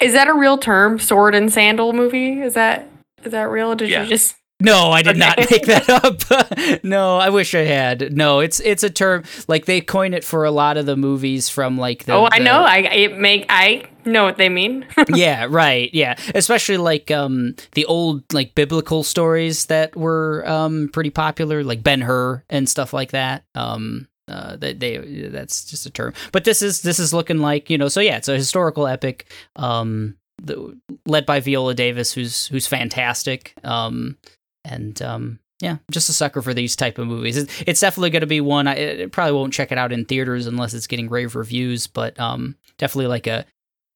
Is 0.00 0.14
that 0.14 0.26
a 0.26 0.34
real 0.34 0.58
term? 0.58 0.98
Sword 0.98 1.34
and 1.36 1.52
sandal 1.52 1.92
movie? 1.92 2.40
Is 2.40 2.54
that 2.54 2.88
is 3.22 3.30
that 3.30 3.48
real? 3.50 3.76
Did 3.76 3.90
Yeah. 3.90 4.02
you 4.02 4.08
just 4.08 4.34
No, 4.64 4.90
I 4.90 5.02
did 5.02 5.16
not 5.16 5.38
Okay. 5.38 5.46
make 5.50 5.66
that 5.66 5.88
up. 5.88 6.84
no, 6.84 7.18
I 7.18 7.28
wish 7.30 7.54
I 7.54 7.64
had. 7.64 8.14
No, 8.14 8.40
it's 8.40 8.60
it's 8.60 8.82
a 8.82 8.90
term 8.90 9.24
like 9.48 9.64
they 9.66 9.80
coin 9.80 10.14
it 10.14 10.24
for 10.24 10.44
a 10.44 10.50
lot 10.50 10.76
of 10.76 10.86
the 10.86 10.96
movies 10.96 11.48
from 11.48 11.76
like 11.78 12.04
the 12.04 12.12
Oh, 12.14 12.28
I 12.30 12.38
the- 12.38 12.44
know. 12.44 12.62
I 12.62 12.78
it 12.78 13.18
make 13.18 13.46
I 13.48 13.84
know 14.04 14.24
what 14.24 14.36
they 14.36 14.48
mean. 14.48 14.86
yeah, 15.14 15.46
right. 15.48 15.90
Yeah, 15.92 16.16
especially 16.34 16.76
like 16.76 17.10
um 17.10 17.54
the 17.72 17.84
old 17.86 18.22
like 18.32 18.54
biblical 18.54 19.02
stories 19.02 19.66
that 19.66 19.96
were 19.96 20.44
um 20.48 20.90
pretty 20.92 21.10
popular, 21.10 21.62
like 21.64 21.82
Ben 21.82 22.00
Hur 22.00 22.44
and 22.50 22.68
stuff 22.68 22.92
like 22.92 23.10
that. 23.12 23.44
Um, 23.54 24.08
uh, 24.28 24.56
that 24.56 24.78
they 24.80 24.96
that's 25.30 25.64
just 25.64 25.84
a 25.84 25.90
term. 25.90 26.14
But 26.30 26.44
this 26.44 26.62
is 26.62 26.82
this 26.82 26.98
is 26.98 27.12
looking 27.12 27.38
like 27.38 27.68
you 27.68 27.76
know. 27.76 27.88
So 27.88 28.00
yeah, 28.00 28.16
it's 28.16 28.28
a 28.28 28.36
historical 28.36 28.86
epic. 28.86 29.26
Um, 29.56 30.16
the, 30.40 30.78
led 31.06 31.26
by 31.26 31.40
Viola 31.40 31.74
Davis, 31.74 32.12
who's 32.12 32.46
who's 32.46 32.66
fantastic. 32.66 33.54
Um, 33.64 34.16
and 34.64 35.00
um, 35.02 35.38
yeah, 35.60 35.76
just 35.90 36.08
a 36.08 36.12
sucker 36.12 36.42
for 36.42 36.52
these 36.52 36.74
type 36.74 36.98
of 36.98 37.06
movies. 37.06 37.36
It's, 37.36 37.62
it's 37.66 37.80
definitely 37.80 38.10
going 38.10 38.22
to 38.22 38.26
be 38.26 38.40
one. 38.40 38.66
I 38.66 39.06
probably 39.06 39.34
won't 39.34 39.52
check 39.52 39.70
it 39.70 39.78
out 39.78 39.92
in 39.92 40.04
theaters 40.04 40.46
unless 40.46 40.74
it's 40.74 40.88
getting 40.88 41.08
rave 41.08 41.36
reviews, 41.36 41.86
but 41.86 42.18
um, 42.18 42.56
definitely 42.78 43.06
like 43.06 43.26
a 43.26 43.46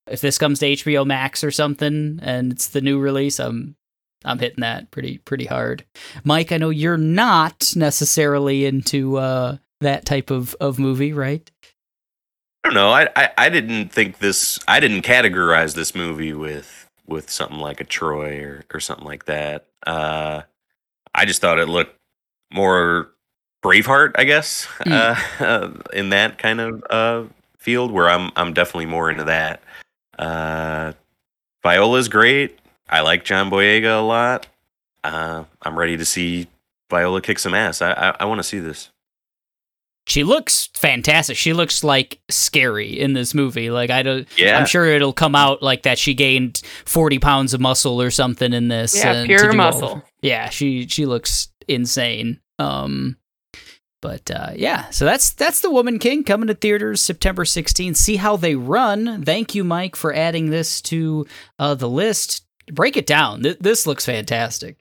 if 0.08 0.20
this 0.20 0.38
comes 0.38 0.60
to 0.60 0.66
HBO 0.66 1.04
Max 1.04 1.42
or 1.42 1.50
something 1.50 2.20
and 2.22 2.52
it's 2.52 2.68
the 2.68 2.80
new 2.80 2.98
release, 2.98 3.40
I'm 3.40 3.76
I'm 4.24 4.38
hitting 4.38 4.60
that 4.60 4.90
pretty 4.90 5.18
pretty 5.18 5.46
hard. 5.46 5.84
Mike, 6.24 6.52
I 6.52 6.58
know 6.58 6.70
you're 6.70 6.96
not 6.96 7.72
necessarily 7.74 8.64
into 8.64 9.16
uh, 9.16 9.56
that 9.80 10.04
type 10.04 10.30
of 10.30 10.54
of 10.60 10.78
movie, 10.78 11.12
right? 11.12 11.50
I 12.64 12.68
don't 12.68 12.74
know. 12.74 12.90
I, 12.90 13.08
I 13.16 13.30
I 13.38 13.48
didn't 13.48 13.88
think 13.88 14.18
this. 14.18 14.58
I 14.68 14.80
didn't 14.80 15.02
categorize 15.02 15.74
this 15.74 15.94
movie 15.94 16.32
with 16.32 16.88
with 17.06 17.30
something 17.30 17.58
like 17.58 17.80
a 17.80 17.84
Troy 17.84 18.40
or 18.42 18.64
or 18.72 18.80
something 18.80 19.06
like 19.06 19.26
that. 19.26 19.66
Uh, 19.86 20.42
I 21.16 21.24
just 21.24 21.40
thought 21.40 21.58
it 21.58 21.68
looked 21.68 21.96
more 22.52 23.10
Braveheart, 23.64 24.12
I 24.16 24.24
guess, 24.24 24.66
Mm. 24.84 25.16
uh, 25.40 25.82
in 25.92 26.10
that 26.10 26.38
kind 26.38 26.60
of 26.60 26.84
uh, 26.90 27.24
field 27.58 27.90
where 27.90 28.08
I'm 28.08 28.30
I'm 28.36 28.52
definitely 28.52 28.86
more 28.86 29.10
into 29.10 29.24
that. 29.24 29.60
Uh, 30.18 30.92
Viola's 31.62 32.08
great. 32.08 32.58
I 32.88 33.00
like 33.00 33.24
John 33.24 33.50
Boyega 33.50 33.98
a 33.98 34.02
lot. 34.02 34.46
Uh, 35.02 35.44
I'm 35.62 35.76
ready 35.78 35.96
to 35.96 36.04
see 36.04 36.46
Viola 36.90 37.20
kick 37.20 37.38
some 37.38 37.54
ass. 37.54 37.82
I 37.82 37.92
I, 37.92 38.16
I 38.20 38.24
want 38.26 38.38
to 38.38 38.44
see 38.44 38.58
this. 38.60 38.90
She 40.08 40.22
looks 40.22 40.68
fantastic. 40.74 41.36
She 41.36 41.52
looks 41.52 41.82
like 41.82 42.20
scary 42.30 43.00
in 43.00 43.14
this 43.14 43.34
movie. 43.34 43.70
Like 43.70 43.90
I 43.90 44.04
don't. 44.04 44.28
Yeah, 44.38 44.56
I'm 44.56 44.66
sure 44.66 44.86
it'll 44.86 45.12
come 45.12 45.34
out 45.34 45.62
like 45.64 45.82
that. 45.82 45.98
She 45.98 46.14
gained 46.14 46.62
40 46.84 47.18
pounds 47.18 47.54
of 47.54 47.60
muscle 47.60 48.00
or 48.00 48.12
something 48.12 48.52
in 48.52 48.68
this. 48.68 48.96
Yeah, 48.96 49.12
and 49.14 49.26
pure 49.26 49.38
to 49.38 49.44
do 49.46 49.50
all- 49.50 49.56
muscle. 49.56 50.02
Yeah, 50.22 50.48
she 50.48 50.86
she 50.88 51.06
looks 51.06 51.48
insane. 51.68 52.40
Um, 52.58 53.16
but 54.02 54.30
uh, 54.30 54.50
yeah, 54.54 54.88
so 54.90 55.04
that's 55.04 55.32
that's 55.32 55.60
the 55.60 55.70
Woman 55.70 55.98
King 55.98 56.22
coming 56.22 56.46
to 56.48 56.54
theaters 56.54 57.00
September 57.00 57.44
16th. 57.44 57.96
See 57.96 58.16
how 58.16 58.36
they 58.36 58.54
run. 58.54 59.24
Thank 59.24 59.54
you, 59.54 59.64
Mike, 59.64 59.96
for 59.96 60.14
adding 60.14 60.50
this 60.50 60.80
to 60.82 61.26
uh, 61.58 61.74
the 61.74 61.88
list. 61.88 62.44
Break 62.72 62.96
it 62.96 63.06
down. 63.06 63.42
Th- 63.42 63.58
this 63.58 63.86
looks 63.86 64.04
fantastic. 64.04 64.76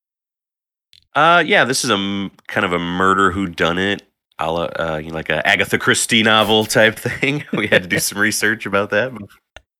Uh, 1.15 1.41
yeah, 1.45 1.63
this 1.63 1.83
is 1.83 1.89
a 1.89 1.93
m- 1.93 2.31
kind 2.47 2.65
of 2.65 2.73
a 2.73 2.79
murder 2.79 3.31
who 3.31 3.47
done 3.47 3.77
it, 3.77 4.03
a 4.37 4.51
la, 4.51 4.63
uh, 4.63 4.99
you 5.01 5.09
know, 5.09 5.15
like 5.15 5.29
a 5.29 5.45
Agatha 5.47 5.77
Christie 5.77 6.23
novel 6.23 6.65
type 6.65 6.99
thing. 6.99 7.45
we 7.53 7.67
had 7.67 7.83
to 7.83 7.89
do 7.89 7.99
some 7.99 8.19
research 8.19 8.65
about 8.65 8.89
that 8.89 9.13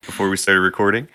before 0.02 0.30
we 0.30 0.36
started 0.36 0.60
recording. 0.60 1.08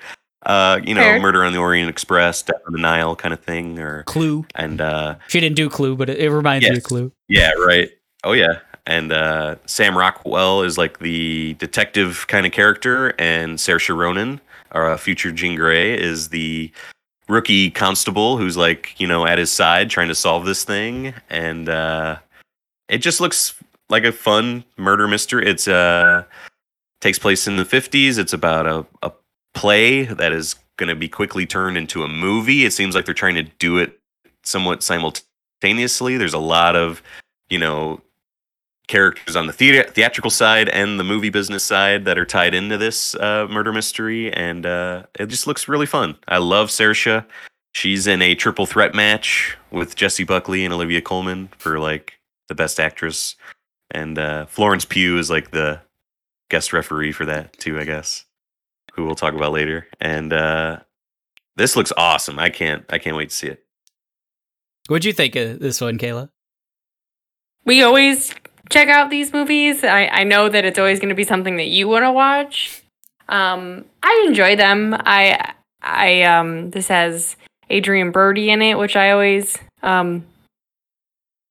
Uh, 0.44 0.80
you 0.84 0.96
know, 0.96 1.02
Fair. 1.02 1.20
Murder 1.22 1.44
on 1.44 1.54
the 1.54 1.60
Orient 1.60 1.90
Express, 1.90 2.42
Death 2.42 2.62
on 2.66 2.74
the 2.74 2.80
Nile 2.80 3.16
kind 3.16 3.34
of 3.34 3.40
thing, 3.42 3.78
or 3.78 4.04
Clue. 4.04 4.46
and 4.56 4.82
uh, 4.82 5.16
She 5.28 5.40
didn't 5.40 5.56
do 5.56 5.70
Clue, 5.70 5.96
but 5.96 6.10
it, 6.10 6.18
it 6.20 6.32
reminds 6.32 6.68
me 6.68 6.76
of 6.78 6.84
Clue. 6.84 7.12
yeah, 7.28 7.52
right. 7.52 7.90
Oh 8.24 8.32
yeah, 8.34 8.60
and 8.88 9.12
uh, 9.12 9.56
Sam 9.66 9.98
Rockwell 9.98 10.64
is 10.64 10.78
like 10.78 11.00
the 11.00 11.54
detective 11.56 12.26
kind 12.28 12.46
of 12.46 12.52
character, 12.52 13.14
and 13.20 13.58
Saoirse 13.58 13.96
Ronan, 13.96 14.42
our 14.72 14.92
uh, 14.92 14.98
future 14.98 15.32
Jean 15.32 15.56
Grey, 15.56 15.94
is 16.00 16.30
the 16.30 16.72
rookie 17.28 17.70
constable 17.72 18.38
who's 18.38 18.58
like 18.58 19.00
you 19.00 19.08
know 19.08 19.26
at 19.26 19.38
his 19.38 19.52
side 19.52 19.90
trying 19.90 20.08
to 20.08 20.16
solve 20.16 20.46
this 20.46 20.64
thing, 20.64 21.14
and 21.30 21.70
uh, 21.70 22.18
it 22.90 22.98
just 23.00 23.22
looks 23.22 23.54
like 23.90 24.04
a 24.06 24.12
fun 24.12 24.64
murder 24.78 25.08
mystery. 25.08 25.48
It's 25.48 25.68
uh 25.68 26.24
takes 27.00 27.20
place 27.20 27.48
in 27.48 27.58
the 27.58 27.66
fifties. 27.66 28.18
It's 28.18 28.34
about 28.34 28.66
a, 28.68 28.86
a 29.04 29.12
play 29.54 30.04
that 30.04 30.32
is 30.32 30.56
going 30.78 30.90
to 30.90 30.96
be 30.96 31.10
quickly 31.10 31.46
turned 31.46 31.78
into 31.78 32.04
a 32.04 32.08
movie. 32.08 32.66
It 32.66 32.74
seems 32.74 32.96
like 32.96 33.06
they're 33.06 33.14
trying 33.14 33.36
to 33.36 33.44
do 33.44 33.78
it 33.78 34.00
somewhat 34.44 34.84
simultaneously. 34.84 36.18
There's 36.18 36.34
a 36.34 36.40
lot 36.40 36.76
of 36.76 37.02
you 37.50 37.60
know 37.60 38.02
characters 38.88 39.36
on 39.36 39.48
the 39.48 39.54
thea- 39.54 39.90
theatrical 39.90 40.32
side 40.32 40.68
and 40.70 41.00
the 41.00 41.04
movie 41.04 41.30
business 41.30 41.64
side 41.64 42.04
that 42.06 42.18
are 42.18 42.26
tied 42.26 42.54
into 42.54 42.78
this 42.78 43.16
uh, 43.16 43.48
murder 43.50 43.72
mystery, 43.72 44.32
and 44.34 44.66
uh, 44.66 45.04
it 45.18 45.28
just 45.28 45.48
looks 45.48 45.68
really 45.68 45.86
fun. 45.86 46.18
I 46.28 46.38
love 46.40 46.70
Saoirse. 46.70 47.26
She's 47.74 48.06
in 48.06 48.22
a 48.22 48.36
triple 48.36 48.66
threat 48.66 48.94
match 48.94 49.58
with 49.72 49.96
Jessie 49.96 50.26
Buckley 50.26 50.66
and 50.66 50.74
Olivia 50.74 51.02
Colman 51.02 51.50
for 51.58 51.80
like 51.80 52.20
the 52.50 52.56
best 52.56 52.80
actress, 52.80 53.36
and 53.92 54.18
uh, 54.18 54.46
Florence 54.48 54.84
Pugh 54.84 55.18
is 55.18 55.30
like 55.30 55.52
the 55.52 55.80
guest 56.50 56.74
referee 56.74 57.14
for 57.14 57.26
that 57.26 57.54
too, 57.54 57.80
I 57.80 57.86
guess. 57.86 58.26
Who 58.92 59.06
we'll 59.06 59.16
talk 59.16 59.34
about 59.34 59.54
later. 59.54 59.88
And 60.00 60.34
uh, 60.34 60.80
this 61.56 61.76
looks 61.76 61.94
awesome. 61.96 62.40
I 62.40 62.50
can't 62.50 62.86
I 62.90 62.98
can't 62.98 63.16
wait 63.16 63.30
to 63.30 63.36
see 63.36 63.48
it. 63.48 63.64
What'd 64.88 65.06
you 65.06 65.14
think 65.14 65.36
of 65.36 65.60
this 65.60 65.80
one, 65.80 65.98
Kayla? 65.98 66.30
We 67.66 67.84
always 67.84 68.34
check 68.70 68.88
out 68.88 69.10
these 69.10 69.32
movies. 69.32 69.84
I, 69.84 70.08
I 70.08 70.24
know 70.24 70.50
that 70.50 70.66
it's 70.66 70.80
always 70.80 71.00
going 71.00 71.10
to 71.10 71.16
be 71.16 71.24
something 71.24 71.58
that 71.58 71.68
you 71.68 71.88
want 71.88 72.04
to 72.04 72.12
watch. 72.12 72.82
Um, 73.30 73.86
I 74.04 74.26
enjoy 74.28 74.56
them. 74.56 74.96
I 75.00 75.54
I 75.82 76.24
um 76.24 76.72
this 76.72 76.88
has 76.88 77.36
Adrien 77.70 78.12
Brody 78.12 78.50
in 78.50 78.62
it, 78.62 78.78
which 78.78 78.96
I 78.96 79.12
always 79.12 79.58
um 79.84 80.26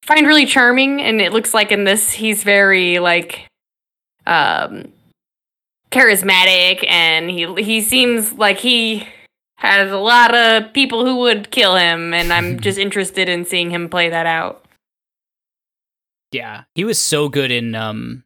find 0.02 0.26
really 0.26 0.46
charming. 0.46 1.00
And 1.00 1.20
it 1.20 1.32
looks 1.32 1.54
like 1.54 1.72
in 1.72 1.84
this 1.84 2.10
he's 2.10 2.42
very 2.42 2.98
like 2.98 3.46
um 4.26 4.92
charismatic, 5.90 6.84
and 6.88 7.30
he 7.30 7.52
he 7.62 7.80
seems 7.80 8.32
like 8.34 8.58
he 8.58 9.06
has 9.56 9.90
a 9.92 9.98
lot 9.98 10.34
of 10.34 10.72
people 10.72 11.04
who 11.04 11.16
would 11.16 11.50
kill 11.50 11.76
him, 11.76 12.14
and 12.14 12.32
I'm 12.32 12.60
just 12.66 12.78
interested 12.78 13.28
in 13.28 13.44
seeing 13.44 13.70
him 13.70 13.88
play 13.88 14.08
that 14.08 14.26
out. 14.26 14.64
Yeah, 16.32 16.64
he 16.74 16.84
was 16.84 16.98
so 17.00 17.28
good 17.28 17.50
in 17.50 17.74
um, 17.74 18.24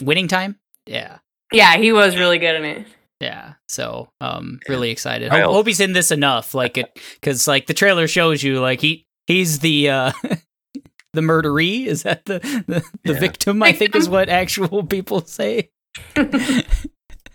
Winning 0.00 0.28
Time. 0.28 0.58
Yeah, 0.86 1.18
Yeah, 1.52 1.76
he 1.76 1.92
was 1.92 2.16
really 2.16 2.38
good 2.38 2.54
in 2.56 2.64
it. 2.64 2.86
yeah. 3.20 3.54
So 3.68 4.08
um, 4.20 4.60
really 4.68 4.90
excited. 4.90 5.30
I 5.30 5.40
Hope, 5.40 5.52
hope 5.52 5.66
he's 5.66 5.80
in 5.80 5.92
this 5.92 6.10
enough. 6.10 6.54
Like 6.54 6.76
it, 6.78 6.98
because 7.14 7.46
like 7.48 7.66
the 7.66 7.74
trailer 7.74 8.06
shows 8.08 8.42
you, 8.42 8.60
like 8.60 8.80
he 8.80 9.06
he's 9.26 9.58
the 9.60 9.90
uh, 9.90 10.12
the 11.12 11.20
murderee. 11.20 11.86
Is 11.86 12.02
that 12.04 12.24
the 12.26 12.38
the, 12.68 12.82
the 13.04 13.12
Yeah. 13.12 13.18
victim? 13.20 13.62
I 13.62 13.72
think 13.72 13.94
is 13.96 14.08
what 14.08 14.28
actual 14.28 14.84
people 14.84 15.20
say. 15.22 15.70
I'm 16.16 16.62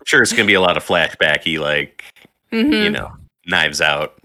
sure 0.05 0.21
it's 0.21 0.31
gonna 0.33 0.45
be 0.45 0.53
a 0.53 0.61
lot 0.61 0.77
of 0.77 0.85
flashbacky, 0.85 1.59
like 1.59 2.03
Mhm. 2.51 2.83
you 2.83 2.89
know, 2.89 3.11
knives 3.45 3.81
out 3.81 4.15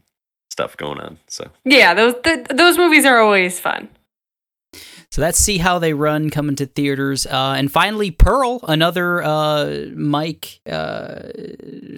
stuff 0.51 0.77
going 0.77 1.01
on. 1.01 1.19
So 1.29 1.51
Yeah, 1.65 1.95
those 1.95 2.15
th- 2.23 2.47
those 2.49 2.77
movies 2.79 3.05
are 3.07 3.19
always 3.19 3.59
fun. 3.59 3.89
So 5.11 5.21
that's 5.21 5.39
see 5.39 5.59
how 5.59 5.79
they 5.79 5.93
run 5.93 6.31
coming 6.31 6.57
to 6.57 6.65
theaters. 6.67 7.27
Uh, 7.27 7.55
and 7.59 7.71
finally, 7.71 8.11
Pearl, 8.11 8.61
another 8.67 9.23
uh, 9.23 9.87
Mike 9.95 10.61
uh, 10.71 11.29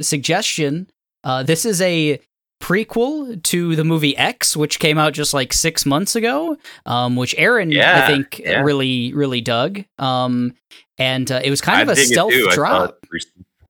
suggestion. 0.00 0.88
Uh, 1.22 1.42
this 1.44 1.64
is 1.64 1.80
a 1.80 2.20
prequel 2.64 3.42
to 3.42 3.76
the 3.76 3.84
movie 3.84 4.16
X, 4.16 4.56
which 4.56 4.78
came 4.78 4.96
out 4.96 5.12
just 5.12 5.34
like 5.34 5.52
six 5.52 5.84
months 5.84 6.16
ago, 6.16 6.56
um, 6.86 7.14
which 7.14 7.34
Aaron, 7.36 7.76
I 7.76 8.06
think, 8.06 8.38
yeah. 8.38 8.62
really, 8.62 9.12
really 9.12 9.42
dug. 9.42 9.84
Um, 9.98 10.54
and 10.96 11.30
uh, 11.30 11.40
it 11.44 11.50
was 11.50 11.60
kind 11.60 11.78
I 11.78 11.82
of 11.82 11.88
a 11.90 11.96
stealth 11.96 12.32
too. 12.32 12.46
I 12.48 12.54
saw 12.54 12.54
drop. 12.54 12.98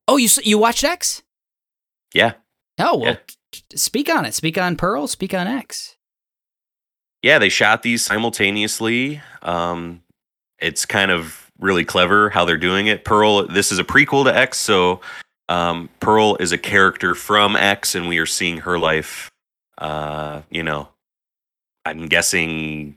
Oh, 0.06 0.16
you 0.16 0.28
you 0.44 0.58
watched 0.58 0.84
X? 0.84 1.22
Yeah. 2.14 2.34
Oh 2.78 2.98
well, 2.98 3.16
Yeah. 3.52 3.60
speak 3.74 4.08
on 4.08 4.24
it. 4.24 4.34
Speak 4.34 4.56
on 4.58 4.76
Pearl. 4.76 5.08
Speak 5.08 5.34
on 5.34 5.48
X. 5.48 5.96
Yeah, 7.22 7.38
they 7.38 7.48
shot 7.48 7.82
these 7.82 8.04
simultaneously. 8.04 9.20
Um, 9.42 10.02
it's 10.60 10.84
kind 10.86 11.10
of 11.10 11.50
really 11.58 11.84
clever 11.84 12.30
how 12.30 12.44
they're 12.44 12.56
doing 12.58 12.86
it. 12.86 13.04
Pearl, 13.04 13.46
this 13.46 13.72
is 13.72 13.78
a 13.78 13.84
prequel 13.84 14.24
to 14.24 14.36
X, 14.36 14.58
so 14.58 15.00
um, 15.48 15.88
Pearl 16.00 16.36
is 16.36 16.52
a 16.52 16.58
character 16.58 17.14
from 17.14 17.56
X, 17.56 17.94
and 17.94 18.08
we 18.08 18.18
are 18.18 18.26
seeing 18.26 18.58
her 18.58 18.78
life. 18.78 19.30
Uh, 19.78 20.42
you 20.50 20.62
know, 20.62 20.88
I'm 21.84 22.06
guessing 22.06 22.96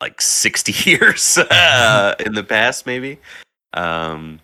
like 0.00 0.20
60 0.20 0.90
years 0.90 1.38
uh, 1.38 2.14
in 2.24 2.34
the 2.34 2.44
past, 2.44 2.86
maybe. 2.86 3.18
Um, 3.74 4.40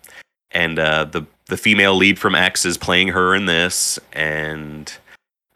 and 0.51 0.77
uh, 0.77 1.05
the 1.05 1.25
the 1.47 1.57
female 1.57 1.95
lead 1.95 2.17
from 2.17 2.35
X 2.35 2.65
is 2.65 2.77
playing 2.77 3.09
her 3.09 3.35
in 3.35 3.45
this, 3.45 3.99
and 4.13 4.91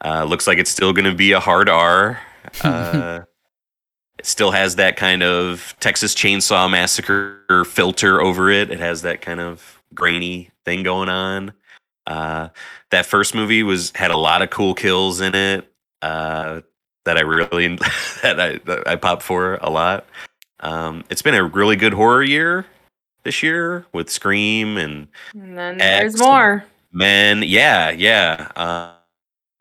uh, 0.03 0.23
looks 0.25 0.47
like 0.47 0.57
it's 0.57 0.69
still 0.69 0.91
going 0.91 1.05
to 1.05 1.15
be 1.15 1.31
a 1.31 1.39
hard 1.39 1.69
R. 1.69 2.19
Uh, 2.61 3.21
it 4.19 4.25
still 4.25 4.51
has 4.51 4.75
that 4.75 4.97
kind 4.97 5.23
of 5.23 5.75
Texas 5.79 6.13
Chainsaw 6.13 6.69
Massacre 6.69 7.65
filter 7.65 8.21
over 8.21 8.49
it. 8.49 8.69
It 8.69 8.79
has 8.79 9.03
that 9.03 9.21
kind 9.21 9.39
of 9.39 9.76
grainy 9.93 10.49
thing 10.65 10.83
going 10.83 11.09
on. 11.09 11.53
Uh, 12.05 12.49
that 12.91 13.05
first 13.05 13.35
movie 13.35 13.63
was 13.63 13.91
had 13.95 14.11
a 14.11 14.17
lot 14.17 14.41
of 14.41 14.49
cool 14.49 14.73
kills 14.73 15.19
in 15.19 15.35
it 15.35 15.71
uh, 16.01 16.61
that 17.05 17.17
I 17.17 17.21
really 17.21 17.75
that 18.21 18.39
I 18.39 18.57
that 18.65 18.87
I 18.87 18.95
pop 18.95 19.21
for 19.21 19.55
a 19.55 19.69
lot. 19.69 20.05
Um, 20.61 21.03
it's 21.09 21.21
been 21.21 21.35
a 21.35 21.43
really 21.43 21.75
good 21.75 21.93
horror 21.93 22.23
year 22.23 22.65
this 23.23 23.43
year 23.43 23.85
with 23.93 24.09
Scream 24.09 24.77
and 24.77 25.07
And 25.33 25.57
then 25.57 25.77
there's 25.77 26.13
Excellent. 26.13 26.31
more. 26.31 26.65
Men. 26.91 27.43
Yeah, 27.43 27.91
yeah. 27.91 28.49
Uh, 28.55 28.93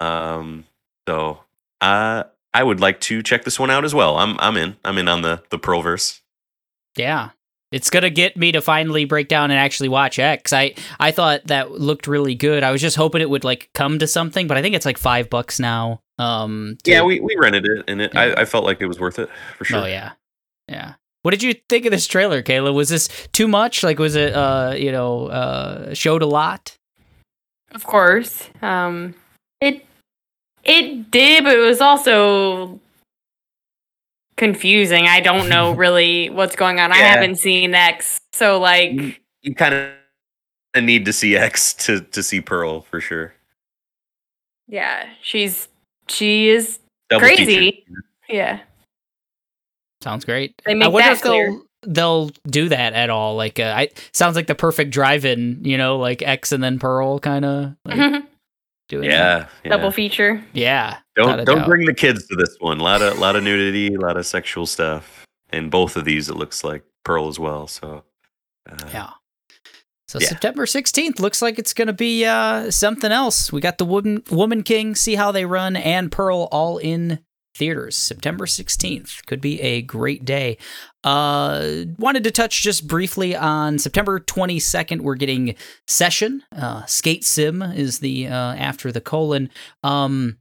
um, 0.01 0.64
so 1.09 1.41
uh, 1.81 2.24
I 2.55 2.62
would 2.62 2.81
like 2.81 3.01
to 3.03 3.22
check 3.22 3.45
this 3.45 3.59
one 3.59 3.70
out 3.70 3.85
as 3.85 3.95
well. 3.95 4.16
I'm 4.18 4.39
I'm 4.41 4.57
in. 4.57 4.77
I'm 4.85 4.99
in 4.99 5.09
on 5.09 5.22
the 5.22 5.43
the 5.51 5.59
Pearlverse. 5.59 6.20
Yeah. 6.97 7.31
It's 7.77 7.91
gonna 7.91 8.11
get 8.11 8.37
me 8.37 8.53
to 8.53 8.61
finally 8.62 9.05
break 9.05 9.29
down 9.29 9.51
and 9.51 9.61
actually 9.61 9.89
watch 9.91 10.18
X. 10.18 10.53
I 10.53 10.74
I 10.99 11.11
thought 11.12 11.47
that 11.49 11.72
looked 11.72 12.07
really 12.07 12.35
good. 12.35 12.62
I 12.62 12.70
was 12.72 12.81
just 12.81 12.97
hoping 12.97 13.20
it 13.20 13.29
would 13.31 13.45
like 13.45 13.68
come 13.74 13.99
to 13.99 14.07
something, 14.07 14.47
but 14.47 14.57
I 14.57 14.62
think 14.62 14.74
it's 14.74 14.87
like 14.87 14.97
five 14.99 15.29
bucks 15.29 15.61
now. 15.61 16.01
Um, 16.18 16.79
to- 16.85 16.91
Yeah, 16.91 17.03
we, 17.03 17.20
we 17.20 17.37
rented 17.39 17.66
it 17.66 17.85
and 17.89 18.01
it, 18.01 18.12
Yeah. 18.14 18.20
I, 18.20 18.41
I 18.41 18.45
felt 18.47 18.64
like 18.64 18.81
it 18.81 18.87
was 18.87 18.99
worth 18.99 19.18
it 19.18 19.29
for 19.59 19.64
sure. 19.66 19.81
Oh 19.83 19.87
yeah, 19.87 20.12
yeah. 20.68 20.95
What 21.22 21.33
did 21.33 21.43
you 21.43 21.55
think 21.68 21.85
of 21.85 21.91
this 21.91 22.07
trailer, 22.07 22.43
Kayla? 22.43 22.72
Was 22.72 22.89
this 22.89 23.09
too 23.33 23.49
much? 23.49 23.83
Like, 23.83 23.99
was 23.99 24.14
it 24.16 24.33
uh, 24.33 24.74
you 24.77 24.93
know, 24.93 25.27
uh, 25.27 25.93
showed 25.93 26.22
a 26.22 26.27
lot? 26.27 26.77
Of 27.72 27.85
course. 27.85 28.49
Um 28.62 29.14
it 29.61 29.85
it 30.64 31.11
did, 31.11 31.45
but 31.45 31.55
it 31.57 31.61
was 31.61 31.81
also 31.81 32.81
confusing. 34.37 35.07
I 35.07 35.20
don't 35.20 35.49
know 35.49 35.72
really 35.74 36.30
what's 36.30 36.57
going 36.57 36.80
on. 36.80 36.93
I 36.93 36.97
haven't 36.99 37.37
seen 37.37 37.74
X. 37.74 38.20
So 38.32 38.59
like 38.61 38.93
You, 38.93 39.14
you 39.43 39.55
kind 39.55 39.74
of 40.74 40.84
need 40.84 41.05
to 41.07 41.12
see 41.12 41.37
X 41.37 41.72
to 41.87 42.01
to 42.01 42.22
see 42.22 42.41
Pearl 42.41 42.82
for 42.82 43.01
sure. 43.01 43.34
yeah, 44.68 45.09
she's 45.22 45.68
she 46.09 46.49
is 46.49 46.78
Double 47.09 47.20
Crazy. 47.26 47.45
feature. 47.87 48.05
yeah. 48.28 48.61
Sounds 50.03 50.24
great. 50.24 50.61
They 50.66 50.72
I 50.72 50.89
wonder 50.89 51.09
that 51.09 51.16
if 51.16 51.22
they'll 51.22 51.62
they'll 51.82 52.30
do 52.49 52.68
that 52.68 52.93
at 52.93 53.11
all. 53.11 53.34
Like, 53.37 53.59
uh, 53.59 53.72
I 53.76 53.89
sounds 54.12 54.37
like 54.37 54.47
the 54.47 54.55
perfect 54.55 54.91
drive-in. 54.91 55.64
You 55.64 55.78
know, 55.78 55.97
like 55.99 56.22
X 56.22 56.53
and 56.53 56.62
then 56.62 56.78
Pearl, 56.78 57.18
kind 57.18 57.45
of 57.45 57.74
like 57.84 58.22
doing. 58.89 59.11
Yeah, 59.11 59.47
yeah. 59.64 59.70
Double 59.70 59.91
feature. 59.91 60.43
yeah. 60.53 60.99
Don't 61.14 61.45
don't 61.45 61.59
doubt. 61.59 61.68
bring 61.68 61.87
the 61.87 61.95
kids 61.95 62.26
to 62.28 62.37
this 62.37 62.57
one. 62.61 62.78
A 62.78 62.82
lot 62.82 63.03
of 63.03 63.18
lot 63.18 63.37
of 63.37 63.43
nudity, 63.43 63.95
a 63.95 64.01
lot 64.01 64.16
of 64.16 64.26
sexual 64.26 64.66
stuff, 64.66 65.24
and 65.51 65.70
both 65.70 65.97
of 65.97 66.05
these 66.05 66.28
it 66.28 66.37
looks 66.37 66.62
like 66.62 66.82
Pearl 67.05 67.28
as 67.28 67.39
well. 67.39 67.66
So 67.66 68.05
uh, 68.70 68.89
Yeah. 68.93 69.11
So 70.09 70.18
Yeah. 70.20 70.28
September 70.28 70.66
16th 70.66 71.18
looks 71.18 71.43
like 71.43 71.59
it's 71.59 71.74
going 71.74 71.89
to 71.89 71.93
be 71.93 72.24
uh, 72.24 72.70
something 72.70 73.11
else. 73.11 73.53
We 73.53 73.61
got 73.61 73.78
the 73.78 73.84
Woman, 73.84 74.22
Woman 74.30 74.62
King, 74.62 74.95
See 74.95 75.16
How 75.16 75.32
They 75.32 75.45
Run, 75.45 75.74
and 75.74 76.12
Pearl 76.12 76.49
all 76.53 76.78
in 76.78 77.18
theaters. 77.57 77.97
September 77.97 78.47
16th 78.47 79.26
could 79.26 79.41
be 79.41 79.61
a 79.61 79.82
great 79.82 80.24
day. 80.24 80.59
Uh, 81.07 81.85
wanted 81.99 82.25
to 82.25 82.31
touch 82.33 82.63
just 82.63 82.87
briefly 82.89 83.37
on 83.37 83.79
September 83.79 84.19
22nd. 84.19 85.03
We're 85.03 85.15
getting 85.15 85.55
Session. 85.87 86.43
Uh, 86.51 86.85
Skate 86.87 87.23
Sim 87.25 87.63
is 87.63 88.01
the 88.01 88.27
uh, 88.27 88.55
after 88.55 88.91
the 88.91 89.01
colon. 89.01 89.49
Um, 89.85 90.39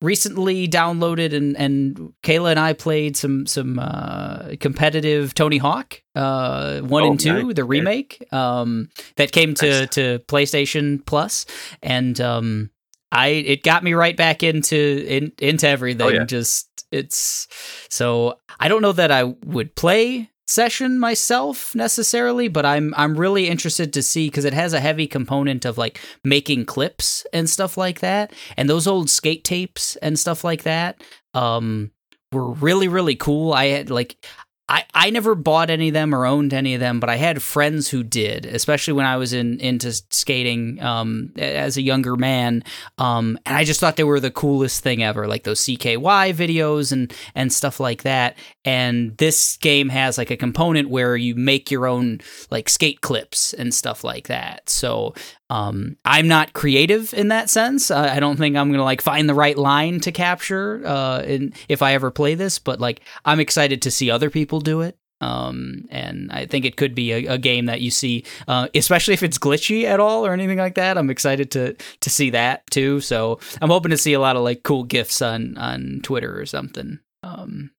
recently 0.00 0.66
downloaded 0.68 1.34
and 1.34 1.56
and 1.56 2.12
Kayla 2.22 2.52
and 2.52 2.60
I 2.60 2.72
played 2.72 3.16
some 3.16 3.46
some 3.46 3.78
uh, 3.78 4.54
competitive 4.60 5.34
Tony 5.34 5.58
Hawk 5.58 6.00
uh, 6.14 6.80
one 6.80 7.02
Oh, 7.02 7.10
and 7.10 7.20
two, 7.20 7.42
nice. 7.48 7.54
the 7.56 7.64
remake 7.64 8.26
um, 8.32 8.88
that 9.16 9.32
came 9.32 9.54
to 9.54 9.80
Nice. 9.80 9.88
to 9.90 10.20
PlayStation 10.26 11.04
Plus, 11.04 11.44
and 11.82 12.18
um, 12.20 12.70
I 13.12 13.28
it 13.28 13.62
got 13.62 13.84
me 13.84 13.92
right 13.92 14.16
back 14.16 14.42
into 14.42 15.04
in, 15.06 15.32
into 15.38 15.68
everything. 15.68 16.06
Oh, 16.06 16.10
yeah. 16.10 16.24
Just 16.24 16.67
it's 16.90 17.48
so 17.90 18.38
I 18.60 18.68
don't 18.68 18.82
know 18.82 18.92
that 18.92 19.10
I 19.10 19.24
would 19.24 19.74
play 19.74 20.30
session 20.48 20.98
myself 20.98 21.74
necessarily 21.74 22.48
but 22.48 22.64
i'm 22.64 22.94
i'm 22.96 23.18
really 23.18 23.48
interested 23.48 23.92
to 23.92 24.02
see 24.02 24.28
because 24.28 24.46
it 24.46 24.54
has 24.54 24.72
a 24.72 24.80
heavy 24.80 25.06
component 25.06 25.66
of 25.66 25.76
like 25.76 26.00
making 26.24 26.64
clips 26.64 27.26
and 27.34 27.50
stuff 27.50 27.76
like 27.76 28.00
that. 28.00 28.32
And 28.56 28.68
those 28.68 28.86
old 28.86 29.10
skate 29.10 29.44
tapes 29.44 29.96
and 29.96 30.18
stuff 30.18 30.44
like 30.44 30.62
that 30.62 31.02
um 31.34 31.90
were 32.32 32.50
really 32.50 32.88
really 32.88 33.14
cool. 33.14 33.52
I 33.52 33.66
had 33.66 33.90
like 33.90 34.24
I, 34.68 34.84
I 34.92 35.10
never 35.10 35.34
bought 35.34 35.70
any 35.70 35.88
of 35.88 35.94
them 35.94 36.14
or 36.14 36.26
owned 36.26 36.52
any 36.52 36.74
of 36.74 36.80
them, 36.80 37.00
but 37.00 37.08
I 37.08 37.16
had 37.16 37.42
friends 37.42 37.88
who 37.88 38.02
did, 38.02 38.44
especially 38.44 38.92
when 38.92 39.06
I 39.06 39.16
was 39.16 39.32
in 39.32 39.58
into 39.60 39.92
skating 40.10 40.80
um, 40.82 41.32
as 41.36 41.76
a 41.76 41.82
younger 41.82 42.16
man. 42.16 42.62
Um, 42.98 43.38
and 43.46 43.56
I 43.56 43.64
just 43.64 43.80
thought 43.80 43.96
they 43.96 44.04
were 44.04 44.20
the 44.20 44.30
coolest 44.30 44.82
thing 44.82 45.02
ever, 45.02 45.26
like 45.26 45.44
those 45.44 45.60
CKY 45.60 46.34
videos 46.34 46.92
and 46.92 47.12
and 47.34 47.52
stuff 47.52 47.80
like 47.80 48.02
that. 48.02 48.36
And 48.64 49.16
this 49.16 49.56
game 49.56 49.88
has 49.88 50.18
like 50.18 50.30
a 50.30 50.36
component 50.36 50.90
where 50.90 51.16
you 51.16 51.34
make 51.34 51.70
your 51.70 51.86
own 51.86 52.20
like 52.50 52.68
skate 52.68 53.00
clips 53.00 53.54
and 53.54 53.72
stuff 53.72 54.04
like 54.04 54.28
that. 54.28 54.68
So 54.68 55.14
um, 55.50 55.96
I'm 56.04 56.28
not 56.28 56.52
creative 56.52 57.14
in 57.14 57.28
that 57.28 57.48
sense. 57.48 57.90
Uh, 57.90 58.10
I 58.12 58.20
don't 58.20 58.36
think 58.36 58.56
I'm 58.56 58.70
gonna 58.70 58.84
like 58.84 59.00
find 59.00 59.28
the 59.28 59.34
right 59.34 59.56
line 59.56 60.00
to 60.00 60.12
capture 60.12 60.82
uh, 60.86 61.22
in 61.22 61.52
if 61.68 61.82
I 61.82 61.94
ever 61.94 62.10
play 62.10 62.34
this. 62.34 62.58
But 62.58 62.80
like, 62.80 63.00
I'm 63.24 63.40
excited 63.40 63.82
to 63.82 63.90
see 63.90 64.10
other 64.10 64.30
people 64.30 64.60
do 64.60 64.82
it. 64.82 64.96
Um, 65.20 65.86
and 65.90 66.30
I 66.30 66.46
think 66.46 66.64
it 66.64 66.76
could 66.76 66.94
be 66.94 67.12
a, 67.12 67.34
a 67.34 67.38
game 67.38 67.66
that 67.66 67.80
you 67.80 67.90
see, 67.90 68.24
uh, 68.46 68.68
especially 68.74 69.14
if 69.14 69.22
it's 69.24 69.38
glitchy 69.38 69.84
at 69.84 69.98
all 69.98 70.24
or 70.24 70.32
anything 70.32 70.58
like 70.58 70.76
that. 70.76 70.96
I'm 70.96 71.10
excited 71.10 71.50
to 71.52 71.74
to 71.74 72.10
see 72.10 72.30
that 72.30 72.68
too. 72.70 73.00
So 73.00 73.40
I'm 73.60 73.70
hoping 73.70 73.90
to 73.90 73.96
see 73.96 74.12
a 74.12 74.20
lot 74.20 74.36
of 74.36 74.42
like 74.42 74.62
cool 74.62 74.84
gifs 74.84 75.22
on 75.22 75.56
on 75.56 76.00
Twitter 76.02 76.38
or 76.38 76.46
something. 76.46 77.00
Um, 77.22 77.70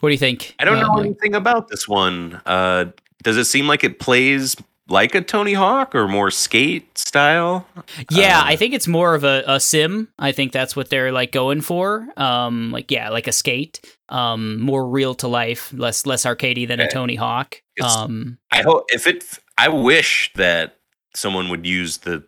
what 0.00 0.08
do 0.08 0.14
you 0.14 0.18
think? 0.18 0.54
I 0.58 0.64
don't 0.64 0.78
uh, 0.78 0.86
know 0.86 0.98
anything 1.00 1.34
about 1.34 1.68
this 1.68 1.86
one. 1.86 2.40
Uh, 2.46 2.86
does 3.22 3.36
it 3.36 3.44
seem 3.44 3.66
like 3.66 3.84
it 3.84 4.00
plays 4.00 4.56
like 4.88 5.14
a 5.14 5.20
Tony 5.20 5.54
Hawk 5.54 5.94
or 5.94 6.06
more 6.08 6.30
skate 6.30 6.96
style? 6.98 7.66
Yeah, 8.10 8.40
Uh, 8.40 8.44
I 8.44 8.56
think 8.56 8.74
it's 8.74 8.86
more 8.88 9.14
of 9.14 9.24
a, 9.24 9.42
a 9.46 9.58
sim. 9.60 10.08
I 10.18 10.32
think 10.32 10.52
that's 10.52 10.76
what 10.76 10.90
they're 10.90 11.12
like 11.12 11.32
going 11.32 11.60
for. 11.62 12.06
Um, 12.16 12.70
like 12.70 12.90
yeah, 12.90 13.08
like 13.10 13.26
a 13.26 13.32
skate. 13.32 13.80
Um, 14.10 14.60
more 14.60 14.86
real 14.86 15.14
to 15.16 15.28
life, 15.28 15.72
less 15.72 16.04
less 16.06 16.24
arcadey 16.24 16.68
than 16.68 16.80
a 16.80 16.90
Tony 16.90 17.14
Hawk. 17.14 17.62
Um, 17.82 18.38
I 18.52 18.62
hope 18.62 18.84
if 18.88 19.06
it. 19.06 19.24
I 19.56 19.68
wish 19.68 20.30
that 20.34 20.78
someone 21.14 21.48
would 21.48 21.64
use 21.66 21.98
the 21.98 22.24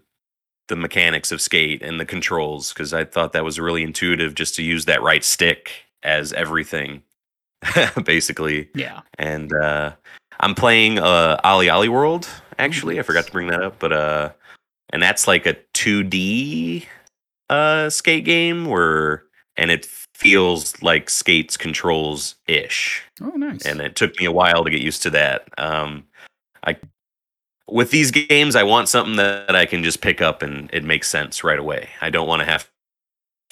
the 0.69 0.77
mechanics 0.77 1.31
of 1.31 1.41
skate 1.41 1.83
and 1.83 2.01
the 2.01 2.05
controls 2.07 2.73
because 2.73 2.93
I 2.93 3.05
thought 3.05 3.33
that 3.35 3.45
was 3.45 3.61
really 3.61 3.83
intuitive 3.83 4.35
just 4.35 4.55
to 4.57 4.63
use 4.63 4.87
that 4.87 5.03
right 5.03 5.23
stick 5.23 5.71
as 6.03 6.33
everything, 6.33 7.03
basically. 8.05 8.69
yeah. 8.75 9.03
and 9.19 9.53
uh, 9.53 9.93
I'm 10.41 10.55
playing 10.55 10.99
uh, 10.99 11.37
OlliOlli 11.45 11.89
World. 11.89 12.29
Actually, 12.59 12.99
I 12.99 13.03
forgot 13.03 13.27
to 13.27 13.33
bring 13.33 13.49
that 13.49 13.63
up, 13.63 13.79
but 13.79 13.93
uh, 13.93 14.31
and 14.91 15.03
that's 15.03 15.27
like 15.29 15.47
a 15.47 15.57
2D 15.75 16.85
uh 17.51 17.89
skate 17.91 18.25
game 18.25 18.67
where, 18.67 19.25
and 19.57 19.71
it 19.71 19.87
feels 20.15 20.81
like 20.83 21.09
skates 21.11 21.57
controls 21.57 22.37
ish, 22.49 23.03
Oh, 23.23 23.31
nice. 23.37 23.65
and 23.67 23.81
it 23.81 23.95
took 23.97 24.19
me 24.19 24.27
a 24.27 24.33
while 24.33 24.65
to 24.65 24.71
get 24.71 24.81
used 24.81 25.03
to 25.03 25.11
that. 25.11 25.49
Um, 25.59 26.05
I 26.65 26.77
with 27.69 27.91
these 27.91 28.11
games, 28.11 28.55
I 28.57 28.63
want 28.63 28.89
something 28.89 29.17
that 29.17 29.55
I 29.57 29.67
can 29.67 29.83
just 29.85 30.01
pick 30.01 30.21
up 30.21 30.43
and 30.43 30.71
it 30.73 30.85
makes 30.85 31.11
sense 31.11 31.43
right 31.45 31.59
away. 31.59 31.89
I 32.01 32.11
don't 32.11 32.29
want 32.29 32.41
to 32.41 32.47
have 32.47 32.71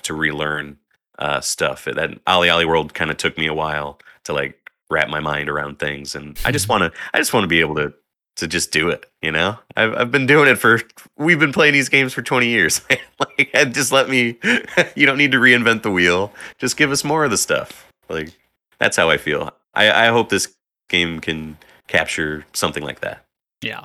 to 0.05 0.15
relearn 0.15 0.79
uh, 1.19 1.41
stuff. 1.41 1.85
That 1.85 2.25
OlliOlli 2.27 2.67
World 2.67 2.95
kind 2.95 3.11
of 3.11 3.17
took 3.17 3.37
me 3.37 3.47
a 3.47 3.55
while 3.55 3.99
to 4.25 4.33
like 4.33 4.71
wrap 4.91 5.09
my 5.09 5.21
mind 5.21 5.49
around 5.49 5.79
things, 5.79 6.15
and 6.15 6.39
I 6.45 6.53
just 6.53 6.69
want 6.71 6.83
to. 6.83 7.01
I 7.13 7.19
just 7.19 7.33
want 7.33 7.45
to 7.45 7.49
be 7.49 7.61
able 7.61 7.75
to 7.77 7.93
to 8.37 8.49
just 8.49 8.73
do 8.73 8.89
it. 8.89 9.07
You 9.23 9.33
know, 9.33 9.59
I've 9.77 9.95
I've 9.95 10.11
been 10.11 10.27
doing 10.27 10.49
it 10.49 10.57
for. 10.57 10.81
We've 11.17 11.39
been 11.39 11.53
playing 11.53 11.73
these 11.73 11.89
games 11.89 12.13
for 12.13 12.23
twenty 12.23 12.49
years. 12.49 12.81
like, 13.19 13.53
just 13.73 13.93
let 13.93 14.09
me. 14.09 14.39
you 14.95 15.07
don't 15.07 15.19
need 15.19 15.33
to 15.33 15.39
reinvent 15.39 15.83
the 15.83 15.91
wheel. 15.91 16.33
Just 16.59 16.77
give 16.77 16.91
us 16.91 17.05
more 17.05 17.25
of 17.25 17.31
the 17.31 17.39
stuff. 17.39 17.91
Like 18.09 18.31
that's 18.79 18.97
how 18.97 19.11
I 19.11 19.17
feel. 19.17 19.51
I 19.75 20.07
I 20.07 20.07
hope 20.09 20.29
this 20.29 20.55
game 20.89 21.21
can 21.21 21.57
capture 21.89 22.45
something 22.53 22.83
like 22.83 23.01
that. 23.01 23.25
Yeah. 23.63 23.85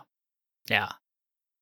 Yeah. 0.70 0.92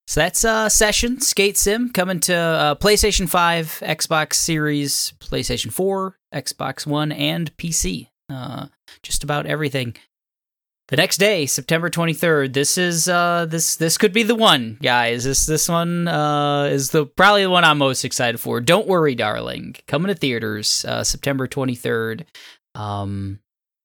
So 0.07 0.21
that's 0.21 0.45
uh 0.45 0.69
session 0.69 1.19
skate 1.19 1.57
sim 1.57 1.91
coming 1.91 2.19
to 2.21 2.35
uh, 2.35 2.75
PlayStation 2.75 3.27
5, 3.27 3.81
Xbox 3.83 4.35
Series, 4.35 5.13
PlayStation 5.19 5.71
4, 5.71 6.17
Xbox 6.33 6.87
One 6.87 7.11
and 7.11 7.55
PC. 7.57 8.07
Uh 8.29 8.67
just 9.03 9.23
about 9.23 9.45
everything. 9.45 9.95
The 10.89 10.95
next 10.95 11.17
day, 11.17 11.45
September 11.45 11.89
23rd, 11.89 12.53
this 12.53 12.77
is 12.77 13.09
uh 13.09 13.45
this 13.49 13.75
this 13.75 13.97
could 13.97 14.13
be 14.13 14.23
the 14.23 14.35
one, 14.35 14.77
guys. 14.81 15.25
This 15.25 15.45
this 15.45 15.67
one 15.67 16.07
uh 16.07 16.63
is 16.65 16.91
the 16.91 17.05
probably 17.05 17.43
the 17.43 17.49
one 17.49 17.65
I'm 17.65 17.77
most 17.77 18.05
excited 18.05 18.39
for. 18.39 18.61
Don't 18.61 18.87
worry, 18.87 19.13
darling. 19.13 19.75
Coming 19.87 20.07
to 20.07 20.15
theaters 20.15 20.85
uh 20.85 21.03
September 21.03 21.45
23rd. 21.47 22.25
Um 22.73 23.39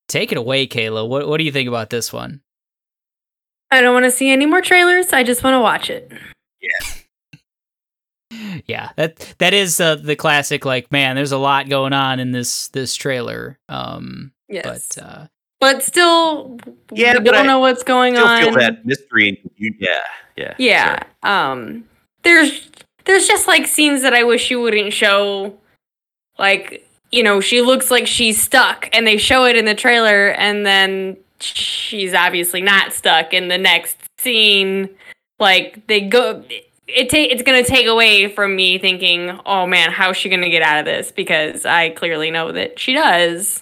take 0.08 0.30
it 0.30 0.38
away, 0.38 0.66
Kayla. 0.68 1.08
What 1.08 1.26
what 1.28 1.38
do 1.38 1.44
you 1.44 1.50
think 1.50 1.68
about 1.68 1.90
this 1.90 2.12
one? 2.12 2.40
I 3.72 3.80
don't 3.80 3.94
want 3.94 4.04
to 4.04 4.10
see 4.12 4.30
any 4.30 4.46
more 4.46 4.60
trailers. 4.60 5.12
I 5.12 5.24
just 5.24 5.42
want 5.42 5.54
to 5.54 5.60
watch 5.60 5.90
it. 5.90 6.12
yeah 6.60 7.40
yeah, 8.66 8.90
that 8.96 9.34
that 9.38 9.54
is 9.54 9.80
uh, 9.80 9.96
the 9.96 10.14
classic 10.14 10.64
like 10.64 10.92
man 10.92 11.16
there's 11.16 11.32
a 11.32 11.38
lot 11.38 11.68
going 11.68 11.92
on 11.92 12.20
in 12.20 12.30
this 12.30 12.68
this 12.68 12.94
trailer 12.94 13.58
um 13.68 14.32
Yes. 14.48 14.88
but 14.94 15.02
uh 15.04 15.26
but 15.62 15.80
still 15.80 16.58
Yeah, 16.90 17.16
we 17.18 17.24
don't 17.24 17.36
I 17.36 17.42
know 17.46 17.60
what's 17.60 17.84
going 17.84 18.16
Still 18.16 18.26
on. 18.26 18.42
feel 18.42 18.54
that 18.54 18.84
mystery 18.84 19.28
and. 19.28 19.38
Yeah, 19.78 19.98
yeah, 20.36 20.54
yeah. 20.58 20.98
sure. 21.22 21.30
Um 21.30 21.84
there's 22.24 22.68
there's 23.04 23.28
just 23.28 23.46
like 23.46 23.68
scenes 23.68 24.02
that 24.02 24.12
I 24.12 24.24
wish 24.24 24.50
you 24.50 24.60
wouldn't 24.60 24.92
show 24.92 25.56
like 26.36 26.84
you 27.12 27.22
know, 27.22 27.40
she 27.40 27.60
looks 27.62 27.90
like 27.92 28.06
she's 28.08 28.42
stuck 28.42 28.88
and 28.92 29.06
they 29.06 29.16
show 29.18 29.44
it 29.44 29.54
in 29.54 29.64
the 29.66 29.74
trailer 29.74 30.30
and 30.30 30.66
then 30.66 31.16
she's 31.38 32.12
obviously 32.12 32.60
not 32.62 32.92
stuck 32.92 33.32
in 33.32 33.46
the 33.48 33.58
next 33.58 33.98
scene. 34.18 34.88
Like 35.38 35.86
they 35.86 36.00
go 36.00 36.42
it 36.88 37.08
ta- 37.08 37.16
it's 37.18 37.42
going 37.44 37.62
to 37.62 37.70
take 37.70 37.86
away 37.86 38.26
from 38.28 38.56
me 38.56 38.78
thinking, 38.78 39.38
"Oh 39.46 39.66
man, 39.66 39.92
how's 39.92 40.16
she 40.16 40.28
going 40.28 40.42
to 40.42 40.50
get 40.50 40.62
out 40.62 40.78
of 40.80 40.84
this?" 40.84 41.12
because 41.12 41.64
I 41.64 41.90
clearly 41.90 42.30
know 42.32 42.50
that 42.52 42.78
she 42.80 42.92
does. 42.94 43.61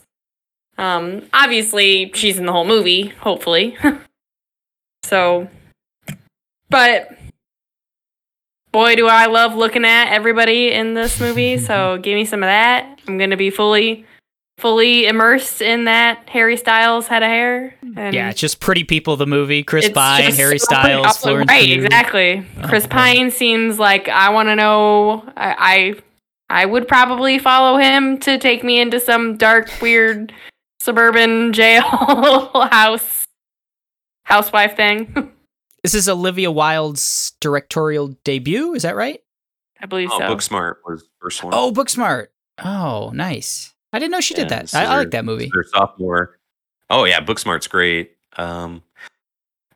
Um 0.80 1.28
obviously 1.32 2.10
she's 2.14 2.38
in 2.38 2.46
the 2.46 2.52
whole 2.52 2.64
movie, 2.66 3.08
hopefully. 3.08 3.76
so 5.04 5.48
but 6.68 7.10
boy, 8.72 8.94
do 8.96 9.06
I 9.08 9.26
love 9.26 9.54
looking 9.54 9.84
at 9.84 10.12
everybody 10.12 10.70
in 10.72 10.94
this 10.94 11.20
movie. 11.20 11.58
so 11.68 11.98
give 11.98 12.14
me 12.14 12.24
some 12.24 12.42
of 12.42 12.46
that. 12.46 12.98
I'm 13.08 13.18
gonna 13.18 13.36
be 13.36 13.50
fully, 13.50 14.04
fully 14.58 15.06
immersed 15.06 15.60
in 15.62 15.84
that 15.86 16.28
Harry 16.28 16.56
Styles 16.56 17.08
head 17.08 17.22
of 17.24 17.28
hair. 17.28 17.74
And 17.96 18.14
Yeah, 18.14 18.30
it's 18.30 18.38
just 18.40 18.60
Pretty 18.60 18.84
People, 18.84 19.16
the 19.16 19.26
movie. 19.26 19.62
Chris 19.64 19.88
Pine, 19.90 20.32
Harry 20.32 20.58
so 20.58 20.64
Styles, 20.66 21.16
Florence 21.18 21.48
Right, 21.50 21.64
Pugh. 21.64 21.84
exactly. 21.84 22.46
Chris 22.68 22.84
Oh, 22.84 22.88
boy. 22.88 22.94
Pine 22.94 23.30
seems 23.32 23.78
like 23.80 24.08
I 24.08 24.30
want 24.30 24.48
to 24.48 24.54
know. 24.54 25.24
I, 25.36 25.94
I, 26.50 26.62
I 26.62 26.66
would 26.66 26.86
probably 26.86 27.38
follow 27.40 27.78
him 27.78 28.18
to 28.20 28.38
take 28.38 28.62
me 28.62 28.80
into 28.80 29.00
some 29.00 29.36
dark, 29.36 29.68
weird 29.82 30.32
suburban 30.80 31.52
jail 31.52 31.82
house, 32.70 33.26
housewife 34.24 34.76
thing. 34.76 35.32
This 35.82 35.94
is 35.94 36.10
Olivia 36.10 36.50
Wilde's 36.50 37.32
directorial 37.40 38.08
debut. 38.22 38.74
Is 38.74 38.82
that 38.82 38.96
right? 38.96 39.18
I 39.80 39.86
believe 39.86 40.10
so. 40.10 40.16
Oh, 40.16 40.18
so. 40.18 40.34
Booksmart 40.36 40.74
was 40.84 41.00
the 41.00 41.08
first 41.22 41.42
one. 41.42 41.54
Oh, 41.54 41.72
Booksmart. 41.72 42.26
Oh, 42.62 43.10
nice. 43.14 43.72
I 43.90 43.98
didn't 43.98 44.10
know 44.12 44.20
she 44.20 44.34
did 44.34 44.50
Yeah, 44.50 44.58
that. 44.60 44.74
I, 44.74 44.82
is 44.82 44.88
I 44.90 44.96
like 44.98 45.10
that 45.12 45.24
movie. 45.24 45.50
Her 45.54 45.64
sophomore. 45.64 46.38
Oh 46.90 47.04
yeah, 47.04 47.22
Booksmart's 47.22 47.66
great. 47.66 48.10
Um, 48.36 48.82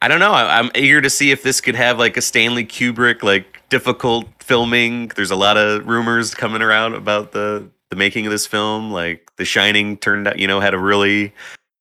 I 0.03 0.09
don't 0.09 0.21
know. 0.21 0.33
I, 0.33 0.59
I'm 0.59 0.71
eager 0.75 1.01
to 1.01 1.09
see 1.09 1.31
if 1.31 1.43
this 1.43 1.63
could 1.63 1.75
have 1.75 1.99
like 1.99 2.19
a 2.19 2.21
Stanley 2.21 2.67
Kubrick 2.67 3.23
like 3.23 3.67
difficult 3.71 4.27
filming. 4.41 5.09
There's 5.17 5.31
a 5.31 5.37
lot 5.37 5.57
of 5.57 5.87
rumors 5.87 6.35
coming 6.35 6.61
around 6.61 6.97
about 6.97 7.33
the 7.33 7.71
the 7.95 7.99
making 7.99 8.27
of 8.27 8.33
this 8.33 8.47
film. 8.47 8.91
Like 8.91 9.31
The 9.37 9.45
Shining 9.45 9.97
turned 9.97 10.29
out, 10.29 10.39
you 10.39 10.47
know, 10.47 10.61
had 10.61 10.75
a 10.75 10.79
really 10.79 11.33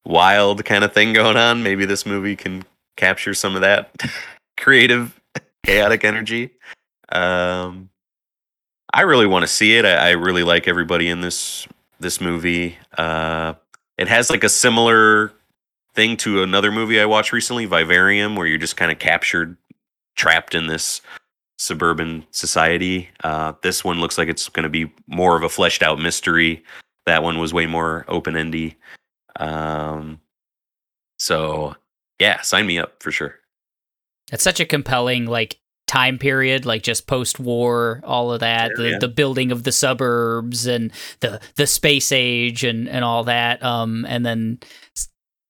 wild 0.05 0.63
kind 0.63 0.83
of 0.83 0.93
thing 0.93 1.13
going 1.13 1.37
on. 1.37 1.63
Maybe 1.63 1.85
this 1.85 2.05
movie 2.05 2.35
can 2.35 2.63
capture 2.95 3.33
some 3.33 3.55
of 3.55 3.61
that 3.61 4.03
creative, 4.57 5.19
chaotic 5.63 6.03
energy. 6.03 6.51
Um, 7.09 7.89
I 8.93 9.01
really 9.01 9.25
want 9.25 9.43
to 9.43 9.47
see 9.47 9.75
it. 9.75 9.85
I, 9.85 10.09
I 10.09 10.11
really 10.11 10.43
like 10.43 10.67
everybody 10.67 11.09
in 11.09 11.21
this 11.21 11.67
this 11.99 12.21
movie. 12.21 12.77
Uh, 12.97 13.53
it 13.97 14.07
has 14.07 14.29
like 14.29 14.43
a 14.43 14.49
similar 14.49 15.33
thing 15.95 16.17
to 16.17 16.43
another 16.43 16.71
movie 16.71 16.99
I 16.99 17.05
watched 17.05 17.31
recently, 17.31 17.65
Vivarium, 17.65 18.35
where 18.35 18.45
you're 18.45 18.57
just 18.57 18.77
kind 18.77 18.91
of 18.91 18.99
captured, 18.99 19.57
trapped 20.15 20.53
in 20.53 20.67
this 20.67 21.01
suburban 21.63 22.25
society. 22.31 23.09
Uh, 23.23 23.53
this 23.63 23.83
one 23.83 23.99
looks 23.99 24.17
like 24.17 24.27
it's 24.27 24.49
going 24.49 24.63
to 24.63 24.69
be 24.69 24.91
more 25.07 25.37
of 25.37 25.43
a 25.43 25.49
fleshed 25.49 25.81
out 25.81 25.99
mystery. 25.99 26.63
That 27.05 27.23
one 27.23 27.39
was 27.39 27.53
way 27.53 27.65
more 27.65 28.05
open 28.07 28.35
endy. 28.35 28.75
Um, 29.39 30.19
so 31.17 31.75
yeah, 32.19 32.41
sign 32.41 32.65
me 32.67 32.77
up 32.79 33.01
for 33.01 33.11
sure. 33.11 33.35
It's 34.31 34.43
such 34.43 34.59
a 34.59 34.65
compelling 34.65 35.25
like 35.25 35.59
time 35.87 36.17
period, 36.17 36.65
like 36.65 36.81
just 36.83 37.07
post 37.07 37.39
war, 37.39 38.01
all 38.03 38.31
of 38.31 38.39
that, 38.41 38.71
Yeah, 38.71 38.83
the 38.83 38.89
yeah. 38.91 38.99
the 38.99 39.07
building 39.07 39.51
of 39.51 39.63
the 39.63 39.71
suburbs 39.71 40.65
and 40.65 40.91
the 41.21 41.39
the 41.55 41.67
space 41.67 42.11
age 42.11 42.63
and 42.63 42.89
and 42.89 43.03
all 43.05 43.23
that. 43.25 43.63
Um, 43.63 44.05
and 44.07 44.25
then 44.25 44.59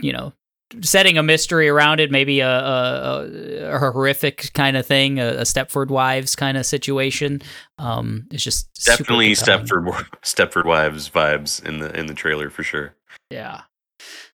you 0.02 0.14
know 0.14 0.34
setting 0.82 1.18
a 1.18 1.24
mystery 1.24 1.70
around 1.70 2.00
it, 2.00 2.12
maybe 2.12 2.40
a 2.40 2.50
a, 2.50 3.76
a, 3.76 3.80
horrific 3.80 4.52
kind 4.54 4.78
of 4.78 4.86
thing, 4.86 5.20
a, 5.20 5.28
a 5.28 5.42
Stepford 5.42 5.90
Wives 5.90 6.36
kind 6.36 6.58
of 6.58 6.66
situation. 6.66 7.42
Um, 7.78 8.28
it's 8.32 8.44
just 8.44 8.86
Definitely. 8.86 9.32
Stepford 9.32 10.06
Stepford 10.24 10.66
Wives 10.66 11.10
vibes 11.10 11.64
in 11.66 11.80
the 11.80 11.98
in 11.98 12.08
the 12.08 12.14
trailer 12.14 12.50
for 12.50 12.64
sure. 12.64 12.96
Yeah. 13.30 13.62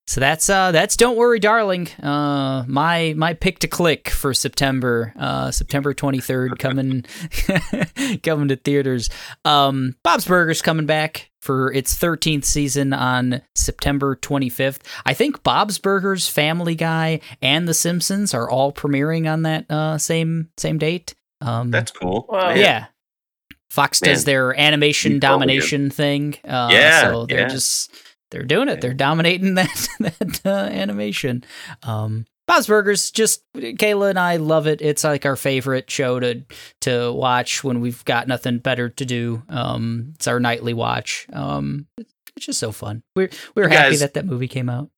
So 0.10 0.20
that's 0.20 0.50
uh 0.50 0.72
that's 0.72 0.98
Don't 0.98 1.18
Worry 1.18 1.40
Darling. 1.40 1.88
Uh 2.02 2.64
my 2.68 3.14
my 3.16 3.36
pick 3.36 3.60
to 3.60 3.68
click 3.68 4.10
for 4.10 4.34
September. 4.34 5.14
Uh 5.16 5.52
September 5.52 5.94
23rd 5.94 6.58
coming 6.58 7.06
coming 8.24 8.48
to 8.48 8.56
theaters. 8.56 9.12
Um 9.46 9.96
Bob's 10.02 10.26
Burgers 10.26 10.64
coming 10.64 10.88
back 10.88 11.30
for 11.42 11.72
its 11.74 11.96
13th 11.96 12.44
season 12.46 12.92
on 12.92 13.44
September 13.54 14.16
25th. 14.16 14.80
I 15.06 15.14
think 15.14 15.44
Bob's 15.44 15.78
Burgers, 15.78 16.28
Family 16.28 16.74
Guy 16.74 17.20
and 17.40 17.68
The 17.68 17.76
Simpsons 17.76 18.34
are 18.34 18.50
all 18.50 18.74
premiering 18.74 19.32
on 19.32 19.44
that 19.44 19.70
uh 19.70 20.00
same 20.00 20.50
same 20.58 20.80
date. 20.80 21.14
Um 21.40 21.70
That's 21.70 21.92
cool. 21.92 22.26
Whoa. 22.30 22.48
Man. 22.48 22.58
yeah. 22.58 22.86
Fox 23.70 24.00
does 24.00 24.26
their 24.26 24.60
animation 24.60 25.12
You 25.12 25.20
totally 25.20 25.38
domination 25.46 25.92
thing. 25.92 26.36
Uh, 26.44 26.70
Yeah, 26.72 27.02
so 27.12 27.26
they're 27.28 27.42
yeah. 27.42 27.48
just 27.48 27.92
they're 28.32 28.44
doing 28.44 28.70
it. 28.70 28.82
They're 28.82 28.94
dominating 28.94 29.54
that 29.56 29.88
that 30.00 30.42
uh, 30.46 30.50
animation. 30.50 31.44
Um, 31.84 32.26
Bob's 32.48 32.66
Burgers, 32.68 33.12
just 33.12 33.44
Kayla 33.56 34.10
and 34.10 34.18
I 34.20 34.38
love 34.38 34.66
it. 34.66 34.82
It's 34.82 35.04
like 35.04 35.26
our 35.26 35.36
favorite 35.36 35.90
show 35.92 36.20
to 36.20 36.44
to 36.82 37.12
watch 37.14 37.64
when 37.64 37.80
we've 37.82 38.04
got 38.06 38.28
nothing 38.28 38.58
better 38.58 38.90
to 38.90 39.06
do. 39.06 39.44
Um, 39.50 40.14
it's 40.16 40.28
our 40.28 40.40
nightly 40.40 40.74
watch. 40.74 41.28
Um, 41.32 41.86
it's 42.36 42.46
just 42.48 42.60
so 42.60 42.72
fun. 42.72 43.04
We're 43.16 43.30
we're 43.56 43.64
You 43.66 43.70
happy 43.78 43.90
guys- 43.92 44.00
that 44.00 44.14
that 44.16 44.26
movie 44.26 44.48
came 44.48 44.70
out. 44.70 44.90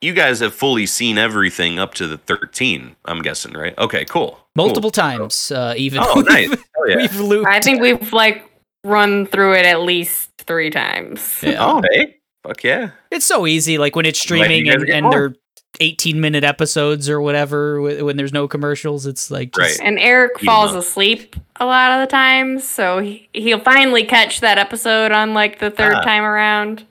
You 0.00 0.12
guys 0.12 0.38
have 0.38 0.54
fully 0.54 0.86
seen 0.86 1.18
everything 1.18 1.80
up 1.80 1.92
to 1.94 2.06
the 2.06 2.18
13, 2.18 2.94
I'm 3.04 3.20
guessing, 3.20 3.54
right? 3.54 3.76
Okay, 3.78 4.04
cool. 4.04 4.30
Cool. 4.30 4.38
Multiple 4.54 4.92
times, 4.92 5.50
uh, 5.50 5.74
even. 5.76 5.98
Oh, 6.00 6.20
nice. 6.20 6.50
Hell 6.50 6.88
yeah. 6.88 6.96
We've 6.98 7.18
looped. 7.18 7.48
I 7.48 7.58
think 7.60 7.80
we've 7.80 8.12
like 8.12 8.48
run 8.84 9.26
through 9.26 9.54
it 9.54 9.66
at 9.66 9.80
least 9.80 10.30
three 10.38 10.70
times. 10.70 11.40
Yeah. 11.42 11.56
Oh, 11.58 11.82
hey. 11.90 12.14
Fuck 12.48 12.64
yeah. 12.64 12.90
It's 13.10 13.26
so 13.26 13.46
easy, 13.46 13.78
like 13.78 13.94
when 13.94 14.06
it's 14.06 14.18
streaming 14.20 14.68
and, 14.68 14.86
get 14.86 14.90
and 14.96 15.12
they're 15.12 15.34
18 15.80 16.18
minute 16.20 16.44
episodes 16.44 17.08
or 17.08 17.20
whatever 17.20 17.80
when 17.80 18.16
there's 18.16 18.32
no 18.32 18.48
commercials. 18.48 19.06
It's 19.06 19.30
like 19.30 19.54
just, 19.54 19.78
Right. 19.78 19.86
And 19.86 19.98
Eric 19.98 20.40
falls 20.40 20.72
up. 20.72 20.78
asleep 20.78 21.36
a 21.56 21.66
lot 21.66 21.92
of 21.92 22.00
the 22.00 22.10
times, 22.10 22.64
so 22.66 23.00
he, 23.00 23.28
he'll 23.34 23.60
finally 23.60 24.04
catch 24.04 24.40
that 24.40 24.56
episode 24.58 25.12
on 25.12 25.34
like 25.34 25.58
the 25.58 25.70
third 25.70 25.92
Ah. 25.94 26.00
time 26.00 26.24
around. 26.24 26.86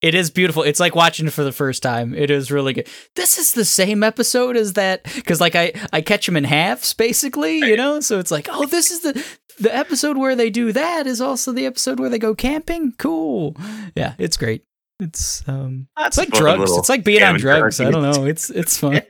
it 0.00 0.14
is 0.14 0.30
beautiful. 0.30 0.62
It's 0.62 0.80
like 0.80 0.94
watching 0.94 1.26
it 1.26 1.32
for 1.32 1.42
the 1.44 1.52
first 1.52 1.82
time. 1.82 2.14
It 2.14 2.30
is 2.30 2.50
really 2.52 2.72
good. 2.74 2.88
This 3.16 3.36
is 3.38 3.52
the 3.52 3.64
same 3.66 4.02
episode 4.04 4.56
as 4.56 4.74
that 4.74 5.02
because 5.16 5.40
like 5.40 5.56
I 5.56 5.72
I 5.92 6.00
catch 6.00 6.24
them 6.26 6.36
in 6.36 6.44
halves 6.44 6.94
basically, 6.94 7.58
you 7.58 7.76
know. 7.76 8.00
So 8.00 8.18
it's 8.20 8.30
like 8.30 8.46
oh, 8.50 8.66
this 8.66 8.90
is 8.92 9.00
the 9.00 9.22
the 9.60 9.74
episode 9.74 10.16
where 10.16 10.34
they 10.34 10.50
do 10.50 10.72
that 10.72 11.06
is 11.06 11.20
also 11.20 11.52
the 11.52 11.66
episode 11.66 12.00
where 12.00 12.08
they 12.08 12.18
go 12.18 12.34
camping. 12.34 12.92
Cool. 12.98 13.56
Yeah, 13.94 14.14
it's 14.18 14.36
great. 14.36 14.64
It's 14.98 15.46
um 15.48 15.88
That's 15.96 16.18
it's 16.18 16.30
like 16.32 16.38
drugs. 16.38 16.76
It's 16.76 16.88
like 16.88 17.04
being 17.04 17.22
on 17.22 17.36
drugs. 17.36 17.80
I 17.80 17.90
don't 17.90 18.02
know. 18.02 18.24
It's 18.24 18.50
it's 18.50 18.78
fun. 18.78 19.02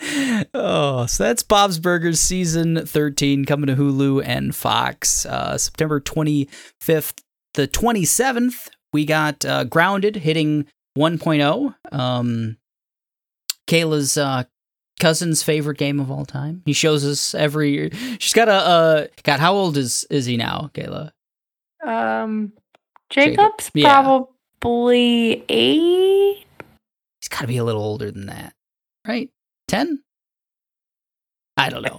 oh, 0.54 1.06
so 1.06 1.24
that's 1.24 1.42
Bob's 1.42 1.78
Burgers 1.78 2.20
season 2.20 2.86
13 2.86 3.44
coming 3.44 3.66
to 3.66 3.76
Hulu 3.76 4.22
and 4.24 4.54
Fox. 4.54 5.26
Uh, 5.26 5.58
September 5.58 6.00
25th, 6.00 7.20
the 7.54 7.68
27th, 7.68 8.68
we 8.92 9.04
got 9.04 9.44
uh, 9.44 9.64
Grounded 9.64 10.16
hitting 10.16 10.66
1.0. 10.96 11.74
Um, 11.92 12.56
Kayla's 13.68 14.16
uh, 14.16 14.44
cousin's 15.00 15.42
favorite 15.42 15.78
game 15.78 15.98
of 15.98 16.10
all 16.10 16.24
time. 16.24 16.62
He 16.64 16.72
shows 16.72 17.04
us 17.04 17.34
every. 17.34 17.70
Year. 17.72 17.90
She's 18.20 18.32
got 18.34 18.48
a. 18.48 18.52
Uh, 18.52 19.06
God, 19.24 19.40
how 19.40 19.54
old 19.54 19.76
is 19.76 20.06
is 20.10 20.26
he 20.26 20.36
now, 20.36 20.70
Kayla? 20.74 21.10
Um, 21.84 22.52
Jacob. 23.08 23.36
Jacob's 23.36 23.70
Yeah. 23.74 24.02
probably 24.02 25.44
eight. 25.48 26.44
He's 27.20 27.28
got 27.28 27.40
to 27.40 27.46
be 27.48 27.56
a 27.56 27.64
little 27.64 27.82
older 27.82 28.10
than 28.10 28.26
that, 28.26 28.54
right? 29.06 29.28
10? 29.68 30.02
I 31.56 31.68
don't 31.68 31.82
know. 31.82 31.98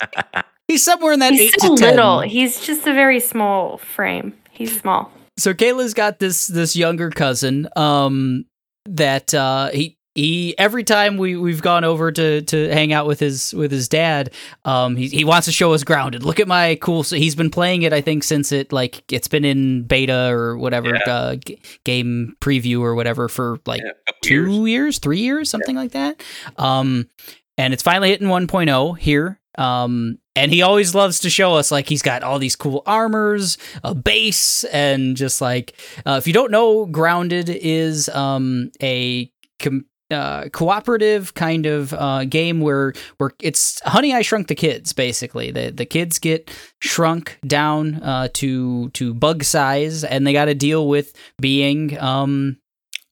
He's 0.68 0.84
somewhere 0.84 1.12
in 1.12 1.20
that 1.20 1.32
He's 1.32 1.52
8 1.54 1.60
so 1.60 1.74
to 1.76 1.82
10. 1.82 1.96
little. 1.96 2.20
He's 2.20 2.60
just 2.60 2.86
a 2.86 2.92
very 2.92 3.20
small 3.20 3.78
frame. 3.78 4.34
He's 4.50 4.78
small. 4.80 5.10
so 5.38 5.54
Kayla's 5.54 5.94
got 5.94 6.18
this 6.18 6.46
this 6.48 6.74
younger 6.76 7.10
cousin 7.10 7.68
um 7.76 8.44
that 8.86 9.32
uh 9.34 9.68
he 9.70 9.96
he 10.18 10.56
every 10.58 10.82
time 10.84 11.16
we 11.16 11.36
we've 11.36 11.62
gone 11.62 11.84
over 11.84 12.10
to 12.10 12.42
to 12.42 12.68
hang 12.70 12.92
out 12.92 13.06
with 13.06 13.20
his 13.20 13.54
with 13.54 13.70
his 13.70 13.88
dad 13.88 14.32
um 14.64 14.96
he 14.96 15.06
he 15.08 15.24
wants 15.24 15.44
to 15.44 15.52
show 15.52 15.72
us 15.72 15.84
grounded 15.84 16.22
look 16.24 16.40
at 16.40 16.48
my 16.48 16.74
cool 16.82 17.02
so 17.04 17.14
he's 17.16 17.36
been 17.36 17.50
playing 17.50 17.82
it 17.82 17.92
i 17.92 18.00
think 18.00 18.24
since 18.24 18.50
it 18.50 18.72
like 18.72 19.04
it's 19.12 19.28
been 19.28 19.44
in 19.44 19.84
beta 19.84 20.28
or 20.30 20.58
whatever 20.58 20.88
Yeah. 21.06 21.12
uh, 21.12 21.36
g- 21.36 21.60
game 21.84 22.36
preview 22.40 22.80
or 22.80 22.94
whatever 22.96 23.28
for 23.28 23.58
like 23.66 23.80
Yeah, 23.84 23.92
two 24.22 24.34
years. 24.46 24.68
years. 24.68 24.98
three 24.98 25.20
years, 25.20 25.48
something 25.50 25.76
like 25.76 25.92
that. 25.92 26.20
Um, 26.56 27.08
and 27.56 27.72
it's 27.72 27.82
finally 27.82 28.08
hitting 28.10 28.28
1.0 28.28 28.98
here. 28.98 29.40
Um, 29.56 30.18
and 30.36 30.52
he 30.52 30.62
always 30.62 30.94
loves 30.94 31.20
to 31.20 31.30
show 31.30 31.54
us 31.54 31.70
like 31.70 31.88
he's 31.88 32.02
got 32.02 32.22
all 32.22 32.38
these 32.38 32.54
cool 32.56 32.82
armors, 32.86 33.58
a 33.82 33.94
base, 33.94 34.64
and 34.64 35.16
just 35.16 35.40
like 35.40 35.74
uh, 36.06 36.16
if 36.18 36.26
you 36.26 36.32
don't 36.32 36.50
know, 36.52 36.86
Grounded 36.86 37.48
is 37.50 38.08
um, 38.10 38.70
a 38.82 39.30
com- 39.58 39.86
uh, 40.10 40.48
cooperative 40.50 41.34
kind 41.34 41.66
of 41.66 41.92
uh, 41.94 42.24
game 42.24 42.60
where 42.60 42.94
where 43.18 43.32
it's 43.40 43.80
Honey 43.84 44.14
I 44.14 44.22
Shrunk 44.22 44.48
the 44.48 44.54
Kids 44.54 44.92
basically. 44.92 45.50
The 45.50 45.70
the 45.70 45.86
kids 45.86 46.18
get 46.18 46.50
shrunk 46.80 47.38
down 47.46 47.96
uh, 48.02 48.28
to 48.34 48.90
to 48.90 49.14
bug 49.14 49.44
size, 49.44 50.04
and 50.04 50.26
they 50.26 50.32
got 50.32 50.46
to 50.46 50.54
deal 50.54 50.88
with 50.88 51.14
being 51.40 51.98
um, 51.98 52.56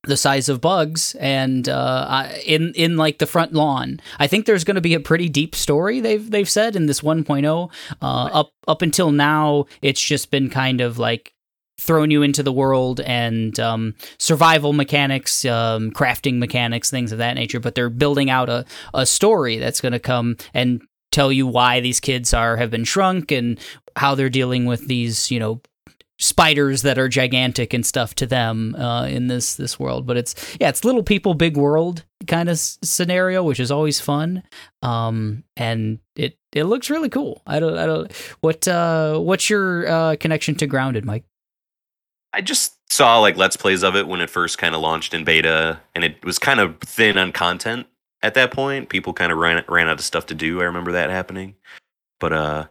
the 0.06 0.16
size 0.16 0.48
of 0.48 0.60
bugs 0.60 1.14
and 1.16 1.68
uh, 1.68 2.28
in 2.44 2.72
in 2.74 2.96
like 2.96 3.18
the 3.18 3.26
front 3.26 3.52
lawn. 3.52 4.00
I 4.18 4.26
think 4.26 4.46
there's 4.46 4.64
going 4.64 4.76
to 4.76 4.80
be 4.80 4.94
a 4.94 5.00
pretty 5.00 5.28
deep 5.28 5.54
story 5.54 6.00
they've 6.00 6.30
they've 6.30 6.48
said 6.48 6.76
in 6.76 6.86
this 6.86 7.00
1.0. 7.00 7.70
Uh, 8.00 8.04
up 8.04 8.52
up 8.66 8.82
until 8.82 9.10
now, 9.10 9.66
it's 9.82 10.00
just 10.00 10.30
been 10.30 10.48
kind 10.48 10.80
of 10.80 10.98
like 10.98 11.34
thrown 11.78 12.10
you 12.10 12.22
into 12.22 12.42
the 12.42 12.52
world 12.52 13.00
and 13.00 13.58
um, 13.60 13.94
survival 14.18 14.72
mechanics, 14.72 15.44
um, 15.44 15.90
crafting 15.90 16.38
mechanics, 16.38 16.90
things 16.90 17.12
of 17.12 17.18
that 17.18 17.34
nature. 17.34 17.60
But 17.60 17.74
they're 17.74 17.90
building 17.90 18.30
out 18.30 18.48
a, 18.48 18.64
a 18.94 19.06
story 19.06 19.58
that's 19.58 19.80
going 19.80 19.92
to 19.92 19.98
come 19.98 20.36
and 20.54 20.82
tell 21.12 21.30
you 21.32 21.46
why 21.46 21.80
these 21.80 22.00
kids 22.00 22.34
are 22.34 22.56
have 22.56 22.70
been 22.70 22.84
shrunk 22.84 23.30
and 23.30 23.58
how 23.96 24.14
they're 24.14 24.28
dealing 24.28 24.66
with 24.66 24.86
these 24.88 25.30
you 25.30 25.38
know 25.38 25.60
spiders 26.18 26.80
that 26.82 26.98
are 26.98 27.08
gigantic 27.08 27.74
and 27.74 27.84
stuff 27.84 28.14
to 28.14 28.26
them 28.26 28.74
uh, 28.76 29.06
in 29.06 29.26
this 29.26 29.54
this 29.56 29.78
world. 29.78 30.06
But 30.06 30.16
it's 30.16 30.56
yeah, 30.60 30.68
it's 30.68 30.84
little 30.84 31.02
people, 31.02 31.34
big 31.34 31.56
world 31.56 32.04
kind 32.26 32.48
of 32.48 32.54
s- 32.54 32.78
scenario, 32.82 33.42
which 33.42 33.60
is 33.60 33.70
always 33.70 34.00
fun. 34.00 34.42
Um, 34.82 35.44
and 35.56 35.98
it 36.14 36.38
it 36.52 36.64
looks 36.64 36.90
really 36.90 37.08
cool. 37.10 37.42
I 37.46 37.60
don't 37.60 37.76
I 37.76 37.86
don't 37.86 38.12
what 38.40 38.66
uh 38.66 39.18
what's 39.18 39.50
your 39.50 39.88
uh 39.88 40.16
connection 40.16 40.54
to 40.56 40.66
Grounded, 40.66 41.04
Mike? 41.04 41.24
I 42.36 42.42
just 42.42 42.74
saw 42.92 43.18
like 43.18 43.38
let's 43.38 43.56
plays 43.56 43.82
of 43.82 43.96
it 43.96 44.06
when 44.06 44.20
it 44.20 44.28
first 44.28 44.58
kind 44.58 44.74
of 44.74 44.82
launched 44.82 45.14
in 45.14 45.24
beta, 45.24 45.80
and 45.94 46.04
it 46.04 46.22
was 46.22 46.38
kind 46.38 46.60
of 46.60 46.78
thin 46.80 47.16
on 47.16 47.32
content 47.32 47.86
at 48.22 48.34
that 48.34 48.52
point. 48.52 48.90
People 48.90 49.14
kind 49.14 49.32
of 49.32 49.38
ran 49.38 49.64
ran 49.68 49.88
out 49.88 49.98
of 49.98 50.04
stuff 50.04 50.26
to 50.26 50.34
do. 50.34 50.60
I 50.60 50.64
remember 50.64 50.92
that 50.92 51.08
happening, 51.08 51.54
but 52.20 52.34
uh, 52.34 52.66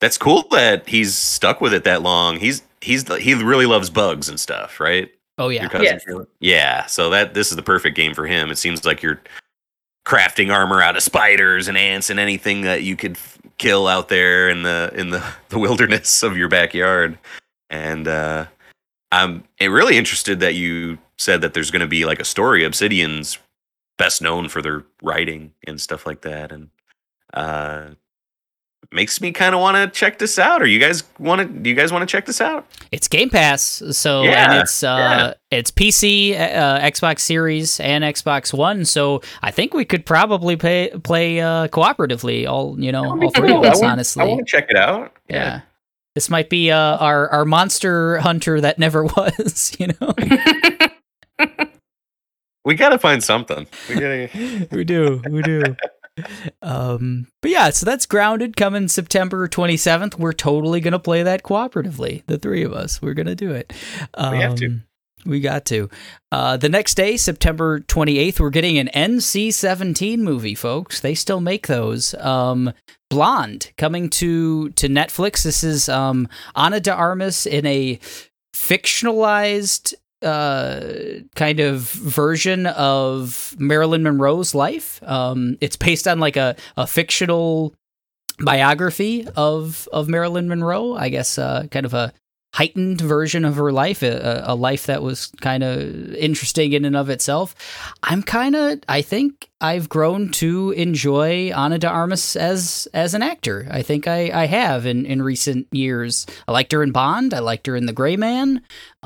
that's 0.00 0.18
cool 0.18 0.46
that 0.50 0.86
he's 0.86 1.16
stuck 1.16 1.62
with 1.62 1.72
it 1.72 1.84
that 1.84 2.02
long. 2.02 2.38
He's 2.38 2.62
he's 2.82 3.10
he 3.16 3.32
really 3.32 3.64
loves 3.64 3.88
bugs 3.88 4.28
and 4.28 4.38
stuff, 4.38 4.78
right? 4.78 5.10
Oh 5.38 5.48
yeah, 5.48 5.62
Your 5.62 5.70
cousin 5.70 5.86
Yes. 5.86 6.26
Yeah. 6.40 6.86
So 6.86 7.08
that 7.08 7.32
this 7.32 7.50
is 7.50 7.56
the 7.56 7.62
perfect 7.62 7.96
game 7.96 8.12
for 8.12 8.26
him. 8.26 8.50
It 8.50 8.58
seems 8.58 8.84
like 8.84 9.02
you're 9.02 9.22
crafting 10.06 10.52
armor 10.52 10.82
out 10.82 10.96
of 10.96 11.02
spiders 11.02 11.66
and 11.66 11.78
ants 11.78 12.10
and 12.10 12.20
anything 12.20 12.60
that 12.62 12.82
you 12.82 12.96
could 12.96 13.12
f- 13.12 13.38
kill 13.56 13.86
out 13.86 14.10
there 14.10 14.50
in 14.50 14.64
the 14.64 14.92
in 14.94 15.08
the, 15.08 15.24
the 15.48 15.58
wilderness 15.58 16.22
of 16.22 16.36
your 16.36 16.48
backyard. 16.48 17.16
And 17.70 18.06
uh, 18.06 18.46
I'm 19.12 19.44
eh, 19.60 19.66
really 19.66 19.96
interested 19.96 20.40
that 20.40 20.54
you 20.54 20.98
said 21.18 21.42
that 21.42 21.54
there's 21.54 21.70
going 21.70 21.80
to 21.82 21.86
be 21.86 22.04
like 22.04 22.18
a 22.18 22.24
story. 22.24 22.64
Obsidian's 22.64 23.38
best 23.98 24.20
known 24.22 24.48
for 24.48 24.60
their 24.62 24.84
writing 25.02 25.52
and 25.66 25.80
stuff 25.80 26.06
like 26.06 26.22
that, 26.22 26.50
and 26.50 26.70
uh, 27.34 27.88
makes 28.90 29.20
me 29.20 29.30
kind 29.32 29.54
of 29.54 29.60
want 29.60 29.76
to 29.76 29.86
check 29.98 30.18
this 30.18 30.38
out. 30.38 30.60
Or 30.62 30.66
you 30.66 30.78
guys 30.80 31.04
want 31.18 31.40
to? 31.40 31.46
Do 31.46 31.68
you 31.70 31.76
guys 31.76 31.92
want 31.92 32.02
to 32.02 32.10
check 32.10 32.26
this 32.26 32.40
out? 32.40 32.66
It's 32.90 33.06
Game 33.06 33.28
Pass, 33.30 33.82
so 33.92 34.22
and 34.22 34.30
Yeah, 34.30 34.60
it's 34.62 34.82
uh 34.82 35.34
it's 35.50 35.70
PC, 35.70 36.34
uh, 36.38 36.80
Xbox 36.80 37.20
Series, 37.20 37.78
and 37.80 38.04
Xbox 38.04 38.52
One. 38.54 38.84
So 38.86 39.20
I 39.42 39.50
think 39.50 39.74
we 39.74 39.84
could 39.84 40.06
probably 40.06 40.56
play 40.56 40.88
play 41.02 41.40
uh, 41.40 41.68
cooperatively. 41.68 42.48
All 42.48 42.80
you 42.80 42.90
know, 42.92 43.04
all 43.22 43.30
three 43.30 43.50
of 43.52 43.56
Cool. 43.56 43.66
I 43.66 43.68
us. 43.68 43.80
want- 43.80 43.92
honestly, 43.92 44.22
I 44.22 44.26
want 44.26 44.38
to 44.40 44.44
check 44.46 44.70
it 44.70 44.76
out. 44.76 45.14
yeah. 45.28 45.60
This 46.14 46.28
might 46.28 46.50
be 46.50 46.70
uh, 46.70 46.96
our 46.98 47.28
our 47.30 47.44
monster 47.44 48.18
hunter 48.18 48.60
that 48.60 48.78
never 48.78 49.04
was. 49.16 49.74
You 49.78 49.88
know, 50.00 50.14
We 52.64 52.74
gotta 52.76 52.98
find 52.98 53.22
something. 53.24 53.66
We 53.88 53.94
gotta. 53.94 54.68
we 54.70 54.84
do, 54.84 55.20
we 55.28 55.42
do. 55.42 55.62
Um, 56.60 57.26
but 57.40 57.50
yeah, 57.50 57.70
so 57.70 57.86
that's 57.86 58.06
grounded 58.06 58.56
coming 58.56 58.86
September 58.86 59.48
27th. 59.48 60.18
We're 60.18 60.32
totally 60.32 60.80
gonna 60.80 61.00
play 61.00 61.24
that 61.24 61.42
cooperatively. 61.42 62.22
The 62.26 62.38
three 62.38 62.62
of 62.62 62.72
us, 62.72 63.02
we're 63.02 63.14
gonna 63.14 63.34
do 63.34 63.50
it. 63.50 63.72
Um, 64.14 64.32
We 64.32 64.38
have 64.38 64.54
to. 64.56 64.78
We 65.24 65.40
got 65.40 65.64
to. 65.66 65.88
Uh, 66.30 66.56
the 66.56 66.68
next 66.68 66.94
day, 66.94 67.16
September 67.16 67.80
28th, 67.80 68.40
we're 68.40 68.50
getting 68.50 68.78
an 68.78 68.90
NC 68.94 69.52
17 69.52 70.22
movie, 70.22 70.54
folks. 70.54 71.00
They 71.00 71.14
still 71.14 71.40
make 71.40 71.66
those. 71.66 72.14
Um, 72.14 72.72
Blonde 73.10 73.72
coming 73.76 74.08
to, 74.10 74.70
to 74.70 74.88
Netflix. 74.88 75.42
This 75.42 75.62
is 75.62 75.88
um, 75.88 76.28
Ana 76.54 76.80
de 76.80 76.92
Armas 76.92 77.46
in 77.46 77.66
a 77.66 77.98
fictionalized 78.54 79.94
uh, 80.22 81.20
kind 81.34 81.60
of 81.60 81.80
version 81.80 82.66
of 82.66 83.54
Marilyn 83.58 84.02
Monroe's 84.02 84.54
life. 84.54 85.02
Um, 85.02 85.58
it's 85.60 85.76
based 85.76 86.08
on 86.08 86.20
like 86.20 86.36
a, 86.36 86.56
a 86.76 86.86
fictional 86.86 87.74
biography 88.40 89.28
of 89.36 89.88
of 89.92 90.08
Marilyn 90.08 90.48
Monroe. 90.48 90.94
I 90.94 91.08
guess 91.08 91.38
uh, 91.38 91.66
kind 91.70 91.86
of 91.86 91.94
a 91.94 92.12
heightened 92.52 93.00
version 93.00 93.44
of 93.44 93.56
her 93.56 93.72
life, 93.72 94.02
a, 94.02 94.42
a 94.46 94.54
life 94.54 94.86
that 94.86 95.02
was 95.02 95.26
kind 95.40 95.62
of 95.62 96.14
interesting 96.14 96.72
in 96.72 96.84
and 96.84 96.96
of 96.96 97.08
itself. 97.08 97.54
I'm 98.02 98.22
kind 98.22 98.54
of, 98.54 98.80
I 98.88 99.00
think 99.00 99.50
I've 99.60 99.88
grown 99.88 100.30
to 100.32 100.70
enjoy 100.72 101.50
Ana 101.52 101.78
de 101.78 101.88
Armas 101.88 102.36
as 102.36 102.88
as 102.92 103.14
an 103.14 103.22
actor. 103.22 103.66
I 103.70 103.82
think 103.82 104.06
I, 104.06 104.30
I 104.42 104.46
have 104.46 104.86
in, 104.86 105.06
in 105.06 105.22
recent 105.22 105.66
years. 105.72 106.26
I 106.46 106.52
liked 106.52 106.72
her 106.72 106.82
in 106.82 106.92
Bond. 106.92 107.32
I 107.32 107.38
liked 107.38 107.66
her 107.66 107.76
in 107.76 107.86
The 107.86 107.92
Gray 107.92 108.16
Man. 108.16 108.60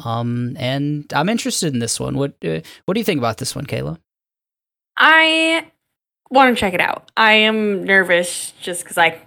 Um, 0.04 0.56
and 0.58 1.10
I'm 1.14 1.28
interested 1.28 1.72
in 1.72 1.78
this 1.78 2.00
one. 2.00 2.16
What 2.16 2.34
uh, 2.44 2.60
what 2.84 2.94
do 2.94 3.00
you 3.00 3.04
think 3.04 3.18
about 3.18 3.38
this 3.38 3.54
one, 3.54 3.66
Kayla? 3.66 3.98
I 4.96 5.66
want 6.30 6.56
to 6.56 6.60
check 6.60 6.74
it 6.74 6.80
out. 6.80 7.10
I 7.16 7.34
am 7.34 7.84
nervous 7.84 8.52
just 8.60 8.82
because 8.82 8.98
I 8.98 9.20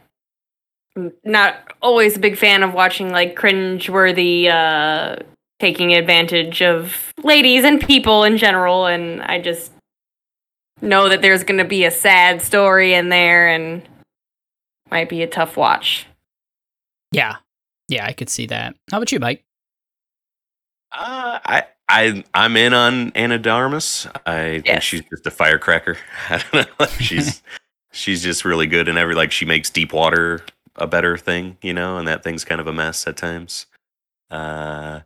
not 1.24 1.74
always 1.82 2.18
a 2.18 2.20
big 2.20 2.38
fan 2.38 2.64
of 2.64 2.74
watching 2.74 3.12
like 3.12 3.36
cringe-worthy 3.36 4.50
uh, 4.50 5.18
taking 5.60 5.93
advantage 5.93 6.62
of 6.62 7.14
ladies 7.24 7.64
and 7.64 7.82
people 7.82 8.24
in 8.24 8.38
general, 8.38 8.86
and 8.86 9.22
I 9.22 9.39
just 9.39 9.72
know 10.82 11.10
that 11.10 11.22
there's 11.22 11.43
going 11.43 11.58
to 11.58 11.66
be 11.66 11.86
a 11.86 11.91
sad 11.91 12.41
story 12.41 12.93
in 12.93 13.10
there 13.10 13.47
and 13.47 13.88
might 14.89 15.10
be 15.10 15.22
a 15.22 15.28
tough 15.28 15.58
watch. 15.58 16.08
Yeah, 17.12 17.38
yeah, 17.88 18.06
I 18.06 18.14
could 18.14 18.30
see 18.30 18.45
that. 18.47 18.76
How 18.91 18.97
about 18.97 19.12
you, 19.12 19.20
Mike? 19.20 19.43
Uh, 20.91 21.39
I 21.45 21.64
I 21.89 22.24
I'm 22.34 22.56
in 22.56 22.74
on 22.74 23.12
Ana 23.12 23.38
de 23.38 23.50
Armas. 23.50 24.08
I 24.26 24.62
think 24.66 24.82
she's 24.82 25.02
just 25.10 25.26
a 25.28 25.32
firecracker. 25.32 25.97
I 26.30 26.43
don't 26.52 26.80
know. 26.80 26.86
She's 27.00 27.41
she's 27.91 28.22
just 28.22 28.45
really 28.45 28.68
good 28.68 28.88
in 28.88 28.97
every 28.97 29.16
like 29.16 29.32
she 29.32 29.45
makes 29.45 29.70
deep 29.70 29.93
water 29.93 30.43
a 30.80 30.88
better 30.88 31.17
thing, 31.17 31.57
you 31.61 31.73
know, 31.73 31.97
and 31.97 32.07
that 32.07 32.23
thing's 32.23 32.43
kind 32.43 32.61
of 32.61 32.67
a 32.67 32.73
mess 32.73 33.07
at 33.07 33.17
times. 33.17 33.65
Uh, 34.32 35.01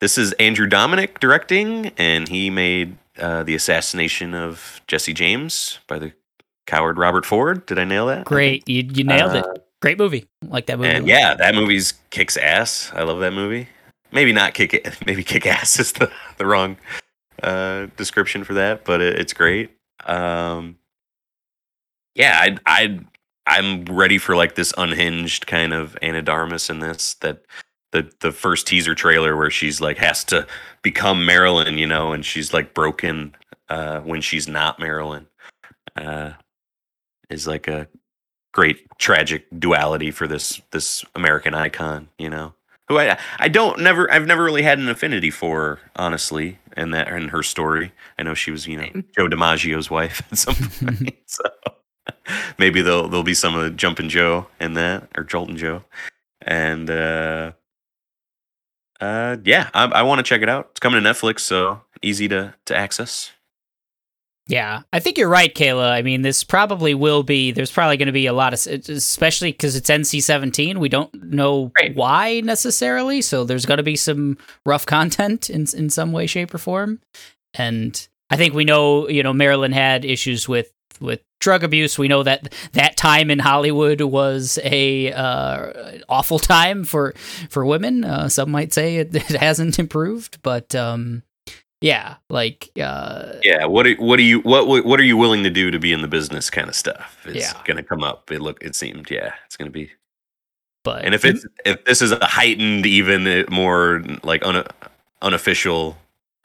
this 0.00 0.18
is 0.18 0.32
Andrew 0.34 0.68
Dominik 0.68 1.18
directing, 1.20 1.92
and 1.96 2.28
he 2.28 2.50
made 2.50 2.96
uh, 3.18 3.42
the 3.42 3.54
assassination 3.54 4.34
of 4.34 4.80
Jesse 4.86 5.12
James 5.12 5.78
by 5.86 5.98
the 5.98 6.12
coward 6.66 6.98
Robert 6.98 7.26
Ford. 7.26 7.64
Did 7.66 7.78
I 7.78 7.84
nail 7.84 8.06
that? 8.06 8.24
Great, 8.24 8.68
you 8.68 8.82
you 8.92 9.04
nailed 9.04 9.34
it. 9.34 9.44
Uh, 9.44 9.54
Great 9.84 9.98
movie. 9.98 10.26
Like 10.42 10.64
that 10.66 10.78
movie. 10.78 10.88
And 10.88 11.06
yeah, 11.06 11.34
that 11.34 11.54
movie's 11.54 11.92
kicks 12.08 12.38
ass. 12.38 12.90
I 12.94 13.02
love 13.02 13.20
that 13.20 13.34
movie. 13.34 13.68
Maybe 14.12 14.32
not 14.32 14.54
kick 14.54 14.72
it. 14.72 14.96
Maybe 15.06 15.22
kick 15.22 15.46
ass 15.46 15.78
is 15.78 15.92
the, 15.92 16.10
the 16.38 16.46
wrong 16.46 16.78
uh, 17.42 17.88
description 17.96 18.44
for 18.44 18.54
that, 18.54 18.86
but 18.86 19.02
it, 19.02 19.18
it's 19.18 19.34
great. 19.34 19.76
Um, 20.06 20.78
yeah, 22.14 22.38
I 22.40 22.58
I 22.64 23.00
I'm 23.46 23.84
ready 23.84 24.18
for 24.18 24.36
like 24.36 24.54
this 24.54 24.72
unhinged 24.78 25.46
kind 25.46 25.72
of 25.72 25.96
Ana 26.02 26.22
de 26.22 26.32
Armas 26.32 26.70
in 26.70 26.78
this. 26.80 27.14
That 27.14 27.44
the 27.92 28.10
the 28.20 28.32
first 28.32 28.66
teaser 28.66 28.94
trailer 28.94 29.36
where 29.36 29.50
she's 29.50 29.80
like 29.80 29.98
has 29.98 30.24
to 30.24 30.46
become 30.82 31.26
Marilyn, 31.26 31.78
you 31.78 31.86
know, 31.86 32.12
and 32.12 32.24
she's 32.24 32.52
like 32.52 32.74
broken 32.74 33.34
uh, 33.68 34.00
when 34.00 34.20
she's 34.20 34.48
not 34.48 34.78
Marilyn. 34.78 35.26
Uh, 35.96 36.32
is 37.30 37.46
like 37.46 37.68
a 37.68 37.88
great 38.52 38.86
tragic 38.98 39.46
duality 39.58 40.10
for 40.10 40.26
this 40.26 40.60
this 40.70 41.04
American 41.14 41.54
icon, 41.54 42.08
you 42.18 42.30
know. 42.30 42.54
Who 42.88 42.98
I 42.98 43.18
I 43.38 43.48
don't 43.48 43.80
never 43.80 44.10
I've 44.12 44.26
never 44.26 44.44
really 44.44 44.62
had 44.62 44.78
an 44.78 44.88
affinity 44.88 45.30
for, 45.30 45.80
honestly, 45.96 46.58
in 46.76 46.90
that 46.90 47.08
in 47.08 47.28
her 47.28 47.42
story. 47.42 47.92
I 48.18 48.22
know 48.22 48.34
she 48.34 48.50
was, 48.50 48.66
you 48.66 48.76
know, 48.76 49.02
Joe 49.16 49.28
DiMaggio's 49.28 49.90
wife 49.90 50.22
at 50.30 50.38
some 50.38 50.54
point. 50.80 51.14
so 51.26 51.44
maybe 52.58 52.82
there'll 52.82 53.08
there'll 53.08 53.22
be 53.24 53.34
some 53.34 53.54
of 53.54 53.62
the 53.64 53.70
Jumpin' 53.70 54.08
Joe 54.08 54.46
in 54.60 54.74
that 54.74 55.08
or 55.16 55.24
Joltin' 55.24 55.56
Joe. 55.56 55.84
And 56.42 56.90
uh 56.90 57.52
uh 59.00 59.36
yeah, 59.44 59.70
I, 59.74 59.84
I 59.86 60.02
want 60.02 60.18
to 60.18 60.22
check 60.22 60.42
it 60.42 60.48
out. 60.48 60.68
It's 60.72 60.80
coming 60.80 61.02
to 61.02 61.08
Netflix, 61.08 61.40
so 61.40 61.80
easy 62.02 62.28
to 62.28 62.54
to 62.66 62.76
access. 62.76 63.32
Yeah, 64.46 64.82
I 64.92 65.00
think 65.00 65.16
you're 65.16 65.30
right, 65.30 65.54
Kayla. 65.54 65.90
I 65.90 66.02
mean, 66.02 66.20
this 66.20 66.44
probably 66.44 66.92
will 66.92 67.22
be. 67.22 67.50
There's 67.50 67.72
probably 67.72 67.96
going 67.96 68.08
to 68.08 68.12
be 68.12 68.26
a 68.26 68.34
lot 68.34 68.52
of, 68.52 68.58
especially 68.66 69.52
because 69.52 69.74
it's 69.74 69.88
NC-17. 69.88 70.76
We 70.76 70.90
don't 70.90 71.14
know 71.32 71.72
Right. 71.80 71.96
why 71.96 72.40
necessarily, 72.40 73.22
so 73.22 73.44
there's 73.44 73.64
going 73.64 73.78
to 73.78 73.82
be 73.82 73.96
some 73.96 74.36
rough 74.66 74.84
content 74.84 75.48
in 75.48 75.64
in 75.74 75.88
some 75.88 76.12
way, 76.12 76.26
shape, 76.26 76.52
or 76.52 76.58
form. 76.58 77.00
And 77.54 78.06
I 78.28 78.36
think 78.36 78.52
we 78.52 78.66
know, 78.66 79.08
you 79.08 79.22
know, 79.22 79.32
Marilyn 79.32 79.72
had 79.72 80.04
issues 80.04 80.46
with 80.46 80.70
with 81.00 81.22
drug 81.44 81.62
abuse. 81.62 81.98
We 81.98 82.08
know 82.08 82.22
that 82.24 82.52
that 82.72 82.96
time 82.96 83.30
in 83.30 83.38
Hollywood 83.38 84.00
was 84.00 84.58
a 84.64 85.12
uh, 85.12 85.98
awful 86.08 86.38
time 86.38 86.84
for 86.84 87.12
for 87.50 87.64
women. 87.64 88.04
Uh, 88.04 88.28
some 88.28 88.50
might 88.50 88.72
say 88.72 88.96
it, 88.96 89.14
it 89.14 89.36
hasn't 89.36 89.78
improved, 89.78 90.42
but 90.42 90.74
um, 90.74 91.22
yeah, 91.80 92.16
like 92.30 92.70
uh, 92.80 93.34
Yeah, 93.42 93.66
what 93.66 93.86
are, 93.86 93.94
what 93.96 94.18
are 94.18 94.22
you 94.22 94.40
what 94.40 94.66
what 94.66 94.98
are 94.98 95.04
you 95.04 95.16
willing 95.16 95.44
to 95.44 95.50
do 95.50 95.70
to 95.70 95.78
be 95.78 95.92
in 95.92 96.00
the 96.02 96.08
business 96.08 96.50
kind 96.50 96.68
of 96.68 96.74
stuff? 96.74 97.18
It's 97.26 97.36
Yeah. 97.36 97.60
going 97.64 97.76
to 97.76 97.82
come 97.82 98.02
up. 98.02 98.30
It 98.32 98.40
look 98.40 98.62
it 98.64 98.74
seemed, 98.74 99.10
yeah, 99.10 99.34
it's 99.46 99.56
going 99.58 99.70
to 99.70 99.72
be. 99.72 99.90
but 100.82 101.04
And 101.04 101.14
if 101.14 101.24
it's 101.24 101.46
if 101.66 101.84
this 101.84 102.00
is 102.02 102.10
a 102.12 102.24
heightened 102.24 102.86
even 102.86 103.26
uh, 103.26 103.44
more 103.50 104.02
like 104.22 104.44
un, 104.46 104.64
unofficial 105.20 105.96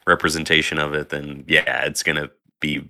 representation 0.06 0.78
of 0.78 0.92
it, 0.94 1.08
then 1.08 1.44
yeah, 1.48 1.84
it's 1.86 2.02
going 2.02 2.16
to 2.16 2.30
be 2.60 2.88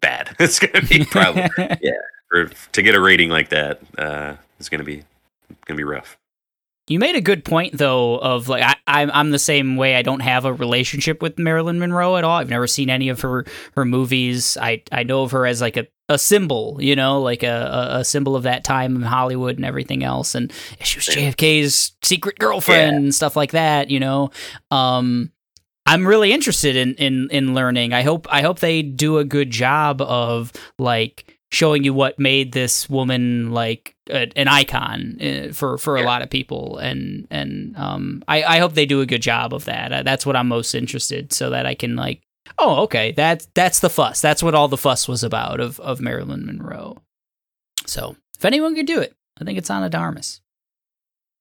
bad. 0.00 0.36
It's 0.40 0.58
to 0.58 0.82
be 0.88 1.04
probably 1.04 1.48
yeah. 1.82 1.92
for, 2.28 2.46
to 2.46 2.82
get 2.82 2.94
a 2.94 3.00
rating 3.00 3.30
like 3.30 3.50
that, 3.50 3.80
uh 3.98 4.36
it's 4.58 4.68
going 4.68 4.80
to 4.80 4.84
be 4.84 5.02
to 5.66 5.74
be 5.74 5.84
rough. 5.84 6.18
You 6.90 6.98
made 6.98 7.14
a 7.14 7.20
good 7.20 7.44
point 7.44 7.78
though 7.78 8.18
of 8.18 8.48
like 8.48 8.64
I, 8.64 8.74
I'm 8.86 9.12
I'm 9.12 9.30
the 9.30 9.38
same 9.38 9.76
way. 9.76 9.94
I 9.94 10.02
don't 10.02 10.20
have 10.20 10.44
a 10.44 10.52
relationship 10.52 11.22
with 11.22 11.38
Marilyn 11.38 11.78
Monroe 11.78 12.16
at 12.16 12.24
all. 12.24 12.38
I've 12.38 12.50
never 12.50 12.66
seen 12.66 12.90
any 12.90 13.08
of 13.10 13.20
her 13.20 13.44
her 13.76 13.84
movies. 13.84 14.56
I 14.60 14.82
I 14.90 15.04
know 15.04 15.22
of 15.22 15.30
her 15.30 15.46
as 15.46 15.60
like 15.60 15.76
a, 15.76 15.86
a 16.08 16.18
symbol, 16.18 16.78
you 16.80 16.96
know, 16.96 17.20
like 17.20 17.44
a, 17.44 17.46
a, 17.92 17.98
a 18.00 18.04
symbol 18.04 18.34
of 18.34 18.42
that 18.42 18.64
time 18.64 18.96
in 18.96 19.02
Hollywood 19.02 19.54
and 19.54 19.64
everything 19.64 20.02
else. 20.02 20.34
And 20.34 20.52
she 20.82 20.98
was 20.98 21.06
JFK's 21.06 21.92
secret 22.02 22.40
girlfriend 22.40 22.96
and 22.96 23.14
stuff 23.14 23.36
like 23.36 23.52
that, 23.52 23.88
you 23.88 24.00
know. 24.00 24.30
Um 24.72 25.30
I'm 25.86 26.06
really 26.06 26.32
interested 26.32 26.76
in, 26.76 26.94
in 26.94 27.28
in 27.30 27.54
learning. 27.54 27.92
I 27.92 28.02
hope 28.02 28.26
I 28.30 28.42
hope 28.42 28.60
they 28.60 28.82
do 28.82 29.18
a 29.18 29.24
good 29.24 29.50
job 29.50 30.00
of 30.02 30.52
like 30.78 31.36
showing 31.52 31.82
you 31.82 31.92
what 31.92 32.16
made 32.18 32.52
this 32.52 32.88
woman 32.88 33.50
like 33.50 33.96
a, 34.08 34.30
an 34.36 34.46
icon 34.46 35.16
uh, 35.20 35.52
for 35.52 35.78
for 35.78 35.96
a 35.96 36.00
Yeah. 36.00 36.06
lot 36.06 36.22
of 36.22 36.30
people 36.30 36.78
and 36.78 37.26
and 37.30 37.76
um 37.76 38.22
I 38.28 38.42
I 38.44 38.58
hope 38.58 38.74
they 38.74 38.86
do 38.86 39.00
a 39.00 39.06
good 39.06 39.22
job 39.22 39.52
of 39.52 39.64
that. 39.64 39.92
Uh, 39.92 40.02
that's 40.04 40.24
what 40.24 40.36
I'm 40.36 40.46
most 40.48 40.74
interested 40.74 41.32
so 41.32 41.50
that 41.50 41.66
I 41.66 41.74
can 41.74 41.96
like 41.96 42.20
oh 42.58 42.82
okay 42.82 43.10
that's 43.12 43.48
that's 43.54 43.80
the 43.80 43.90
fuss. 43.90 44.20
That's 44.20 44.42
what 44.44 44.54
all 44.54 44.68
the 44.68 44.76
fuss 44.76 45.08
was 45.08 45.24
about 45.24 45.58
of 45.60 45.80
of 45.80 46.00
Marilyn 46.00 46.46
Monroe. 46.46 46.98
So, 47.86 48.14
if 48.38 48.44
anyone 48.44 48.76
could 48.76 48.86
do 48.86 49.00
it, 49.00 49.14
I 49.40 49.44
think 49.44 49.58
it's 49.58 49.70
Ana 49.70 49.88
de 49.88 49.96
Armas. 49.98 50.40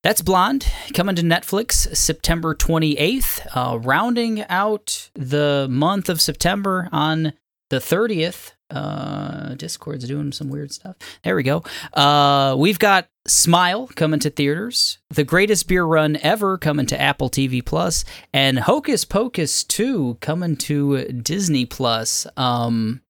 That's 0.02 0.22
Blonde 0.22 0.66
coming 0.94 1.16
to 1.16 1.24
Netflix 1.24 1.94
September 1.94 2.56
28th, 2.56 3.46
uh, 3.54 3.80
rounding 3.80 4.46
out 4.48 5.10
the 5.14 5.68
month 5.70 6.08
of 6.08 6.22
September 6.22 6.88
on 6.94 7.34
the 7.70 7.80
30th. 7.80 8.54
Uh, 8.70 9.56
Discord's 9.56 10.08
doing 10.08 10.32
some 10.32 10.48
weird 10.48 10.72
stuff. 10.72 10.96
There 11.24 11.36
we 11.36 11.44
go. 11.44 11.64
Uh, 11.94 12.56
we've 12.58 12.80
got 12.80 13.10
Smile 13.28 13.88
coming 13.88 14.22
to 14.22 14.30
theaters, 14.30 15.00
The 15.10 15.26
Greatest 15.26 15.68
Beer 15.68 15.84
Run 15.84 16.16
Ever 16.22 16.58
coming 16.58 16.86
to 16.86 17.00
Apple 17.00 17.30
TV 17.30 17.64
Plus, 17.64 18.06
and 18.32 18.58
Hocus 18.58 19.04
Pocus 19.04 19.66
2 19.66 20.20
coming 20.22 20.56
to 20.58 21.04
Disney 21.08 21.66
Plus. 21.66 22.26
Um, 22.38 23.02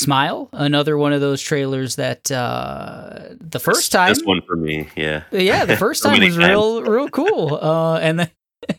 Smile, 0.00 0.48
another 0.52 0.96
one 0.96 1.12
of 1.12 1.20
those 1.20 1.40
trailers 1.42 1.96
that 1.96 2.30
uh, 2.30 3.28
the 3.40 3.58
first 3.60 3.92
time 3.92 4.08
this 4.14 4.22
one 4.24 4.40
for 4.46 4.56
me, 4.56 4.88
yeah. 4.96 5.24
yeah, 5.30 5.64
the 5.64 5.76
first 5.86 6.02
time 6.02 6.20
was 6.20 6.36
times. 6.36 6.48
real, 6.48 6.82
real 6.82 7.08
cool. 7.08 7.54
Uh, 7.62 7.96
and 7.96 8.18
then, 8.20 8.30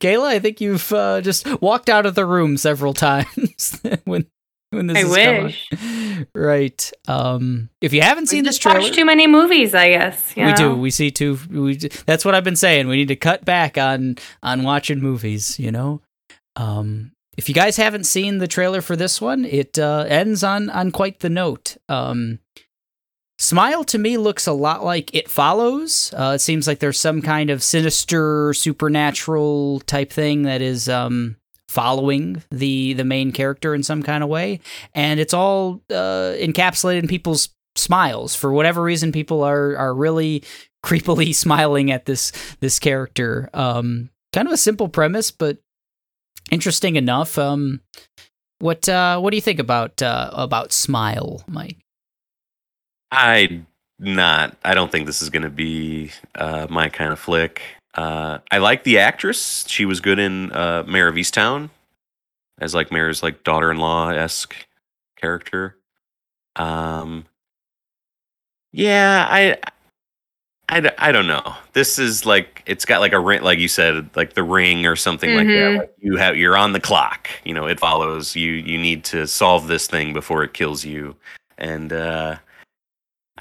Kayla, 0.00 0.26
I 0.26 0.38
think 0.38 0.60
you've 0.60 0.92
uh, 0.92 1.20
just 1.20 1.46
walked 1.60 1.88
out 1.88 2.06
of 2.06 2.14
the 2.14 2.24
room 2.26 2.56
several 2.56 2.94
times 2.94 3.80
when 4.04 4.26
when 4.70 4.86
this 4.88 4.96
I 4.96 5.00
is 5.00 5.14
coming. 5.14 5.44
wish. 5.44 5.68
Right. 6.34 6.92
Um, 7.08 7.70
if 7.80 7.92
you 7.92 8.00
haven't 8.02 8.24
We 8.24 8.26
seen 8.28 8.44
this 8.44 8.56
just 8.58 8.66
watch 8.66 8.76
trailer, 8.76 8.94
too 8.94 9.04
many 9.04 9.26
movies, 9.26 9.74
I 9.74 9.90
guess. 9.90 10.36
you 10.36 10.46
we 10.46 10.52
do. 10.54 10.74
We 10.74 10.90
see 10.90 11.10
too. 11.10 11.38
We 11.50 11.76
that's 12.06 12.24
what 12.24 12.34
I've 12.34 12.44
been 12.44 12.56
saying. 12.56 12.88
We 12.88 12.96
need 12.96 13.08
to 13.08 13.16
cut 13.16 13.44
back 13.44 13.78
on 13.78 14.16
on 14.42 14.62
watching 14.64 15.00
movies. 15.00 15.58
You 15.60 15.70
know. 15.72 16.00
Um, 16.56 17.12
if 17.36 17.48
you 17.48 17.54
guys 17.54 17.76
haven't 17.76 18.04
seen 18.04 18.38
the 18.38 18.48
trailer 18.48 18.80
for 18.80 18.96
this 18.96 19.20
one, 19.20 19.44
it 19.44 19.78
uh, 19.78 20.04
ends 20.08 20.42
on 20.44 20.70
on 20.70 20.90
quite 20.90 21.20
the 21.20 21.30
note. 21.30 21.76
Um, 21.88 22.38
Smile 23.38 23.82
to 23.84 23.98
me 23.98 24.16
looks 24.16 24.46
a 24.46 24.52
lot 24.52 24.84
like 24.84 25.12
It 25.12 25.28
Follows. 25.28 26.14
Uh, 26.16 26.32
it 26.36 26.38
seems 26.38 26.68
like 26.68 26.78
there's 26.78 27.00
some 27.00 27.20
kind 27.20 27.50
of 27.50 27.64
sinister, 27.64 28.54
supernatural 28.54 29.80
type 29.80 30.12
thing 30.12 30.42
that 30.42 30.62
is 30.62 30.88
um, 30.88 31.36
following 31.68 32.42
the 32.52 32.92
the 32.92 33.04
main 33.04 33.32
character 33.32 33.74
in 33.74 33.82
some 33.82 34.04
kind 34.04 34.22
of 34.22 34.30
way, 34.30 34.60
and 34.94 35.18
it's 35.18 35.34
all 35.34 35.82
uh, 35.90 36.34
encapsulated 36.38 37.00
in 37.00 37.08
people's 37.08 37.48
smiles. 37.74 38.36
For 38.36 38.52
whatever 38.52 38.80
reason, 38.80 39.10
people 39.10 39.42
are 39.42 39.76
are 39.76 39.94
really 39.94 40.44
creepily 40.84 41.34
smiling 41.34 41.90
at 41.90 42.06
this 42.06 42.30
this 42.60 42.78
character. 42.78 43.50
Um, 43.52 44.10
kind 44.32 44.46
of 44.46 44.54
a 44.54 44.58
simple 44.58 44.88
premise, 44.88 45.32
but 45.32 45.58
interesting 46.50 46.96
enough. 46.96 47.38
Um, 47.38 47.80
what 48.58 48.88
uh, 48.88 49.18
what 49.20 49.30
do 49.30 49.36
you 49.36 49.42
think 49.42 49.58
about 49.58 50.02
uh, 50.02 50.30
about 50.32 50.72
Smile, 50.72 51.44
Mike? 51.46 51.78
I 53.10 53.62
not. 53.98 54.56
I 54.64 54.74
don't 54.74 54.90
think 54.90 55.06
this 55.06 55.22
is 55.22 55.30
going 55.30 55.42
to 55.42 55.50
be 55.50 56.10
uh, 56.34 56.66
my 56.70 56.88
kind 56.88 57.12
of 57.12 57.18
flick. 57.18 57.62
Uh, 57.94 58.38
I 58.50 58.58
like 58.58 58.84
the 58.84 58.98
actress. 58.98 59.64
She 59.68 59.84
was 59.84 60.00
good 60.00 60.18
in 60.18 60.50
uh, 60.52 60.84
Mare 60.86 61.08
of 61.08 61.14
Easttown 61.14 61.70
as 62.60 62.74
like 62.74 62.90
Mare's 62.90 63.22
like 63.22 63.44
daughter-in-law 63.44 64.10
esque 64.10 64.54
character. 65.16 65.76
Um, 66.56 67.24
yeah, 68.72 69.26
I, 69.30 69.58
I, 70.68 70.80
d- 70.80 70.88
I 70.98 71.12
don't 71.12 71.26
know. 71.26 71.54
This 71.74 71.98
is 71.98 72.24
like 72.24 72.62
it's 72.66 72.84
got 72.84 73.00
like 73.00 73.12
a 73.12 73.20
ring, 73.20 73.42
like 73.42 73.58
you 73.58 73.68
said, 73.68 74.08
like 74.16 74.32
the 74.34 74.42
ring 74.42 74.86
or 74.86 74.96
something 74.96 75.34
like 75.34 75.46
that. 75.46 75.52
Mhm. 75.52 75.78
Like 75.78 75.94
you 75.98 76.16
have 76.16 76.36
you're 76.36 76.56
on 76.56 76.72
the 76.72 76.80
clock. 76.80 77.28
You 77.44 77.52
know, 77.54 77.66
it 77.66 77.78
follows 77.78 78.34
you. 78.34 78.52
You 78.52 78.78
need 78.78 79.04
to 79.04 79.26
solve 79.26 79.66
this 79.68 79.86
thing 79.86 80.12
before 80.12 80.42
it 80.42 80.54
kills 80.54 80.84
you. 80.84 81.14
And 81.58 81.92
uh, 81.92 82.36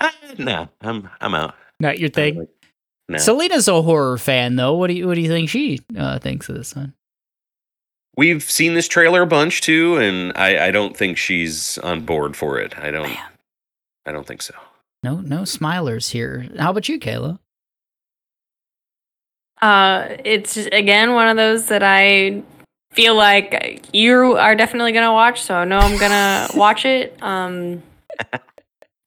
uh 0.02 0.12
no, 0.38 0.68
I'm 0.82 1.10
I'm 1.22 1.34
out. 1.34 1.56
Not 1.80 1.98
your 2.00 2.10
thing. 2.10 2.40
like, 2.40 2.50
no. 3.10 3.18
Selena's 3.18 3.68
a 3.68 3.82
horror 3.82 4.18
fan, 4.18 4.56
though. 4.56 4.76
What 4.76 4.88
do 4.88 4.94
you 4.94 5.08
what 5.08 5.16
do 5.16 5.22
you 5.22 5.30
think 5.30 5.50
she 5.50 5.80
uh, 5.98 6.20
thinks 6.20 6.50
of 6.50 6.56
this 6.56 6.76
one? 6.76 6.94
We've 8.16 8.44
seen 8.44 8.76
this 8.76 8.88
trailer 8.88 9.24
a 9.24 9.28
bunch 9.28 9.62
too, 9.62 9.98
and 9.98 10.34
I, 10.36 10.68
I 10.68 10.72
don't 10.72 10.96
think 10.96 11.18
she's 11.18 11.78
on 11.80 12.02
board 12.06 12.36
for 12.36 12.60
it. 12.60 12.78
I 12.78 12.92
don't. 12.92 13.10
Man. 13.10 13.18
I 14.06 14.12
don't 14.12 14.28
think 14.28 14.42
so. 14.42 14.54
No, 15.04 15.20
no 15.20 15.40
smilers 15.42 16.12
here. 16.12 16.48
How 16.58 16.72
about 16.72 16.88
you, 16.88 17.00
Kayla? 17.00 17.40
Uh, 19.62 20.18
it's 20.26 20.58
again 20.58 21.14
one 21.14 21.28
of 21.28 21.38
those 21.38 21.68
that 21.68 21.84
I 21.84 22.44
feel 22.92 23.16
like 23.16 23.86
you 23.94 24.38
are 24.38 24.56
definitely 24.56 24.92
gonna 24.94 25.14
watch, 25.14 25.42
so 25.42 25.56
I 25.56 25.66
know 25.66 25.80
I'm 25.80 25.98
gonna 26.00 26.48
watch 26.56 26.86
it. 26.86 27.18
Um, 27.22 27.84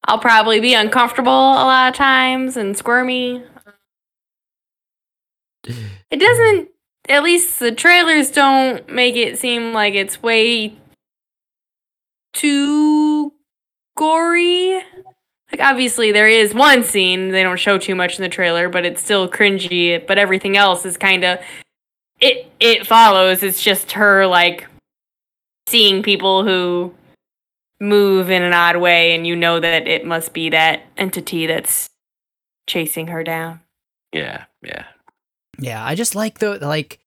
I'll 0.04 0.18
probably 0.18 0.60
be 0.60 0.74
uncomfortable 0.74 1.30
a 1.32 1.64
lot 1.64 1.88
of 1.88 1.94
times 1.94 2.56
and 2.56 2.76
squirmy. 2.76 3.42
It 5.64 6.18
doesn't. 6.18 6.68
At 7.08 7.22
least 7.22 7.58
the 7.60 7.72
trailers 7.72 8.30
don't 8.30 8.88
make 8.88 9.14
it 9.14 9.38
seem 9.38 9.72
like 9.72 9.94
it's 9.94 10.22
way 10.22 10.76
too 12.32 13.32
gory. 13.96 14.82
Like 15.52 15.60
obviously 15.60 16.12
there 16.12 16.28
is 16.28 16.54
one 16.54 16.82
scene 16.82 17.30
they 17.30 17.42
don't 17.42 17.58
show 17.58 17.78
too 17.78 17.94
much 17.94 18.18
in 18.18 18.22
the 18.22 18.28
trailer, 18.28 18.68
but 18.68 18.84
it's 18.84 19.02
still 19.02 19.28
cringy. 19.28 20.04
But 20.04 20.18
everything 20.18 20.56
else 20.56 20.84
is 20.84 20.96
kind 20.96 21.24
of 21.24 21.38
it. 22.20 22.50
It 22.60 22.86
follows. 22.86 23.42
It's 23.42 23.62
just 23.62 23.92
her 23.92 24.26
like 24.26 24.66
seeing 25.68 26.02
people 26.02 26.44
who 26.44 26.94
move 27.80 28.30
in 28.30 28.42
an 28.42 28.52
odd 28.52 28.78
way, 28.78 29.14
and 29.14 29.26
you 29.26 29.36
know 29.36 29.60
that 29.60 29.86
it 29.86 30.04
must 30.04 30.32
be 30.32 30.50
that 30.50 30.82
entity 30.96 31.46
that's 31.46 31.88
chasing 32.66 33.08
her 33.08 33.22
down. 33.22 33.60
Yeah, 34.12 34.44
yeah. 34.62 34.86
Yeah, 35.58 35.84
I 35.84 35.94
just 35.94 36.14
like 36.14 36.38
the 36.38 36.58
like 36.58 37.00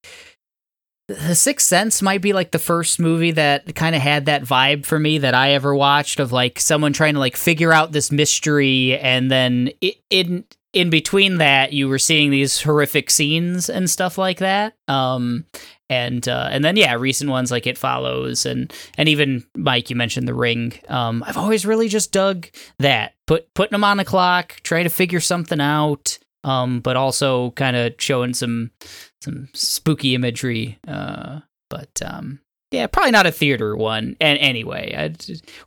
the 1.10 1.34
Sixth 1.34 1.66
Sense 1.66 2.04
might 2.04 2.22
be 2.22 2.34
like 2.34 2.52
the 2.52 2.60
first 2.60 3.00
movie 3.00 3.32
that 3.32 3.74
kind 3.76 3.96
of 3.96 4.02
had 4.02 4.28
that 4.28 4.44
vibe 4.44 4.86
for 4.86 5.00
me 5.00 5.18
that 5.18 5.34
I 5.34 5.54
ever 5.54 5.74
watched 5.74 6.20
of 6.20 6.32
like 6.32 6.60
someone 6.60 6.94
trying 6.94 7.16
to 7.16 7.20
like 7.20 7.36
figure 7.36 7.74
out 7.74 7.92
this 7.92 8.12
mystery 8.12 8.98
and 8.98 9.32
then 9.32 9.72
in 10.10 10.46
in 10.72 10.92
between 10.92 11.40
that 11.40 11.74
you 11.74 11.88
were 11.88 11.98
seeing 11.98 12.30
these 12.30 12.62
horrific 12.62 13.10
scenes 13.10 13.70
and 13.70 13.90
stuff 13.90 14.20
like 14.20 14.38
that. 14.38 14.76
Um 14.88 15.46
and 15.90 16.28
uh, 16.28 16.48
and 16.52 16.64
then 16.64 16.76
yeah, 16.76 16.94
recent 16.94 17.32
ones 17.32 17.50
like 17.50 17.66
It 17.66 17.78
Follows 17.78 18.46
and 18.46 18.72
and 18.96 19.10
even 19.10 19.44
Mike, 19.58 19.90
you 19.90 19.96
mentioned 19.96 20.28
The 20.28 20.36
Ring. 20.36 20.74
Um, 20.88 21.24
I've 21.26 21.38
always 21.38 21.66
really 21.66 21.88
just 21.88 22.12
dug 22.12 22.48
that 22.78 23.14
put 23.26 23.52
putting 23.56 23.72
them 23.72 23.84
on 23.84 23.98
the 23.98 24.06
clock, 24.06 24.58
trying 24.62 24.84
to 24.84 24.92
figure 24.92 25.20
something 25.20 25.60
out, 25.60 26.20
um, 26.44 26.80
but 26.80 26.96
also 26.96 27.52
kind 27.52 27.76
of 27.76 27.94
showing 28.00 28.34
some 28.34 28.72
some 29.22 29.50
spooky 29.54 30.16
imagery. 30.16 30.80
Uh, 30.88 31.42
but 31.70 32.02
um, 32.04 32.40
yeah, 32.72 32.88
probably 32.88 33.12
not 33.12 33.28
a 33.28 33.32
theater 33.32 33.76
one. 33.76 34.16
And 34.20 34.40
anyway, 34.40 34.94
I, 34.98 35.16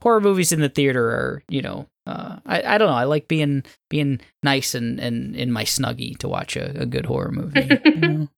horror 0.03 0.21
movies 0.21 0.53
in 0.53 0.61
the 0.61 0.69
theater 0.69 1.07
are 1.07 1.43
you 1.49 1.63
know 1.63 1.89
uh, 2.07 2.37
I, 2.45 2.75
I 2.75 2.79
don't 2.79 2.89
know. 2.89 2.97
I 2.97 3.05
like 3.05 3.29
being 3.29 3.65
being 3.89 4.21
nice 4.43 4.75
and, 4.75 4.99
and 4.99 5.37
in 5.37 5.53
my 5.53 5.65
snuggie 5.65 6.17
to 6.19 6.29
watch 6.29 6.57
a, 6.57 6.83
a 6.83 6.87
good 6.87 7.07
horror 7.07 7.31
movie. 7.31 7.69
you 7.85 7.95
know? 7.95 8.29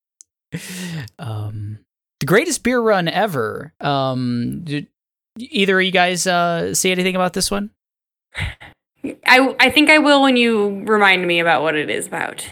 um, 1.18 1.78
the 2.20 2.26
greatest 2.26 2.62
beer 2.62 2.80
run 2.80 3.08
ever. 3.08 3.72
Um, 3.80 4.62
did 4.64 4.88
either 5.38 5.80
of 5.80 5.84
you 5.84 5.92
guys 5.92 6.26
uh, 6.26 6.74
see 6.74 6.92
anything 6.92 7.16
about 7.16 7.32
this 7.32 7.50
one? 7.50 7.70
I 9.26 9.54
I 9.60 9.70
think 9.70 9.90
I 9.90 9.98
will 9.98 10.22
when 10.22 10.36
you 10.36 10.82
remind 10.84 11.26
me 11.26 11.40
about 11.40 11.62
what 11.62 11.74
it 11.74 11.90
is 11.90 12.06
about. 12.06 12.46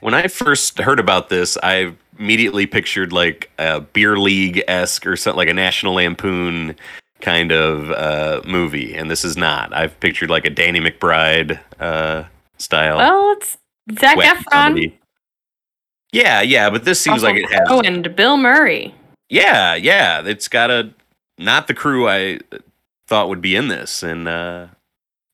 When 0.00 0.14
I 0.14 0.28
first 0.28 0.78
heard 0.78 0.98
about 0.98 1.28
this, 1.28 1.58
I 1.62 1.92
immediately 2.18 2.66
pictured 2.66 3.12
like 3.12 3.50
a 3.58 3.80
beer 3.80 4.18
league 4.18 4.62
esque 4.66 5.06
or 5.06 5.16
something 5.16 5.36
like 5.36 5.48
a 5.48 5.54
National 5.54 5.94
Lampoon 5.94 6.76
kind 7.20 7.52
of 7.52 7.90
uh, 7.90 8.40
movie, 8.46 8.94
and 8.94 9.10
this 9.10 9.24
is 9.24 9.36
not. 9.36 9.74
I've 9.74 9.98
pictured 10.00 10.30
like 10.30 10.46
a 10.46 10.50
Danny 10.50 10.80
McBride 10.80 11.60
uh, 11.78 12.24
style. 12.58 12.96
Well, 12.96 13.32
it's 13.32 13.58
Zac 13.98 14.16
Efron, 14.16 14.44
comedy. 14.50 14.98
Yeah, 16.12 16.40
yeah, 16.40 16.70
but 16.70 16.84
this 16.84 17.00
seems 17.00 17.22
like 17.22 17.36
it 17.36 17.50
has. 17.50 17.68
Oh, 17.68 17.80
and 17.80 18.14
Bill 18.16 18.36
Murray. 18.36 18.94
Yeah, 19.28 19.74
yeah, 19.74 20.22
it's 20.24 20.48
got 20.48 20.70
a 20.70 20.92
not 21.38 21.68
the 21.68 21.74
crew 21.74 22.08
I 22.08 22.40
thought 23.06 23.28
would 23.28 23.40
be 23.40 23.54
in 23.54 23.68
this, 23.68 24.02
and 24.02 24.26
uh, 24.26 24.66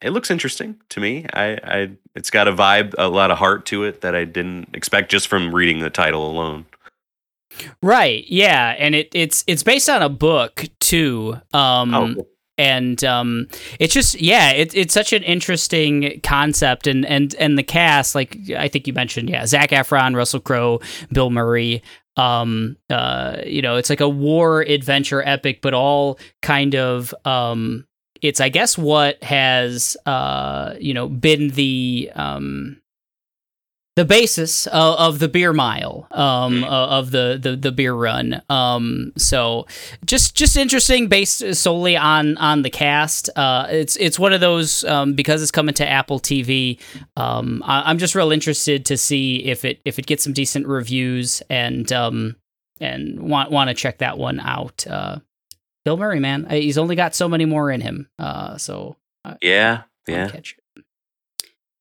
it 0.03 0.11
looks 0.11 0.30
interesting 0.30 0.76
to 0.90 1.01
me. 1.01 1.26
I, 1.32 1.59
I, 1.64 1.90
it's 2.14 2.30
got 2.30 2.49
a 2.49 2.53
vibe, 2.53 2.94
a 2.99 3.09
lot 3.09 3.30
of 3.30 3.38
heart 3.38 3.66
to 3.66 3.84
it 3.84 4.03
that 4.03 4.14
I 4.14 4.24
didn't 4.24 4.68
expect 4.74 5.11
just 5.11 5.28
from 5.28 5.55
reading 5.55 5.80
the 5.80 5.90
title 5.90 6.30
alone. 6.30 6.66
Right. 7.82 8.24
Yeah, 8.28 8.74
and 8.78 8.94
it 8.94 9.09
it's 9.14 9.42
it's 9.47 9.62
based 9.62 9.88
on 9.88 10.03
a 10.03 10.11
book 10.11 10.66
too. 10.80 11.36
Um, 11.55 11.94
Oh, 11.94 12.26
and 12.59 13.03
um, 13.05 13.49
it's 13.78 13.92
just 13.92 14.20
yeah, 14.20 14.51
it, 14.51 14.74
it's 14.74 14.94
such 14.94 15.12
an 15.12 15.22
interesting 15.22 16.20
concept, 16.22 16.86
and 16.86 17.05
and 17.05 17.34
and 17.38 17.59
the 17.59 17.62
cast, 17.62 18.14
like 18.14 18.38
I 18.57 18.68
think 18.68 18.86
you 18.86 18.92
mentioned, 18.92 19.28
yeah, 19.28 19.47
Zac 19.47 19.70
Efron, 19.70 20.16
Russell 20.16 20.40
Crowe, 20.40 20.80
Bill 21.12 21.30
Murray. 21.30 21.82
Um, 22.16 22.78
uh, 22.88 23.42
you 23.44 23.61
know, 23.61 23.76
it's 23.76 23.90
like 23.90 24.01
a 24.01 24.09
war 24.09 24.62
adventure 24.62 25.22
epic, 25.22 25.61
but 25.61 25.74
all 25.74 26.18
kind 26.40 26.74
of 26.74 27.14
um, 27.26 27.86
it's 28.22 28.40
I 28.40 28.48
guess 28.48 28.76
what 28.78 29.22
has 29.22 29.96
uh, 30.06 30.74
you 30.80 30.94
know, 30.94 31.08
been 31.08 31.50
the 31.50 32.10
um 32.14 32.80
the 33.96 34.04
basis 34.04 34.66
of, 34.66 34.98
of 34.98 35.18
the 35.20 35.28
beer 35.28 35.54
mile 35.54 36.06
um 36.10 36.56
Mm. 36.56 36.64
uh, 36.64 36.68
of 36.98 37.12
the, 37.12 37.38
the 37.40 37.56
the 37.56 37.72
beer 37.72 37.94
run 37.94 38.42
um 38.50 39.10
so 39.16 39.66
just 40.04 40.34
just 40.36 40.54
interesting 40.56 41.08
based 41.08 41.54
solely 41.54 41.96
on 41.96 42.36
on 42.36 42.60
the 42.60 42.68
cast 42.68 43.30
uh 43.36 43.66
it's 43.70 43.96
it's 43.96 44.18
one 44.18 44.34
of 44.34 44.40
those 44.42 44.84
um 44.84 45.14
because 45.14 45.40
it's 45.40 45.50
coming 45.50 45.74
to 45.74 45.88
apple 45.88 46.20
tv 46.20 46.78
um 47.16 47.62
I, 47.64 47.88
i'm 47.90 47.96
just 47.96 48.14
real 48.14 48.32
interested 48.32 48.84
to 48.84 48.98
see 48.98 49.42
if 49.46 49.64
it 49.64 49.80
if 49.86 49.98
it 49.98 50.04
gets 50.06 50.22
some 50.24 50.34
decent 50.34 50.66
reviews 50.66 51.42
and 51.48 51.90
um 51.90 52.36
and 52.80 53.18
want 53.18 53.50
want 53.50 53.68
to 53.68 53.74
check 53.74 53.98
that 53.98 54.18
one 54.18 54.40
out 54.40 54.86
uh 54.86 55.20
bill 55.87 55.97
murray 55.97 56.20
man 56.20 56.45
Uh, 56.45 56.55
he's 56.55 56.76
only 56.76 56.97
got 56.97 57.14
so 57.14 57.28
many 57.28 57.45
more 57.47 57.70
in 57.70 57.80
him 57.80 58.09
uh 58.18 58.59
so 58.59 58.97
Yeah, 59.41 59.82
yeah. 60.07 60.28
catch 60.28 60.57
it. 60.59 60.84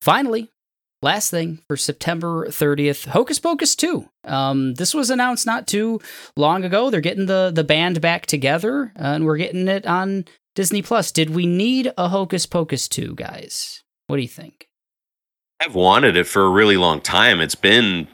Finally, 0.01 0.49
last 1.01 1.29
thing 1.31 1.59
for 1.67 1.77
September 1.77 2.47
30th, 2.47 3.07
Hocus 3.07 3.39
Pocus 3.39 3.75
2. 3.75 4.07
Um, 4.23 4.73
this 4.75 4.93
was 4.93 5.09
announced 5.09 5.45
not 5.45 5.67
too 5.67 5.99
long 6.37 6.63
ago. 6.63 6.89
They're 6.89 7.01
getting 7.01 7.25
the 7.25 7.51
the 7.53 7.63
band 7.63 8.01
back 8.01 8.25
together, 8.25 8.91
uh, 8.99 9.13
and 9.15 9.25
we're 9.25 9.37
getting 9.37 9.67
it 9.67 9.85
on 9.85 10.25
Disney 10.55 10.81
Plus. 10.81 11.11
Did 11.11 11.29
we 11.31 11.45
need 11.45 11.91
a 11.97 12.09
Hocus 12.09 12.45
Pocus 12.45 12.87
2, 12.87 13.15
guys? 13.15 13.83
What 14.07 14.17
do 14.17 14.21
you 14.21 14.27
think? 14.27 14.67
I've 15.59 15.75
wanted 15.75 16.15
it 16.17 16.27
for 16.27 16.43
a 16.43 16.49
really 16.49 16.77
long 16.77 17.01
time. 17.01 17.39
It's 17.41 17.55
been 17.55 18.07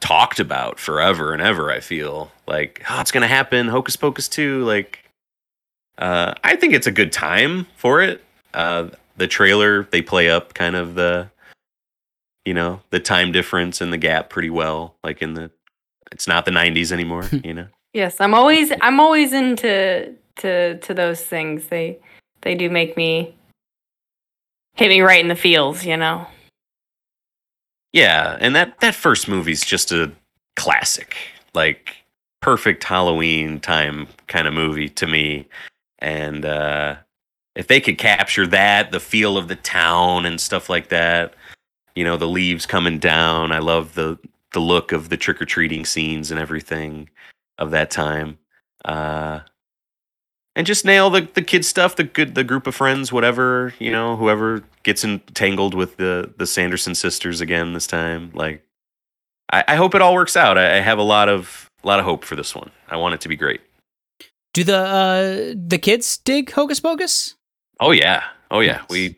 talked 0.00 0.40
about 0.40 0.78
forever 0.80 1.32
and 1.32 1.42
ever. 1.42 1.70
I 1.70 1.80
feel 1.80 2.32
like 2.46 2.82
oh, 2.90 3.00
it's 3.00 3.12
gonna 3.12 3.28
happen. 3.28 3.68
Hocus 3.68 3.96
Pocus 3.96 4.28
two. 4.28 4.64
Like, 4.64 4.99
uh, 6.00 6.34
I 6.42 6.56
think 6.56 6.74
it's 6.74 6.86
a 6.86 6.92
good 6.92 7.12
time 7.12 7.66
for 7.76 8.00
it. 8.00 8.24
Uh, 8.54 8.88
the 9.16 9.28
trailer 9.28 9.84
they 9.84 10.02
play 10.02 10.30
up 10.30 10.54
kind 10.54 10.74
of 10.74 10.94
the, 10.94 11.30
you 12.44 12.54
know, 12.54 12.80
the 12.90 12.98
time 12.98 13.30
difference 13.32 13.80
and 13.80 13.92
the 13.92 13.98
gap 13.98 14.30
pretty 14.30 14.50
well. 14.50 14.94
Like 15.04 15.22
in 15.22 15.34
the, 15.34 15.50
it's 16.10 16.26
not 16.26 16.44
the 16.46 16.50
'90s 16.50 16.90
anymore. 16.90 17.28
you 17.44 17.54
know. 17.54 17.66
Yes, 17.92 18.20
I'm 18.20 18.34
always 18.34 18.72
I'm 18.80 18.98
always 18.98 19.32
into 19.32 20.14
to 20.36 20.78
to 20.78 20.94
those 20.94 21.22
things. 21.22 21.66
They 21.66 21.98
they 22.42 22.54
do 22.54 22.70
make 22.70 22.96
me 22.96 23.34
hit 24.74 24.88
me 24.88 25.02
right 25.02 25.20
in 25.20 25.28
the 25.28 25.36
feels, 25.36 25.84
you 25.84 25.96
know. 25.96 26.26
Yeah, 27.92 28.38
and 28.40 28.54
that 28.56 28.80
that 28.80 28.94
first 28.94 29.28
movie's 29.28 29.64
just 29.64 29.92
a 29.92 30.10
classic, 30.56 31.16
like 31.52 31.96
perfect 32.40 32.84
Halloween 32.84 33.60
time 33.60 34.06
kind 34.28 34.46
of 34.48 34.54
movie 34.54 34.88
to 34.88 35.06
me. 35.06 35.46
And 36.00 36.44
uh 36.44 36.96
if 37.56 37.66
they 37.66 37.80
could 37.80 37.98
capture 37.98 38.46
that, 38.46 38.92
the 38.92 39.00
feel 39.00 39.36
of 39.36 39.48
the 39.48 39.56
town 39.56 40.24
and 40.24 40.40
stuff 40.40 40.68
like 40.70 40.88
that, 40.88 41.34
you 41.94 42.04
know, 42.04 42.16
the 42.16 42.28
leaves 42.28 42.64
coming 42.64 42.98
down. 42.98 43.52
I 43.52 43.58
love 43.58 43.94
the 43.94 44.18
the 44.52 44.60
look 44.60 44.92
of 44.92 45.08
the 45.08 45.16
trick 45.16 45.40
or 45.40 45.44
treating 45.46 45.84
scenes 45.84 46.30
and 46.30 46.40
everything 46.40 47.08
of 47.58 47.70
that 47.72 47.90
time. 47.90 48.38
Uh 48.84 49.40
and 50.56 50.66
just 50.66 50.84
nail 50.84 51.10
the 51.10 51.28
the 51.34 51.42
kid 51.42 51.64
stuff, 51.64 51.96
the 51.96 52.04
good 52.04 52.34
the 52.34 52.44
group 52.44 52.66
of 52.66 52.74
friends, 52.74 53.12
whatever, 53.12 53.74
you 53.78 53.90
know, 53.90 54.16
whoever 54.16 54.62
gets 54.82 55.04
entangled 55.04 55.74
with 55.74 55.96
the 55.96 56.32
the 56.38 56.46
Sanderson 56.46 56.94
sisters 56.94 57.40
again 57.40 57.72
this 57.72 57.86
time. 57.86 58.30
Like 58.34 58.64
I, 59.52 59.64
I 59.68 59.76
hope 59.76 59.94
it 59.94 60.02
all 60.02 60.14
works 60.14 60.36
out. 60.36 60.58
I, 60.58 60.78
I 60.78 60.80
have 60.80 60.98
a 60.98 61.02
lot 61.02 61.28
of 61.28 61.70
a 61.82 61.86
lot 61.86 61.98
of 61.98 62.04
hope 62.04 62.24
for 62.24 62.36
this 62.36 62.54
one. 62.54 62.70
I 62.88 62.96
want 62.96 63.14
it 63.14 63.20
to 63.22 63.28
be 63.28 63.36
great. 63.36 63.60
Do 64.52 64.64
the 64.64 64.76
uh, 64.76 65.54
the 65.56 65.78
kids 65.78 66.18
dig 66.18 66.50
Hocus 66.50 66.80
Pocus? 66.80 67.36
Oh 67.78 67.92
yeah. 67.92 68.24
Oh 68.50 68.60
yeah. 68.60 68.78
Nice. 68.78 68.88
We 68.90 69.16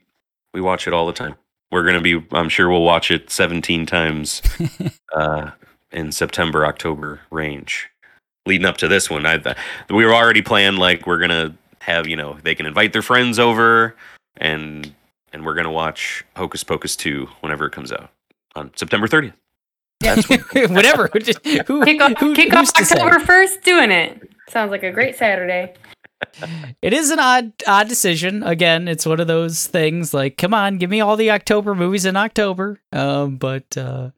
we 0.53 0.61
watch 0.61 0.87
it 0.87 0.93
all 0.93 1.07
the 1.07 1.13
time. 1.13 1.35
We're 1.71 1.85
gonna 1.85 2.01
be 2.01 2.23
I'm 2.33 2.49
sure 2.49 2.69
we'll 2.69 2.83
watch 2.83 3.11
it 3.11 3.31
seventeen 3.31 3.87
times 3.87 4.43
uh 5.15 5.51
in 5.91 6.13
September, 6.13 6.67
October 6.67 7.21
range. 7.31 7.89
Leading 8.47 8.67
up 8.67 8.77
to 8.79 8.89
this 8.89 9.09
one. 9.09 9.25
I 9.25 9.41
we 9.89 10.05
were 10.05 10.15
already 10.15 10.43
planned 10.43 10.79
like 10.79 11.07
we're 11.07 11.21
gonna 11.21 11.57
have, 11.81 12.07
you 12.07 12.17
know, 12.17 12.39
they 12.43 12.55
can 12.55 12.67
invite 12.67 12.93
their 12.93 13.03
friends 13.03 13.39
over 13.39 13.97
and 14.37 14.95
and 15.33 15.47
we're 15.47 15.55
gonna 15.55 15.73
watch 15.73 16.25
Hocus 16.37 16.63
Pocus 16.63 16.95
2 16.97 17.27
whenever 17.41 17.67
it 17.67 17.73
comes 17.73 17.91
out 17.91 18.11
on 18.55 18.71
September 18.77 19.07
30th. 19.07 19.33
That's 20.03 20.29
what- 20.29 20.41
Whatever. 20.71 21.09
Who, 21.67 21.85
Kick 21.85 22.01
off 22.03 22.13
who- 22.19 22.35
kick 22.35 22.53
off 22.53 22.61
who's 22.61 22.73
to 22.75 22.85
say? 22.85 22.97
October 22.97 23.21
first 23.25 23.63
doing 23.63 23.91
it. 23.91 24.29
Sounds 24.49 24.71
like 24.71 24.83
a 24.83 24.91
great 24.93 25.17
Saturday. 25.17 25.75
It 26.83 26.93
is 26.93 27.11
an 27.11 27.19
odd 27.19 27.53
odd 27.67 27.89
decision. 27.89 28.45
Again, 28.45 28.87
it's 28.87 29.05
one 29.05 29.19
of 29.19 29.27
those 29.27 29.67
things 29.67 30.15
like, 30.15 30.37
come 30.37 30.55
on, 30.55 30.79
give 30.79 30.89
me 30.89 31.01
all 31.01 31.17
the 31.17 31.33
October 31.33 31.75
movies 31.75 32.05
in 32.05 32.17
October. 32.17 32.81
Um, 32.93 33.39
but 33.39 33.77
uh, 33.77 34.11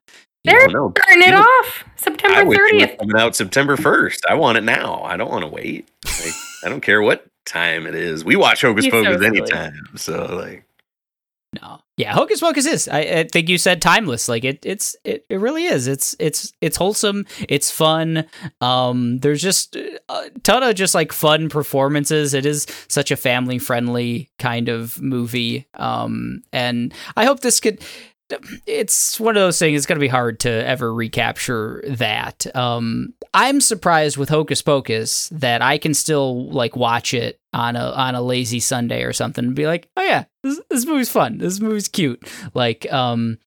They're 0.45 0.69
no. 0.69 0.93
starting 0.97 1.23
it 1.23 1.29
You- 1.31 1.37
off 1.37 1.85
September 1.97 2.45
wish 2.45 2.59
it 2.59 2.61
thirtieth. 2.61 2.99
coming 2.99 3.17
out 3.17 3.35
September 3.35 3.77
1st. 3.79 4.19
I 4.29 4.35
want 4.35 4.59
it 4.59 4.65
now. 4.65 5.03
I 5.03 5.17
don't 5.17 5.31
want 5.31 5.43
to 5.45 5.49
wait. 5.49 5.89
Like, 6.05 6.35
I 6.65 6.69
don't 6.69 6.83
care 6.83 7.01
what 7.01 7.25
time 7.47 7.87
it 7.87 7.95
is. 7.95 8.23
We 8.23 8.37
watch 8.37 8.61
Hocus 8.61 8.85
He's 8.85 8.93
Pocus 8.93 9.15
silly. 9.23 9.27
anytime. 9.39 9.73
So 9.97 10.27
like 10.37 10.65
no, 11.61 11.81
yeah, 11.97 12.13
Hocus 12.13 12.41
Pocus 12.41 12.67
is. 12.67 12.89
I, 12.89 12.99
I 13.01 13.25
think 13.25 13.49
you 13.49 13.57
said 13.57 13.81
timeless. 13.81 14.29
Like 14.29 14.45
it, 14.45 14.67
it's 14.67 14.97
it, 15.05 15.25
it 15.29 15.37
really 15.37 15.65
is. 15.65 15.87
It's 15.87 16.17
it's 16.19 16.53
it's 16.61 16.77
wholesome. 16.77 17.25
It's 17.49 17.71
fun. 17.71 18.27
Um, 18.61 19.19
there's 19.19 19.41
just 19.41 19.77
a 19.77 20.31
ton 20.43 20.65
of 20.65 20.75
just 20.75 20.95
like 20.95 21.13
fun 21.13 21.49
performances. 21.49 22.35
It 22.35 22.47
is 22.47 22.67
such 22.89 23.13
a 23.13 23.17
family 23.17 23.59
friendly 23.59 24.31
kind 24.41 24.69
of 24.69 25.01
movie. 25.01 25.69
Um, 25.75 26.43
and 26.53 26.93
I 27.17 27.27
hope 27.27 27.41
this 27.41 27.61
could. 27.61 27.85
It's 28.67 29.21
one 29.21 29.37
of 29.37 29.41
those 29.41 29.59
things. 29.59 29.77
It's 29.77 29.87
going 29.87 29.99
to 29.99 30.05
be 30.05 30.09
hard 30.09 30.41
to 30.41 30.51
ever 30.51 30.93
recapture 30.93 31.85
that. 31.87 32.47
Um, 32.57 33.13
I'm 33.35 33.61
surprised 33.61 34.17
with 34.17 34.31
Hocus 34.31 34.63
Pocus 34.63 35.29
that 35.29 35.61
I 35.61 35.79
can 35.79 35.93
still 35.93 36.51
like 36.51 36.75
watch 36.75 37.13
it 37.13 37.39
on 37.53 37.77
a 37.77 37.91
on 37.91 38.15
a 38.15 38.23
lazy 38.23 38.61
Sunday 38.61 39.03
or 39.03 39.13
something 39.13 39.45
and 39.45 39.55
be 39.55 39.67
like, 39.67 39.89
oh 39.97 40.03
yeah, 40.03 40.25
this, 40.43 40.61
this 40.71 40.87
movie's 40.87 41.11
fun. 41.11 41.39
This 41.39 41.61
movie's 41.61 41.89
cute. 41.89 42.27
Like, 42.55 42.91
um, 42.93 43.39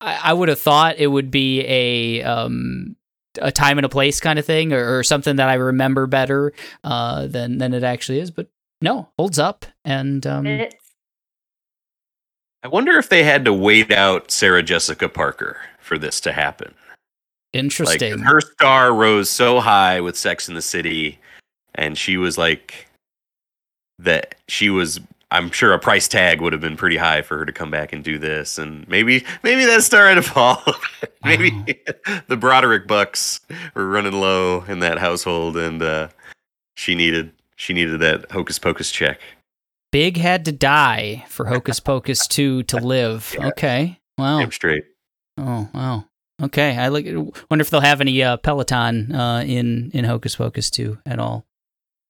I, 0.00 0.18
I 0.24 0.32
would 0.32 0.48
have 0.48 0.60
thought 0.60 0.96
it 0.98 1.08
would 1.08 1.30
be 1.30 1.60
a 1.66 2.22
um 2.22 2.96
a 3.40 3.52
time 3.52 3.78
and 3.78 3.84
a 3.84 3.90
place 3.90 4.20
kind 4.20 4.38
of 4.38 4.46
thing, 4.46 4.72
or, 4.72 4.98
or 4.98 5.02
something 5.02 5.36
that 5.36 5.48
I 5.48 5.54
remember 5.54 6.06
better 6.06 6.52
uh, 6.82 7.26
than 7.26 7.58
than 7.58 7.74
it 7.74 7.82
actually 7.82 8.20
is. 8.20 8.30
But 8.30 8.48
no, 8.80 9.08
holds 9.18 9.38
up, 9.38 9.66
and 9.84 10.26
um, 10.26 10.46
It's 10.46 10.83
I 12.64 12.68
wonder 12.68 12.92
if 12.92 13.10
they 13.10 13.22
had 13.22 13.44
to 13.44 13.52
wait 13.52 13.92
out 13.92 14.30
Sarah 14.30 14.62
Jessica 14.62 15.06
Parker 15.10 15.58
for 15.80 15.98
this 15.98 16.18
to 16.22 16.32
happen. 16.32 16.74
Like 17.52 17.60
interesting. 17.60 18.18
her 18.20 18.40
star 18.40 18.94
rose 18.94 19.28
so 19.28 19.60
high 19.60 20.00
with 20.00 20.16
Sex 20.16 20.48
in 20.48 20.54
the 20.54 20.62
City, 20.62 21.18
and 21.74 21.96
she 21.96 22.16
was 22.16 22.38
like 22.38 22.88
that. 23.98 24.34
She 24.48 24.70
was. 24.70 24.98
I'm 25.30 25.50
sure 25.50 25.72
a 25.72 25.78
price 25.78 26.08
tag 26.08 26.40
would 26.40 26.52
have 26.52 26.62
been 26.62 26.76
pretty 26.76 26.96
high 26.96 27.20
for 27.20 27.36
her 27.38 27.44
to 27.44 27.52
come 27.52 27.70
back 27.70 27.92
and 27.92 28.02
do 28.02 28.18
this, 28.18 28.56
and 28.56 28.88
maybe 28.88 29.24
maybe 29.42 29.66
that 29.66 29.82
star 29.82 30.08
had 30.08 30.14
to 30.14 30.22
fall. 30.22 30.62
maybe 31.24 31.50
the 32.28 32.36
Broderick 32.36 32.86
Bucks 32.86 33.40
were 33.74 33.88
running 33.88 34.14
low 34.14 34.64
in 34.68 34.78
that 34.78 34.98
household, 34.98 35.58
and 35.58 35.82
uh, 35.82 36.08
she 36.76 36.94
needed 36.94 37.30
she 37.56 37.74
needed 37.74 38.00
that 38.00 38.30
hocus 38.30 38.58
pocus 38.58 38.90
check. 38.90 39.20
Big 39.94 40.16
had 40.16 40.44
to 40.46 40.50
die 40.50 41.24
for 41.28 41.46
Hocus 41.46 41.78
Pocus 41.84 42.26
2 42.26 42.64
to 42.64 42.78
live. 42.78 43.32
Yeah. 43.38 43.46
Okay. 43.46 44.00
Wow. 44.18 44.40
Damn 44.40 44.50
straight. 44.50 44.82
Oh, 45.38 45.68
wow. 45.72 46.06
Okay. 46.42 46.76
I 46.76 46.88
look 46.88 47.06
wonder 47.48 47.62
if 47.62 47.70
they'll 47.70 47.80
have 47.80 48.00
any 48.00 48.20
uh, 48.20 48.36
Peloton 48.38 49.14
uh, 49.14 49.44
in 49.46 49.92
in 49.94 50.04
Hocus 50.04 50.34
Pocus 50.34 50.68
2 50.70 50.98
at 51.06 51.20
all. 51.20 51.46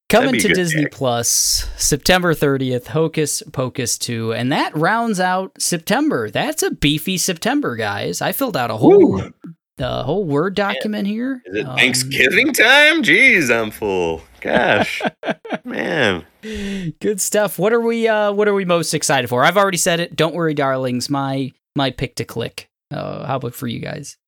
Coming 0.08 0.40
to 0.40 0.48
Disney 0.48 0.84
gag. 0.84 0.92
Plus 0.92 1.28
September 1.76 2.32
30th, 2.32 2.86
Hocus 2.86 3.42
Pocus 3.52 3.98
2, 3.98 4.32
and 4.32 4.50
that 4.50 4.74
rounds 4.74 5.20
out 5.20 5.52
September. 5.60 6.30
That's 6.30 6.62
a 6.62 6.70
beefy 6.70 7.18
September, 7.18 7.76
guys. 7.76 8.22
I 8.22 8.32
filled 8.32 8.56
out 8.56 8.70
a 8.70 8.78
whole 8.78 9.12
Woo. 9.12 9.34
the 9.76 10.04
whole 10.04 10.24
Word 10.24 10.54
document 10.54 11.06
here. 11.06 11.42
Is 11.44 11.56
it 11.56 11.66
Um, 11.66 11.76
Thanksgiving 11.76 12.54
time? 12.54 13.02
Jeez, 13.02 13.54
I'm 13.54 13.70
full. 13.70 14.22
Gosh, 14.44 15.00
man. 15.64 16.26
Good 16.42 17.18
stuff. 17.18 17.58
What 17.58 17.72
are 17.72 17.80
we 17.80 18.06
uh 18.06 18.30
what 18.32 18.46
are 18.46 18.52
we 18.52 18.66
most 18.66 18.92
excited 18.92 19.28
for? 19.28 19.42
I've 19.42 19.56
already 19.56 19.78
said 19.78 20.00
it. 20.00 20.14
Don't 20.14 20.34
worry, 20.34 20.52
darlings. 20.52 21.08
My 21.08 21.52
my 21.74 21.90
pick 21.90 22.16
to 22.16 22.26
click. 22.26 22.68
Uh 22.90 23.26
how 23.26 23.36
about 23.36 23.54
for 23.54 23.66
you 23.66 23.80
guys? 23.80 24.18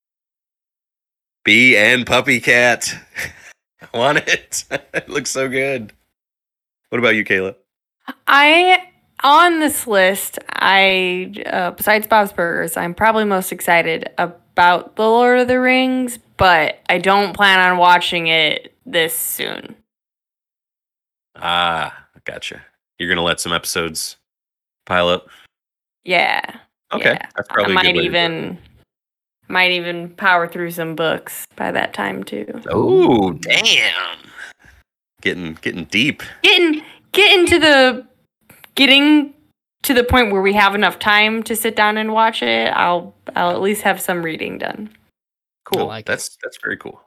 Bee 1.44 1.76
and 1.76 2.06
PuppyCat. 2.06 2.98
I 3.82 3.86
want 3.98 4.18
it. 4.26 4.64
it 4.94 5.08
looks 5.10 5.30
so 5.30 5.50
good. 5.50 5.92
What 6.88 6.98
about 6.98 7.14
you, 7.14 7.24
Kayla? 7.24 7.54
I 8.26 8.88
on 9.22 9.60
this 9.60 9.86
list. 9.86 10.38
I 10.48 11.34
uh, 11.44 11.72
besides 11.72 12.06
Bob's 12.06 12.32
Burgers, 12.32 12.78
I'm 12.78 12.94
probably 12.94 13.24
most 13.24 13.52
excited 13.52 14.08
about 14.16 14.96
the 14.96 15.02
Lord 15.02 15.40
of 15.40 15.48
the 15.48 15.60
Rings, 15.60 16.18
but 16.38 16.78
I 16.88 16.96
don't 16.96 17.34
plan 17.36 17.60
on 17.60 17.76
watching 17.76 18.28
it 18.28 18.74
this 18.86 19.14
soon. 19.14 19.76
Ah, 21.36 22.06
gotcha. 22.24 22.60
You're 22.98 23.08
gonna 23.08 23.22
let 23.22 23.40
some 23.40 23.52
episodes 23.52 24.16
pile 24.86 25.08
up. 25.08 25.28
Yeah. 26.04 26.40
Okay, 26.92 27.12
Yeah. 27.12 27.26
that's 27.36 27.48
I 27.50 27.54
probably 27.54 27.72
a 27.72 27.74
might 27.74 27.82
good 27.82 27.96
way 27.96 28.02
to 28.02 28.06
even 28.06 28.58
might 29.48 29.70
even 29.72 30.10
power 30.10 30.48
through 30.48 30.70
some 30.72 30.94
books 30.96 31.46
by 31.56 31.70
that 31.72 31.92
time 31.94 32.22
too. 32.24 32.46
Oh, 32.70 33.32
damn! 33.32 34.18
Getting 35.20 35.58
getting 35.62 35.84
deep. 35.84 36.22
Getting 36.42 36.82
getting 37.12 37.46
to 37.46 37.58
the 37.58 38.06
getting 38.74 39.34
to 39.82 39.94
the 39.94 40.04
point 40.04 40.32
where 40.32 40.42
we 40.42 40.52
have 40.52 40.74
enough 40.74 40.98
time 40.98 41.42
to 41.44 41.54
sit 41.56 41.76
down 41.76 41.96
and 41.96 42.12
watch 42.12 42.42
it. 42.42 42.68
I'll 42.68 43.14
I'll 43.34 43.50
at 43.50 43.60
least 43.60 43.82
have 43.82 44.00
some 44.00 44.22
reading 44.22 44.58
done. 44.58 44.90
Cool. 45.64 45.86
like 45.86 46.04
it. 46.04 46.06
that's 46.06 46.36
that's 46.42 46.58
very 46.62 46.76
cool. 46.76 47.00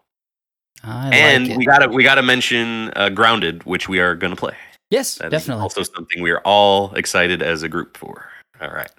I 0.83 1.09
and 1.15 1.47
like 1.49 1.57
we 1.57 1.65
gotta 1.65 1.87
we 1.89 2.03
gotta 2.03 2.21
mention 2.23 2.91
uh, 2.95 3.09
Grounded, 3.09 3.63
which 3.65 3.89
we 3.89 3.99
are 3.99 4.15
gonna 4.15 4.35
play. 4.35 4.55
yes, 4.89 5.15
That 5.17 5.31
definitely. 5.31 5.63
also 5.63 5.83
something 5.83 6.21
we 6.21 6.31
are 6.31 6.41
all 6.45 6.93
excited 6.95 7.41
as 7.41 7.63
a 7.63 7.69
group 7.69 7.97
for. 7.97 8.29
All 8.61 8.69
right. 8.69 8.91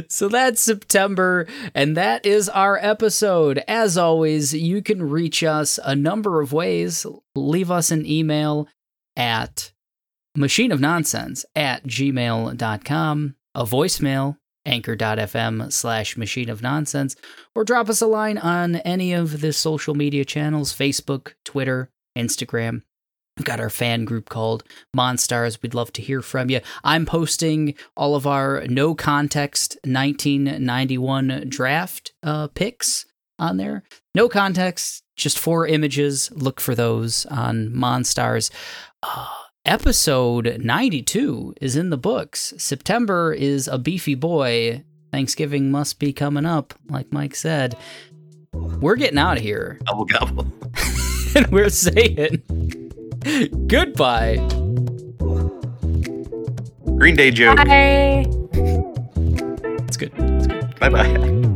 so 0.08 0.28
that's 0.28 0.60
September, 0.62 1.46
and 1.74 1.96
that 1.96 2.24
is 2.24 2.48
our 2.48 2.78
episode. 2.78 3.62
As 3.68 3.96
always, 3.96 4.54
you 4.54 4.82
can 4.82 5.08
reach 5.08 5.42
us 5.42 5.78
a 5.84 5.94
number 5.94 6.40
of 6.40 6.52
ways. 6.52 7.06
Leave 7.34 7.70
us 7.70 7.90
an 7.90 8.06
email 8.06 8.68
at 9.16 9.72
machineofnonsense 10.36 11.44
at 11.54 11.84
gmail.com, 11.84 13.36
a 13.54 13.64
voicemail, 13.64 14.36
anchor.fm 14.66 15.72
slash 15.72 16.16
machine 16.16 16.48
of 16.48 16.62
nonsense, 16.62 17.16
or 17.54 17.64
drop 17.64 17.88
us 17.88 18.00
a 18.00 18.06
line 18.06 18.38
on 18.38 18.76
any 18.76 19.12
of 19.12 19.40
the 19.40 19.52
social 19.52 19.94
media 19.94 20.24
channels 20.24 20.72
Facebook, 20.72 21.34
Twitter, 21.44 21.90
Instagram. 22.16 22.82
We've 23.36 23.44
got 23.44 23.60
our 23.60 23.70
fan 23.70 24.04
group 24.04 24.28
called 24.28 24.62
Monstars. 24.96 25.60
We'd 25.60 25.74
love 25.74 25.92
to 25.94 26.02
hear 26.02 26.22
from 26.22 26.50
you. 26.50 26.60
I'm 26.84 27.04
posting 27.04 27.74
all 27.96 28.14
of 28.14 28.26
our 28.26 28.64
no 28.68 28.94
context 28.94 29.76
1991 29.84 31.46
draft 31.48 32.12
uh, 32.22 32.46
picks 32.48 33.06
on 33.40 33.56
there. 33.56 33.82
No 34.14 34.28
context, 34.28 35.02
just 35.16 35.36
four 35.38 35.66
images. 35.66 36.30
Look 36.30 36.60
for 36.60 36.76
those 36.76 37.26
on 37.26 37.70
Monstars. 37.70 38.52
Uh, 39.02 39.26
episode 39.64 40.60
92 40.62 41.54
is 41.60 41.74
in 41.74 41.90
the 41.90 41.98
books. 41.98 42.54
September 42.56 43.32
is 43.32 43.66
a 43.66 43.78
beefy 43.78 44.14
boy. 44.14 44.84
Thanksgiving 45.10 45.72
must 45.72 45.98
be 45.98 46.12
coming 46.12 46.46
up, 46.46 46.74
like 46.88 47.12
Mike 47.12 47.34
said. 47.34 47.76
We're 48.52 48.94
getting 48.94 49.18
out 49.18 49.38
of 49.38 49.42
here, 49.42 49.80
Gobble 49.88 50.04
gobble. 50.04 50.46
and 51.34 51.48
we're 51.48 51.68
saying 51.68 52.83
goodbye. 53.66 54.36
Green 56.96 57.16
Day 57.16 57.30
joke. 57.30 57.56
Bye. 57.56 58.26
It's 59.86 59.96
good. 59.96 60.12
It's 60.16 60.46
good. 60.46 60.78
Bye 60.78 60.88
bye. 60.90 61.53